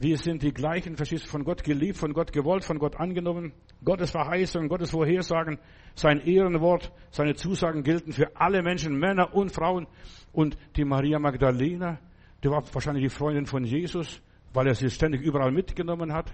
wir 0.00 0.18
sind 0.18 0.42
die 0.42 0.52
gleichen, 0.52 0.96
verstehst 0.96 1.26
du, 1.26 1.28
von 1.28 1.44
Gott 1.44 1.62
geliebt, 1.62 1.96
von 1.96 2.12
Gott 2.12 2.32
gewollt, 2.32 2.64
von 2.64 2.80
Gott 2.80 2.96
angenommen. 2.96 3.52
Gottes 3.84 4.10
Verheißung, 4.10 4.68
Gottes 4.68 4.90
Vorhersagen, 4.90 5.58
sein 5.94 6.20
Ehrenwort, 6.20 6.92
seine 7.10 7.34
Zusagen 7.34 7.82
gelten 7.82 8.12
für 8.12 8.36
alle 8.36 8.62
Menschen, 8.62 8.98
Männer 8.98 9.34
und 9.34 9.52
Frauen. 9.52 9.86
Und 10.32 10.56
die 10.76 10.84
Maria 10.84 11.18
Magdalena, 11.18 11.98
die 12.42 12.48
war 12.48 12.62
wahrscheinlich 12.72 13.04
die 13.04 13.10
Freundin 13.10 13.46
von 13.46 13.64
Jesus, 13.64 14.22
weil 14.52 14.66
er 14.66 14.74
sie 14.74 14.90
ständig 14.90 15.22
überall 15.22 15.52
mitgenommen 15.52 16.12
hat. 16.12 16.32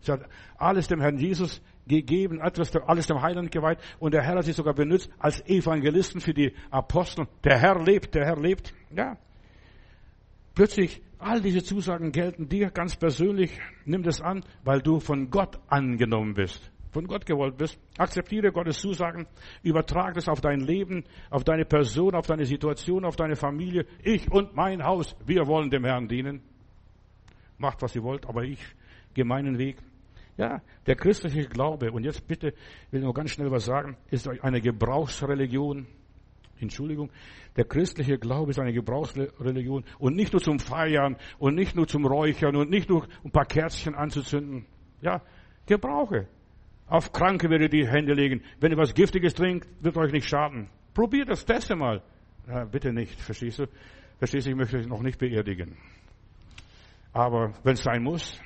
Sie 0.00 0.12
hat 0.12 0.28
alles 0.56 0.88
dem 0.88 1.00
Herrn 1.00 1.18
Jesus 1.18 1.62
gegeben, 1.86 2.40
alles 2.40 3.06
dem 3.06 3.22
Heiland 3.22 3.50
geweiht. 3.50 3.78
Und 3.98 4.14
der 4.14 4.22
Herr 4.22 4.36
hat 4.36 4.44
sie 4.44 4.52
sogar 4.52 4.74
benutzt 4.74 5.10
als 5.18 5.44
Evangelisten 5.46 6.20
für 6.20 6.34
die 6.34 6.52
Apostel. 6.70 7.26
Der 7.44 7.58
Herr 7.58 7.82
lebt, 7.82 8.14
der 8.14 8.24
Herr 8.26 8.36
lebt. 8.36 8.72
Ja. 8.90 9.16
Plötzlich 10.54 11.02
All 11.18 11.40
diese 11.40 11.62
Zusagen 11.62 12.12
gelten 12.12 12.48
dir 12.48 12.70
ganz 12.70 12.96
persönlich. 12.96 13.58
Nimm 13.84 14.02
das 14.02 14.20
an, 14.20 14.44
weil 14.64 14.80
du 14.80 15.00
von 15.00 15.30
Gott 15.30 15.58
angenommen 15.68 16.34
bist, 16.34 16.70
von 16.96 17.06
Gott 17.06 17.26
gewollt 17.26 17.58
bist. 17.58 17.78
Akzeptiere 17.98 18.50
Gottes 18.52 18.78
Zusagen, 18.78 19.26
übertrag 19.62 20.14
das 20.14 20.28
auf 20.28 20.40
dein 20.40 20.60
Leben, 20.60 21.04
auf 21.28 21.44
deine 21.44 21.66
Person, 21.66 22.14
auf 22.14 22.26
deine 22.26 22.46
Situation, 22.46 23.04
auf 23.04 23.16
deine 23.16 23.36
Familie. 23.36 23.84
Ich 24.02 24.32
und 24.32 24.56
mein 24.56 24.82
Haus, 24.82 25.14
wir 25.26 25.46
wollen 25.46 25.68
dem 25.68 25.84
Herrn 25.84 26.08
dienen. 26.08 26.40
Macht, 27.58 27.82
was 27.82 27.94
ihr 27.94 28.02
wollt, 28.02 28.26
aber 28.26 28.44
ich 28.44 28.60
gehe 29.12 29.26
meinen 29.26 29.58
Weg. 29.58 29.76
Ja, 30.38 30.62
der 30.86 30.96
christliche 30.96 31.46
Glaube, 31.46 31.92
und 31.92 32.04
jetzt 32.04 32.26
bitte, 32.26 32.54
will 32.90 33.02
noch 33.02 33.12
ganz 33.12 33.32
schnell 33.32 33.50
was 33.50 33.66
sagen, 33.66 33.98
ist 34.10 34.26
eine 34.26 34.62
Gebrauchsreligion. 34.62 35.86
Entschuldigung, 36.58 37.10
der 37.56 37.66
christliche 37.66 38.16
Glaube 38.16 38.52
ist 38.52 38.58
eine 38.58 38.72
Gebrauchsreligion 38.72 39.84
und 39.98 40.16
nicht 40.16 40.32
nur 40.32 40.40
zum 40.40 40.58
Feiern 40.58 41.16
und 41.38 41.56
nicht 41.56 41.76
nur 41.76 41.86
zum 41.86 42.06
Räuchern 42.06 42.56
und 42.56 42.70
nicht 42.70 42.88
nur 42.88 43.06
ein 43.22 43.30
paar 43.32 43.44
Kerzchen 43.44 43.94
anzuzünden. 43.94 44.64
Ja, 45.02 45.20
Gebrauche. 45.66 46.28
Auf 46.88 47.12
Kranke 47.12 47.50
werdet 47.50 47.74
ihr 47.74 47.84
die 47.84 47.90
Hände 47.90 48.14
legen. 48.14 48.42
Wenn 48.60 48.72
ihr 48.72 48.78
was 48.78 48.94
Giftiges 48.94 49.34
trinkt, 49.34 49.68
wird 49.80 49.96
euch 49.96 50.12
nicht 50.12 50.28
schaden. 50.28 50.68
Probiert 50.94 51.28
das, 51.28 51.44
teste 51.44 51.74
mal. 51.74 52.02
Ja, 52.46 52.64
bitte 52.64 52.92
nicht, 52.92 53.20
verstehst 53.20 53.58
du? 53.58 53.66
Verstehst 54.18 54.46
du, 54.46 54.50
ich 54.50 54.56
möchte 54.56 54.78
dich 54.78 54.86
noch 54.86 55.02
nicht 55.02 55.18
beerdigen. 55.18 55.76
Aber 57.12 57.54
wenn 57.64 57.74
es 57.74 57.82
sein 57.82 58.02
muss, 58.02 58.40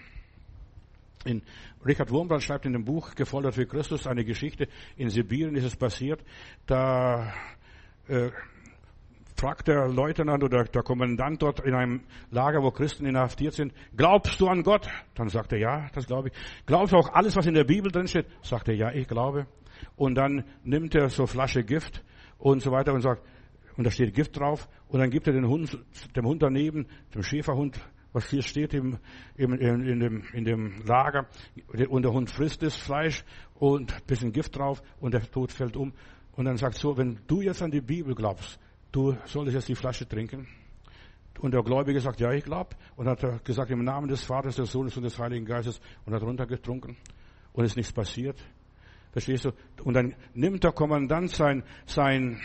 in 1.25 1.43
Richard 1.85 2.11
Wurmbrand 2.11 2.43
schreibt 2.43 2.65
in 2.65 2.73
dem 2.73 2.85
Buch 2.85 3.15
Gefoltert 3.15 3.55
für 3.55 3.67
Christus 3.67 4.07
eine 4.07 4.25
Geschichte. 4.25 4.69
In 4.97 5.11
Sibirien 5.11 5.55
ist 5.55 5.65
es 5.65 5.77
passiert. 5.77 6.25
Da 6.67 7.33
äh, 8.09 8.31
fragt 9.41 9.69
der 9.69 9.89
Leutnant 9.89 10.45
oder 10.45 10.65
der 10.65 10.83
Kommandant 10.83 11.41
dort 11.41 11.61
in 11.61 11.75
einem 11.75 12.03
Lager, 12.31 12.63
wo 12.63 12.71
Christen 12.71 13.07
inhaftiert 13.07 13.55
sind, 13.55 13.73
glaubst 13.97 14.39
du 14.39 14.49
an 14.49 14.63
Gott? 14.63 14.87
Dann 15.15 15.31
sagt 15.31 15.53
er, 15.53 15.59
ja, 15.59 15.89
das 15.95 16.07
glaube 16.07 16.29
ich. 16.29 16.35
Glaubst 16.67 16.93
du 16.93 16.99
auch 16.99 17.09
alles, 17.15 17.37
was 17.37 17.47
in 17.47 17.55
der 17.55 17.65
Bibel 17.65 17.91
drin 17.91 18.07
steht? 18.07 18.27
Sagt 18.43 18.69
er, 18.69 18.75
ja, 18.75 18.93
ich 18.93 19.09
glaube. 19.09 19.47
Und 19.97 20.17
dann 20.17 20.45
nimmt 20.63 20.95
er 20.95 21.09
so 21.09 21.27
Flasche 21.27 21.65
Gift 21.65 22.05
und 22.39 22.61
so 22.61 22.71
weiter 22.71 22.93
und 22.93 23.01
sagt, 23.01 23.23
und 23.79 23.85
da 23.85 23.91
steht 23.91 24.13
Gift 24.15 24.39
drauf, 24.39 24.69
und 24.89 25.01
dann 25.01 25.09
gibt 25.09 25.27
er 25.27 25.33
den 25.33 25.49
Hund, 25.49 25.79
dem 26.15 26.27
Hund 26.27 26.43
daneben, 26.43 26.87
dem 27.15 27.23
Schäferhund, 27.23 27.81
was 28.13 28.29
hier 28.29 28.43
steht 28.43 28.75
im, 28.75 28.99
im, 29.37 29.55
in, 29.55 29.87
in, 29.87 30.01
dem, 30.01 30.23
in 30.35 30.45
dem 30.45 30.83
Lager, 30.85 31.29
und 31.89 32.03
der 32.03 32.13
Hund 32.13 32.31
frisst 32.31 32.63
das 32.63 32.77
Fleisch 32.77 33.25
und 33.55 34.07
bisschen 34.07 34.33
Gift 34.33 34.59
drauf, 34.59 34.83
und 35.01 35.15
der 35.15 35.23
Tod 35.23 35.51
fällt 35.51 35.79
um. 35.79 35.95
Und 36.33 36.45
dann 36.45 36.59
sagt 36.59 36.75
so, 36.77 36.99
wenn 36.99 37.21
du 37.27 37.41
jetzt 37.41 37.63
an 37.63 37.71
die 37.71 37.81
Bibel 37.81 38.15
glaubst, 38.15 38.59
du 38.93 39.17
solltest 39.25 39.55
jetzt 39.55 39.69
die 39.69 39.75
Flasche 39.75 40.07
trinken. 40.09 40.47
Und 41.41 41.55
der 41.55 41.63
Gläubige 41.63 42.01
sagt, 42.01 42.21
ja, 42.21 42.33
ich 42.33 42.45
glaube. 42.45 42.77
Und 42.97 43.09
hat 43.09 43.45
gesagt, 43.45 43.71
im 43.71 43.85
Namen 43.85 44.09
des 44.09 44.25
Vaters, 44.25 44.57
des 44.57 44.71
Sohnes 44.71 44.97
und 44.97 45.05
des 45.05 45.19
Heiligen 45.19 45.47
Geistes 45.47 45.81
und 46.05 46.15
hat 46.15 46.23
runtergetrunken. 46.23 46.97
Und 47.53 47.65
ist 47.65 47.77
nichts 47.77 47.93
passiert. 47.93 48.39
Verstehst 49.13 49.45
du? 49.45 49.53
Und 49.83 49.95
dann 49.95 50.15
nimmt 50.35 50.63
der 50.63 50.73
Kommandant 50.73 51.31
sein, 51.31 51.65
sein 51.87 52.41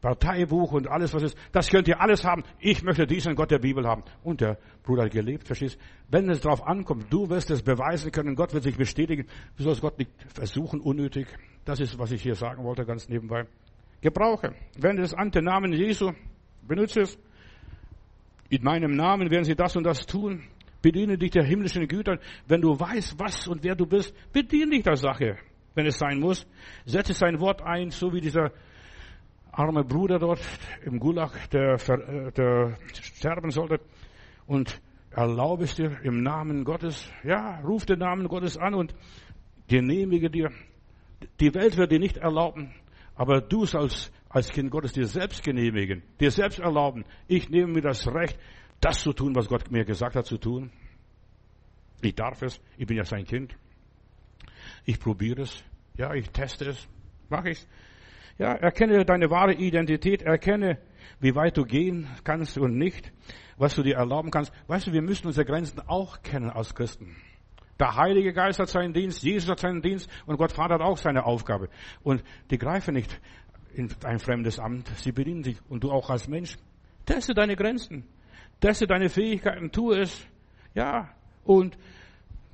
Parteibuch 0.00 0.72
und 0.72 0.88
alles, 0.88 1.12
was 1.14 1.22
ist. 1.24 1.38
Das 1.52 1.68
könnt 1.68 1.88
ihr 1.88 2.00
alles 2.00 2.24
haben. 2.24 2.44
Ich 2.60 2.82
möchte 2.82 3.06
diesen 3.06 3.34
Gott 3.34 3.50
der 3.50 3.58
Bibel 3.58 3.86
haben. 3.86 4.04
Und 4.22 4.40
der 4.40 4.58
Bruder 4.84 5.04
hat 5.04 5.12
gelebt, 5.12 5.46
verstehst 5.46 5.78
Wenn 6.08 6.28
es 6.28 6.40
darauf 6.40 6.64
ankommt, 6.64 7.12
du 7.12 7.28
wirst 7.28 7.50
es 7.50 7.62
beweisen 7.62 8.12
können, 8.12 8.36
Gott 8.36 8.52
wird 8.52 8.62
sich 8.62 8.76
bestätigen. 8.76 9.26
Du 9.56 9.64
sollst 9.64 9.80
Gott 9.80 9.98
nicht 9.98 10.10
versuchen, 10.32 10.80
unnötig. 10.80 11.26
Das 11.64 11.80
ist, 11.80 11.98
was 11.98 12.12
ich 12.12 12.22
hier 12.22 12.36
sagen 12.36 12.62
wollte, 12.62 12.84
ganz 12.84 13.08
nebenbei. 13.08 13.46
Gebrauche. 14.06 14.54
Wende 14.78 15.02
es 15.02 15.12
an 15.14 15.32
den 15.32 15.44
Namen 15.44 15.72
Jesu. 15.72 16.12
Benutze 16.62 17.00
es. 17.00 17.18
In 18.48 18.62
meinem 18.62 18.92
Namen 18.92 19.28
werden 19.32 19.42
sie 19.42 19.56
das 19.56 19.74
und 19.74 19.82
das 19.82 20.06
tun. 20.06 20.44
Bediene 20.80 21.18
dich 21.18 21.32
der 21.32 21.42
himmlischen 21.42 21.88
Güter. 21.88 22.20
Wenn 22.46 22.60
du 22.60 22.78
weißt, 22.78 23.18
was 23.18 23.48
und 23.48 23.64
wer 23.64 23.74
du 23.74 23.84
bist, 23.84 24.14
bediene 24.32 24.70
dich 24.70 24.84
der 24.84 24.94
Sache, 24.94 25.38
wenn 25.74 25.86
es 25.86 25.98
sein 25.98 26.20
muss. 26.20 26.46
Setze 26.84 27.14
sein 27.14 27.40
Wort 27.40 27.62
ein, 27.62 27.90
so 27.90 28.12
wie 28.12 28.20
dieser 28.20 28.52
arme 29.50 29.82
Bruder 29.82 30.20
dort 30.20 30.40
im 30.84 31.00
Gulag, 31.00 31.50
der, 31.50 31.74
äh, 31.74 32.30
der 32.30 32.76
sterben 32.92 33.50
sollte. 33.50 33.80
Und 34.46 34.80
erlaube 35.10 35.64
es 35.64 35.74
dir 35.74 35.98
im 36.04 36.22
Namen 36.22 36.62
Gottes. 36.62 37.10
Ja, 37.24 37.58
ruf 37.64 37.86
den 37.86 37.98
Namen 37.98 38.28
Gottes 38.28 38.56
an 38.56 38.74
und 38.74 38.94
genehmige 39.66 40.30
dir. 40.30 40.50
Die 41.40 41.52
Welt 41.54 41.76
wird 41.76 41.90
dir 41.90 41.98
nicht 41.98 42.18
erlauben, 42.18 42.72
aber 43.16 43.40
du 43.40 43.66
sollst 43.66 44.12
als 44.28 44.50
Kind 44.50 44.70
Gottes 44.70 44.92
dir 44.92 45.06
selbst 45.06 45.42
genehmigen, 45.42 46.02
dir 46.20 46.30
selbst 46.30 46.58
erlauben. 46.58 47.04
Ich 47.26 47.48
nehme 47.48 47.72
mir 47.72 47.80
das 47.80 48.06
Recht, 48.06 48.38
das 48.80 49.00
zu 49.00 49.12
tun, 49.12 49.34
was 49.34 49.48
Gott 49.48 49.70
mir 49.70 49.84
gesagt 49.84 50.14
hat 50.14 50.26
zu 50.26 50.38
tun. 50.38 50.70
Ich 52.02 52.14
darf 52.14 52.42
es, 52.42 52.60
ich 52.76 52.86
bin 52.86 52.98
ja 52.98 53.04
sein 53.04 53.24
Kind. 53.24 53.56
Ich 54.84 55.00
probiere 55.00 55.42
es, 55.42 55.64
ja, 55.96 56.12
ich 56.14 56.28
teste 56.30 56.66
es, 56.66 56.88
mache 57.28 57.50
ich 57.50 57.66
Ja, 58.38 58.52
erkenne 58.52 59.04
deine 59.04 59.30
wahre 59.30 59.54
Identität, 59.54 60.22
erkenne 60.22 60.78
wie 61.20 61.34
weit 61.34 61.56
du 61.56 61.64
gehen 61.64 62.06
kannst 62.24 62.58
und 62.58 62.76
nicht, 62.76 63.12
was 63.56 63.74
du 63.74 63.82
dir 63.82 63.96
erlauben 63.96 64.30
kannst. 64.30 64.52
Weißt 64.66 64.88
du, 64.88 64.92
wir 64.92 65.00
müssen 65.00 65.26
unsere 65.26 65.46
Grenzen 65.46 65.80
auch 65.88 66.22
kennen 66.22 66.50
als 66.50 66.74
Christen. 66.74 67.16
Der 67.78 67.96
Heilige 67.96 68.32
Geist 68.32 68.58
hat 68.58 68.68
seinen 68.68 68.94
Dienst, 68.94 69.22
Jesus 69.22 69.50
hat 69.50 69.60
seinen 69.60 69.82
Dienst 69.82 70.08
und 70.26 70.36
Gott 70.38 70.52
Vater 70.52 70.74
hat 70.74 70.80
auch 70.80 70.96
seine 70.96 71.24
Aufgabe. 71.24 71.68
Und 72.02 72.22
die 72.50 72.58
greifen 72.58 72.94
nicht 72.94 73.20
in 73.74 73.90
ein 74.04 74.18
fremdes 74.18 74.58
Amt, 74.58 74.88
sie 74.96 75.12
bedienen 75.12 75.42
sich. 75.42 75.58
Und 75.68 75.84
du 75.84 75.90
auch 75.90 76.08
als 76.08 76.28
Mensch, 76.28 76.56
teste 77.04 77.34
deine 77.34 77.54
Grenzen, 77.54 78.06
teste 78.60 78.86
deine 78.86 79.10
Fähigkeiten, 79.10 79.70
tu 79.70 79.92
es. 79.92 80.26
Ja, 80.74 81.10
und 81.44 81.76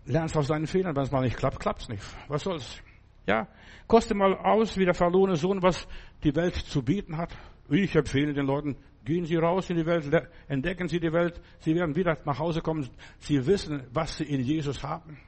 lernst 0.05 0.37
aus 0.37 0.49
deinen 0.49 0.67
Fehlern. 0.67 0.97
Wenn 0.97 1.05
es 1.05 1.13
mal 1.13 1.23
nicht 1.23 1.37
klappt, 1.37 1.61
klappt's 1.61 1.89
nicht. 1.89 2.03
Was 2.29 2.43
soll's? 2.43 2.83
Ja, 3.27 3.47
koste 3.87 4.15
mal 4.15 4.35
aus, 4.37 4.77
wie 4.77 4.85
der 4.85 4.95
verlorene 4.95 5.37
Sohn, 5.37 5.63
was 5.63 5.87
die 6.25 6.35
Welt 6.35 6.57
zu 6.57 6.83
bieten 6.83 7.17
hat. 7.17 7.37
Ich 7.69 7.95
empfehle 7.95 8.35
den 8.35 8.47
Leuten, 8.47 8.77
gehen 9.05 9.25
Sie 9.25 9.37
raus 9.37 9.71
in 9.71 9.77
die 9.77 9.87
Welt, 9.87 10.05
entdecken 10.49 10.89
Sie 10.89 11.01
die 11.01 11.13
Welt. 11.13 11.41
Sie 11.61 11.75
werden 11.75 11.95
wieder 11.97 12.19
nach 12.25 12.39
Hause 12.39 12.61
kommen. 12.61 12.89
Sie 13.19 13.45
wissen, 13.47 13.85
was 13.93 14.17
Sie 14.17 14.25
in 14.25 14.41
Jesus 14.41 14.83
haben. 14.83 15.19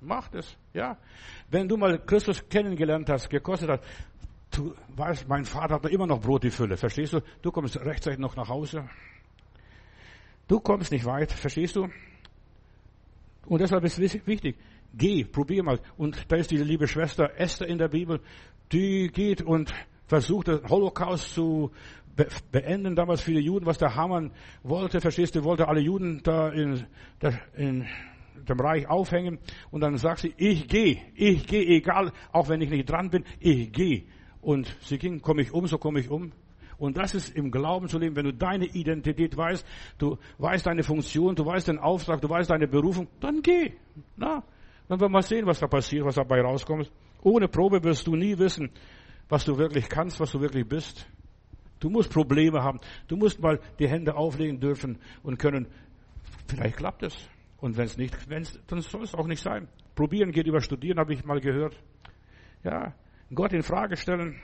Macht 0.00 0.34
es, 0.34 0.56
ja. 0.74 0.98
Wenn 1.48 1.68
du 1.68 1.76
mal 1.76 1.98
Christus 2.04 2.48
kennengelernt 2.48 3.08
hast, 3.08 3.30
gekostet 3.30 3.70
hast, 3.70 3.84
du 4.50 4.74
weißt, 4.96 5.28
mein 5.28 5.44
Vater 5.44 5.76
hat 5.76 5.86
immer 5.86 6.06
noch 6.06 6.20
Brot 6.20 6.42
die 6.42 6.50
Fülle. 6.50 6.76
Verstehst 6.76 7.12
du? 7.12 7.20
Du 7.40 7.52
kommst 7.52 7.78
rechtzeitig 7.78 8.18
noch 8.18 8.34
nach 8.34 8.48
Hause. 8.48 8.88
Du 10.48 10.58
kommst 10.58 10.90
nicht 10.90 11.04
weit. 11.04 11.30
Verstehst 11.30 11.76
du? 11.76 11.88
Und 13.46 13.60
deshalb 13.60 13.84
ist 13.84 13.98
es 13.98 14.26
wichtig. 14.26 14.56
Geh, 14.94 15.24
probier 15.24 15.62
mal. 15.62 15.80
Und 15.96 16.30
da 16.30 16.36
ist 16.36 16.50
diese 16.50 16.64
liebe 16.64 16.86
Schwester 16.86 17.30
Esther 17.36 17.68
in 17.68 17.78
der 17.78 17.88
Bibel, 17.88 18.20
die 18.72 19.08
geht 19.08 19.40
und 19.40 19.72
versucht, 20.06 20.48
den 20.48 20.68
Holocaust 20.68 21.34
zu 21.34 21.70
beenden. 22.50 22.96
Damals 22.96 23.22
viele 23.22 23.40
Juden, 23.40 23.66
was 23.66 23.78
der 23.78 23.94
Hamann 23.94 24.32
wollte, 24.62 25.00
verstehst 25.00 25.34
du, 25.34 25.44
wollte 25.44 25.68
alle 25.68 25.80
Juden 25.80 26.20
da 26.22 26.48
in, 26.48 26.84
in 27.56 27.86
dem 28.48 28.60
Reich 28.60 28.88
aufhängen. 28.88 29.38
Und 29.70 29.80
dann 29.80 29.96
sagt 29.96 30.20
sie, 30.20 30.34
ich 30.36 30.68
gehe, 30.68 30.98
ich 31.14 31.46
gehe, 31.46 31.64
egal, 31.64 32.12
auch 32.32 32.48
wenn 32.48 32.60
ich 32.60 32.70
nicht 32.70 32.90
dran 32.90 33.10
bin, 33.10 33.24
ich 33.40 33.72
gehe. 33.72 34.04
Und 34.40 34.76
sie 34.82 34.98
ging, 34.98 35.20
komme 35.20 35.42
ich 35.42 35.52
um, 35.52 35.66
so 35.66 35.78
komme 35.78 36.00
ich 36.00 36.10
um. 36.10 36.32
Und 36.78 36.96
das 36.96 37.14
ist 37.14 37.36
im 37.36 37.52
Glauben 37.52 37.86
zu 37.86 37.98
leben, 37.98 38.16
wenn 38.16 38.24
du 38.24 38.32
deine 38.32 38.64
Identität 38.64 39.36
weißt, 39.36 39.64
du 39.98 40.18
weißt 40.38 40.66
deine 40.66 40.82
Funktion, 40.82 41.36
du 41.36 41.46
weißt 41.46 41.68
den 41.68 41.78
Auftrag, 41.78 42.20
du 42.20 42.28
weißt 42.28 42.50
deine 42.50 42.66
Berufung, 42.66 43.06
dann 43.20 43.40
geh. 43.40 43.72
Na, 44.16 44.42
dann 44.88 45.00
werden 45.00 45.00
wir 45.00 45.08
mal 45.08 45.22
sehen, 45.22 45.46
was 45.46 45.60
da 45.60 45.68
passiert, 45.68 46.04
was 46.04 46.16
dabei 46.16 46.40
rauskommt. 46.40 46.90
Ohne 47.22 47.46
Probe 47.46 47.84
wirst 47.84 48.08
du 48.08 48.16
nie 48.16 48.36
wissen, 48.36 48.70
was 49.32 49.46
du 49.46 49.56
wirklich 49.56 49.88
kannst, 49.88 50.20
was 50.20 50.30
du 50.30 50.42
wirklich 50.42 50.68
bist. 50.68 51.06
Du 51.80 51.88
musst 51.88 52.12
Probleme 52.12 52.62
haben. 52.62 52.78
Du 53.08 53.16
musst 53.16 53.40
mal 53.40 53.58
die 53.78 53.88
Hände 53.88 54.14
auflegen 54.14 54.60
dürfen 54.60 54.98
und 55.22 55.38
können. 55.38 55.68
Vielleicht 56.48 56.76
klappt 56.76 57.02
es. 57.02 57.16
Und 57.56 57.78
wenn 57.78 57.86
es 57.86 57.96
nicht, 57.96 58.28
wenn's, 58.28 58.60
dann 58.66 58.82
soll 58.82 59.04
es 59.04 59.14
auch 59.14 59.26
nicht 59.26 59.42
sein. 59.42 59.68
Probieren 59.94 60.32
geht 60.32 60.46
über 60.46 60.60
Studieren, 60.60 60.98
habe 60.98 61.14
ich 61.14 61.24
mal 61.24 61.40
gehört. 61.40 61.82
Ja, 62.62 62.94
Gott 63.34 63.54
in 63.54 63.62
Frage 63.62 63.96
stellen. 63.96 64.38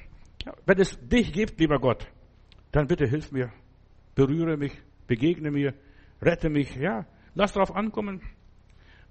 Ja, 0.46 0.54
wenn 0.64 0.80
es 0.80 0.98
dich 1.06 1.34
gibt, 1.34 1.60
lieber 1.60 1.78
Gott, 1.78 2.06
dann 2.72 2.86
bitte 2.86 3.06
hilf 3.06 3.30
mir, 3.30 3.52
berühre 4.14 4.56
mich, 4.56 4.72
begegne 5.06 5.50
mir, 5.50 5.74
rette 6.22 6.48
mich. 6.48 6.74
Ja, 6.76 7.04
lass 7.34 7.52
darauf 7.52 7.76
ankommen. 7.76 8.22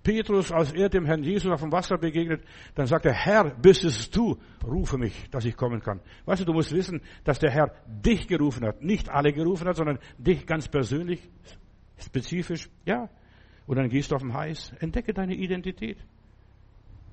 Petrus, 0.08 0.54
als 0.54 0.72
er 0.72 0.88
dem 0.88 1.06
Herrn 1.06 1.22
Jesus 1.22 1.52
auf 1.52 1.60
dem 1.60 1.74
Wasser 1.74 1.98
begegnet, 1.98 2.42
dann 2.76 2.86
sagt 2.86 3.06
er, 3.06 3.12
Herr, 3.12 3.54
bist 3.62 3.84
es 3.84 4.10
du, 4.10 4.38
rufe 4.66 4.98
mich, 4.98 5.30
dass 5.32 5.44
ich 5.44 5.58
kommen 5.58 5.82
kann. 5.82 6.00
Weißt 6.24 6.40
du, 6.40 6.46
du 6.46 6.54
musst 6.54 6.72
wissen, 6.72 7.02
dass 7.26 7.40
der 7.40 7.52
Herr 7.52 7.74
dich 7.86 8.26
gerufen 8.26 8.66
hat, 8.66 8.82
nicht 8.82 9.10
alle 9.10 9.34
gerufen 9.34 9.68
hat, 9.68 9.76
sondern 9.76 10.00
dich 10.18 10.46
ganz 10.46 10.70
persönlich, 10.70 11.30
spezifisch, 11.98 12.70
ja. 12.86 13.10
Und 13.66 13.76
dann 13.76 13.90
gehst 13.90 14.12
du 14.12 14.16
auf 14.16 14.22
dem 14.22 14.34
Heiß, 14.34 14.76
entdecke 14.80 15.14
deine 15.14 15.36
Identität. 15.36 15.98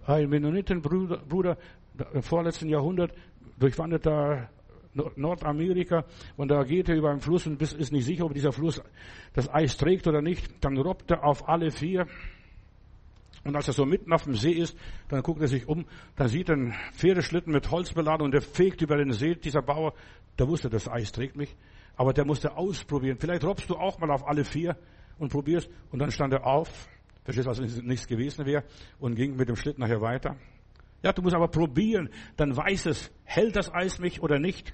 Ein 0.07 0.29
Mennonitenbruder, 0.29 1.19
Bruder, 1.19 1.59
im 2.13 2.23
vorletzten 2.23 2.69
Jahrhundert, 2.69 3.13
durchwandert 3.59 4.07
da 4.07 4.49
Nordamerika 5.17 6.05
und 6.37 6.49
da 6.49 6.63
geht 6.63 6.89
er 6.89 6.95
über 6.95 7.11
einen 7.11 7.21
Fluss 7.21 7.45
und 7.49 7.61
ist 7.61 7.91
nicht 7.91 8.05
sicher, 8.05 8.25
ob 8.25 8.35
dieser 8.35 8.53
Fluss 8.53 8.81
das 9.33 9.53
Eis 9.53 9.77
trägt 9.77 10.07
oder 10.07 10.23
nicht. 10.23 10.65
Dann 10.65 10.77
robbt 10.77 11.11
er 11.11 11.25
auf 11.25 11.49
alle 11.49 11.73
vier. 11.73 12.07
Und 13.45 13.57
als 13.57 13.69
er 13.69 13.75
so 13.75 13.85
mitten 13.85 14.13
auf 14.13 14.25
dem 14.25 14.35
See 14.35 14.53
ist, 14.53 14.77
dann 15.09 15.23
guckt 15.23 15.41
er 15.41 15.49
sich 15.49 15.69
um, 15.69 15.85
dann 16.17 16.29
sieht 16.29 16.49
er 16.49 16.55
einen 16.55 16.75
Pferdeschlitten 16.93 17.53
mit 17.53 17.71
Holz 17.71 17.93
beladen 17.93 18.25
und 18.25 18.33
der 18.33 18.41
fegt 18.41 18.81
über 18.81 18.97
den 18.97 19.13
See. 19.13 19.35
Dieser 19.35 19.63
Bauer, 19.63 19.93
der 20.39 20.49
wusste, 20.49 20.71
das 20.71 20.89
Eis 20.89 21.13
trägt 21.13 21.37
mich, 21.37 21.55
aber 21.97 22.13
der 22.13 22.25
musste 22.25 22.57
ausprobieren. 22.57 23.19
Vielleicht 23.19 23.45
robbst 23.45 23.69
du 23.69 23.77
auch 23.77 23.99
mal 23.99 24.11
auf 24.11 24.27
alle 24.27 24.45
vier 24.45 24.77
und 25.19 25.31
probierst. 25.31 25.69
Und 25.91 25.99
dann 25.99 26.11
stand 26.11 26.33
er 26.33 26.47
auf, 26.47 26.89
verstehst, 27.25 27.49
als 27.49 27.61
wenn 27.61 27.87
nichts 27.87 28.07
gewesen 28.07 28.47
wäre, 28.47 28.65
und 28.99 29.15
ging 29.15 29.37
mit 29.37 29.49
dem 29.49 29.57
Schlitten 29.57 29.83
nachher 29.83 30.01
weiter. 30.01 30.37
Ja, 31.03 31.13
du 31.13 31.21
musst 31.21 31.35
aber 31.35 31.49
probieren, 31.49 32.09
dann 32.37 32.57
weiß 32.57 32.87
es, 32.87 33.13
hält 33.25 33.57
das 33.57 33.73
Eis 33.73 33.99
mich 33.99 34.23
oder 34.23 34.39
nicht. 34.39 34.73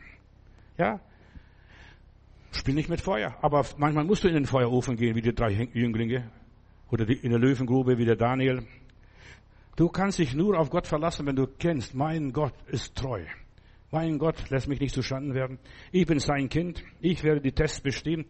Ja, 0.79 1.01
spiel 2.53 2.75
nicht 2.75 2.89
mit 2.89 3.01
Feuer. 3.01 3.37
Aber 3.43 3.67
manchmal 3.79 4.05
musst 4.05 4.25
du 4.25 4.29
in 4.29 4.35
den 4.35 4.47
Feuerofen 4.47 4.97
gehen, 4.97 5.17
wie 5.17 5.23
die 5.23 5.35
drei 5.35 5.51
Jünglinge. 5.73 6.31
Oder 6.91 7.09
in 7.09 7.31
der 7.31 7.39
Löwengrube, 7.39 7.99
wie 7.99 8.05
der 8.05 8.17
Daniel. 8.17 8.67
Du 9.77 9.89
kannst 9.89 10.19
dich 10.19 10.35
nur 10.35 10.59
auf 10.59 10.71
Gott 10.71 10.87
verlassen, 10.87 11.27
wenn 11.27 11.37
du 11.37 11.47
kennst, 11.47 11.95
mein 11.95 12.33
Gott 12.33 12.55
ist 12.67 12.97
treu. 12.97 13.25
Mein 13.93 14.19
Gott 14.19 14.51
lässt 14.51 14.69
mich 14.69 14.81
nicht 14.81 14.95
zustande 14.95 15.35
werden. 15.35 15.59
Ich 15.91 16.07
bin 16.07 16.19
sein 16.21 16.49
Kind. 16.49 16.83
Ich 17.01 17.25
werde 17.25 17.41
die 17.41 17.53
Tests 17.53 17.81
bestehen. 17.81 18.27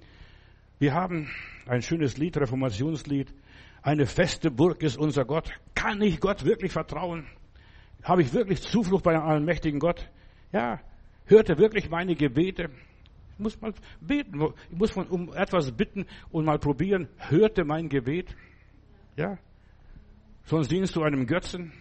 Wir 0.79 0.95
haben 0.95 1.29
ein 1.67 1.83
schönes 1.83 2.17
Lied, 2.17 2.39
Reformationslied. 2.39 3.35
Eine 3.83 4.07
feste 4.07 4.51
Burg 4.51 4.83
ist 4.83 4.97
unser 4.97 5.25
Gott. 5.25 5.51
Kann 5.75 6.01
ich 6.01 6.21
Gott 6.21 6.45
wirklich 6.45 6.73
vertrauen? 6.73 7.27
Habe 8.03 8.23
ich 8.23 8.33
wirklich 8.33 8.63
Zuflucht 8.63 9.05
bei 9.05 9.13
einem 9.13 9.25
allmächtigen 9.25 9.81
Gott? 9.81 10.11
Ja. 10.53 10.81
Hört 11.27 11.51
er 11.51 11.59
wirklich 11.59 11.91
meine 11.91 12.15
Gebete? 12.15 12.71
Ich 13.35 13.39
muss 13.39 13.61
mal 13.61 13.75
beten. 14.01 14.41
Ich 14.71 14.79
muss 14.79 14.97
um 14.97 15.33
etwas 15.35 15.73
bitten 15.73 16.07
und 16.31 16.47
mal 16.47 16.59
probieren. 16.59 17.09
Hört 17.17 17.59
er 17.59 17.65
mein 17.67 17.89
Gebet? 17.89 18.35
Ja. 19.21 19.37
Sonst 20.45 20.71
dienst 20.71 20.97
du 20.97 21.03
einem 21.03 21.27
Götzen, 21.27 21.73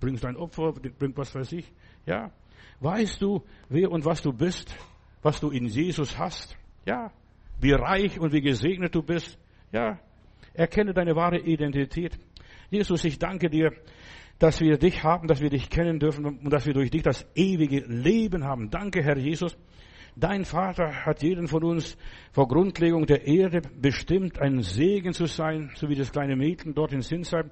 bringst 0.00 0.26
ein 0.26 0.36
Opfer, 0.36 0.72
bringst 0.72 1.16
was 1.16 1.34
weiß 1.34 1.52
ich. 1.52 1.72
Ja. 2.04 2.30
Weißt 2.80 3.22
du, 3.22 3.42
wer 3.70 3.90
und 3.90 4.04
was 4.04 4.20
du 4.20 4.34
bist? 4.34 4.76
Was 5.22 5.40
du 5.40 5.48
in 5.48 5.64
Jesus 5.64 6.18
hast? 6.18 6.58
Ja. 6.84 7.10
Wie 7.58 7.72
reich 7.72 8.20
und 8.20 8.34
wie 8.34 8.42
gesegnet 8.42 8.94
du 8.94 9.02
bist? 9.02 9.38
Ja. 9.72 9.98
Erkenne 10.52 10.92
deine 10.92 11.16
wahre 11.16 11.38
Identität. 11.38 12.18
Jesus, 12.68 13.02
ich 13.04 13.18
danke 13.18 13.48
dir, 13.48 13.72
dass 14.38 14.60
wir 14.60 14.76
dich 14.76 15.02
haben, 15.02 15.26
dass 15.26 15.40
wir 15.40 15.48
dich 15.48 15.70
kennen 15.70 15.98
dürfen 15.98 16.26
und 16.26 16.50
dass 16.50 16.66
wir 16.66 16.74
durch 16.74 16.90
dich 16.90 17.02
das 17.02 17.26
ewige 17.34 17.80
Leben 17.86 18.44
haben. 18.44 18.68
Danke, 18.68 19.02
Herr 19.02 19.16
Jesus. 19.16 19.56
Dein 20.16 20.44
Vater 20.44 21.06
hat 21.06 21.22
jeden 21.22 21.48
von 21.48 21.62
uns 21.62 21.96
vor 22.32 22.48
Grundlegung 22.48 23.06
der 23.06 23.26
Erde 23.26 23.62
bestimmt, 23.80 24.38
ein 24.40 24.62
Segen 24.62 25.12
zu 25.12 25.26
sein, 25.26 25.70
so 25.74 25.88
wie 25.88 25.94
das 25.94 26.12
kleine 26.12 26.36
Mädchen 26.36 26.74
dort 26.74 26.92
in 26.92 27.02
Sinsheim. 27.02 27.50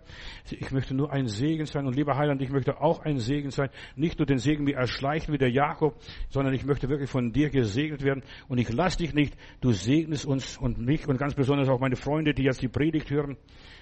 Ich 0.51 0.71
möchte 0.71 0.95
nur 0.95 1.13
ein 1.13 1.27
Segen 1.27 1.67
sein 1.67 1.87
und 1.87 1.97
lieber 1.97 2.17
Heiland, 2.17 2.43
ich 2.43 2.51
möchte 2.51 2.81
auch 2.81 3.01
ein 3.01 3.19
Segen 3.19 3.51
sein. 3.51 3.71
Nicht 3.95 4.19
nur 4.19 4.27
den 4.27 4.39
Segen 4.39 4.65
mir 4.65 4.77
erschleichen 4.77 5.33
wie 5.35 5.39
der 5.39 5.51
Jakob, 5.51 5.97
sondern 6.29 6.55
ich 6.55 6.65
möchte 6.65 6.89
wirklich 6.89 7.11
von 7.11 7.33
dir 7.33 7.51
gesegnet 7.51 8.03
werden 8.03 8.23
und 8.49 8.59
ich 8.59 8.73
lass 8.73 8.97
dich 8.97 9.15
nicht. 9.15 9.37
Du 9.61 9.73
segnest 9.73 10.27
uns 10.27 10.57
und 10.57 10.79
mich 10.79 11.07
und 11.09 11.19
ganz 11.19 11.35
besonders 11.35 11.69
auch 11.69 11.81
meine 11.81 11.97
Freunde, 11.97 12.35
die 12.35 12.45
jetzt 12.45 12.63
die 12.63 12.69
Predigt 12.69 13.11
hören. 13.11 13.37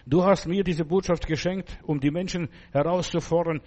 Du 0.07 0.25
hast 0.25 0.47
mir 0.47 0.65
diese 0.65 0.85
Botschaft 0.85 1.27
geschenkt, 1.27 1.79
um 1.83 1.99
die 1.99 2.11
Menschen 2.11 2.49
herauszufordern, 2.73 3.63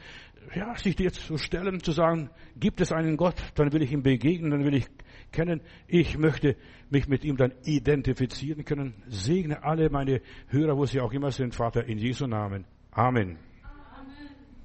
ja, 0.56 0.76
sich 0.76 0.96
dir 0.96 1.12
zu 1.12 1.38
stellen, 1.38 1.82
zu 1.82 1.92
sagen, 1.92 2.30
gibt 2.56 2.82
es 2.82 2.92
einen 2.92 3.18
Gott, 3.18 3.36
dann 3.56 3.72
will 3.74 3.82
ich 3.82 3.92
ihm 3.92 4.04
begegnen, 4.04 4.52
dann 4.52 4.64
will 4.64 4.76
ich 4.76 4.88
kennen. 5.32 5.62
Ich 5.88 6.18
möchte 6.18 6.56
mich 6.90 7.08
mit 7.08 7.24
ihm 7.26 7.38
dann 7.38 7.54
identifizieren 7.64 8.66
können. 8.66 8.94
Segne 9.08 9.64
alle 9.64 9.90
meine 9.90 10.22
Hörer, 10.48 10.78
wo 10.78 10.86
sie 10.86 11.02
auch 11.02 11.12
immer 11.12 11.32
sind, 11.32 11.56
Vater, 11.56 11.86
in 11.86 11.98
Jesu 11.98 12.28
Namen. 12.28 12.66
Amen. 12.92 13.47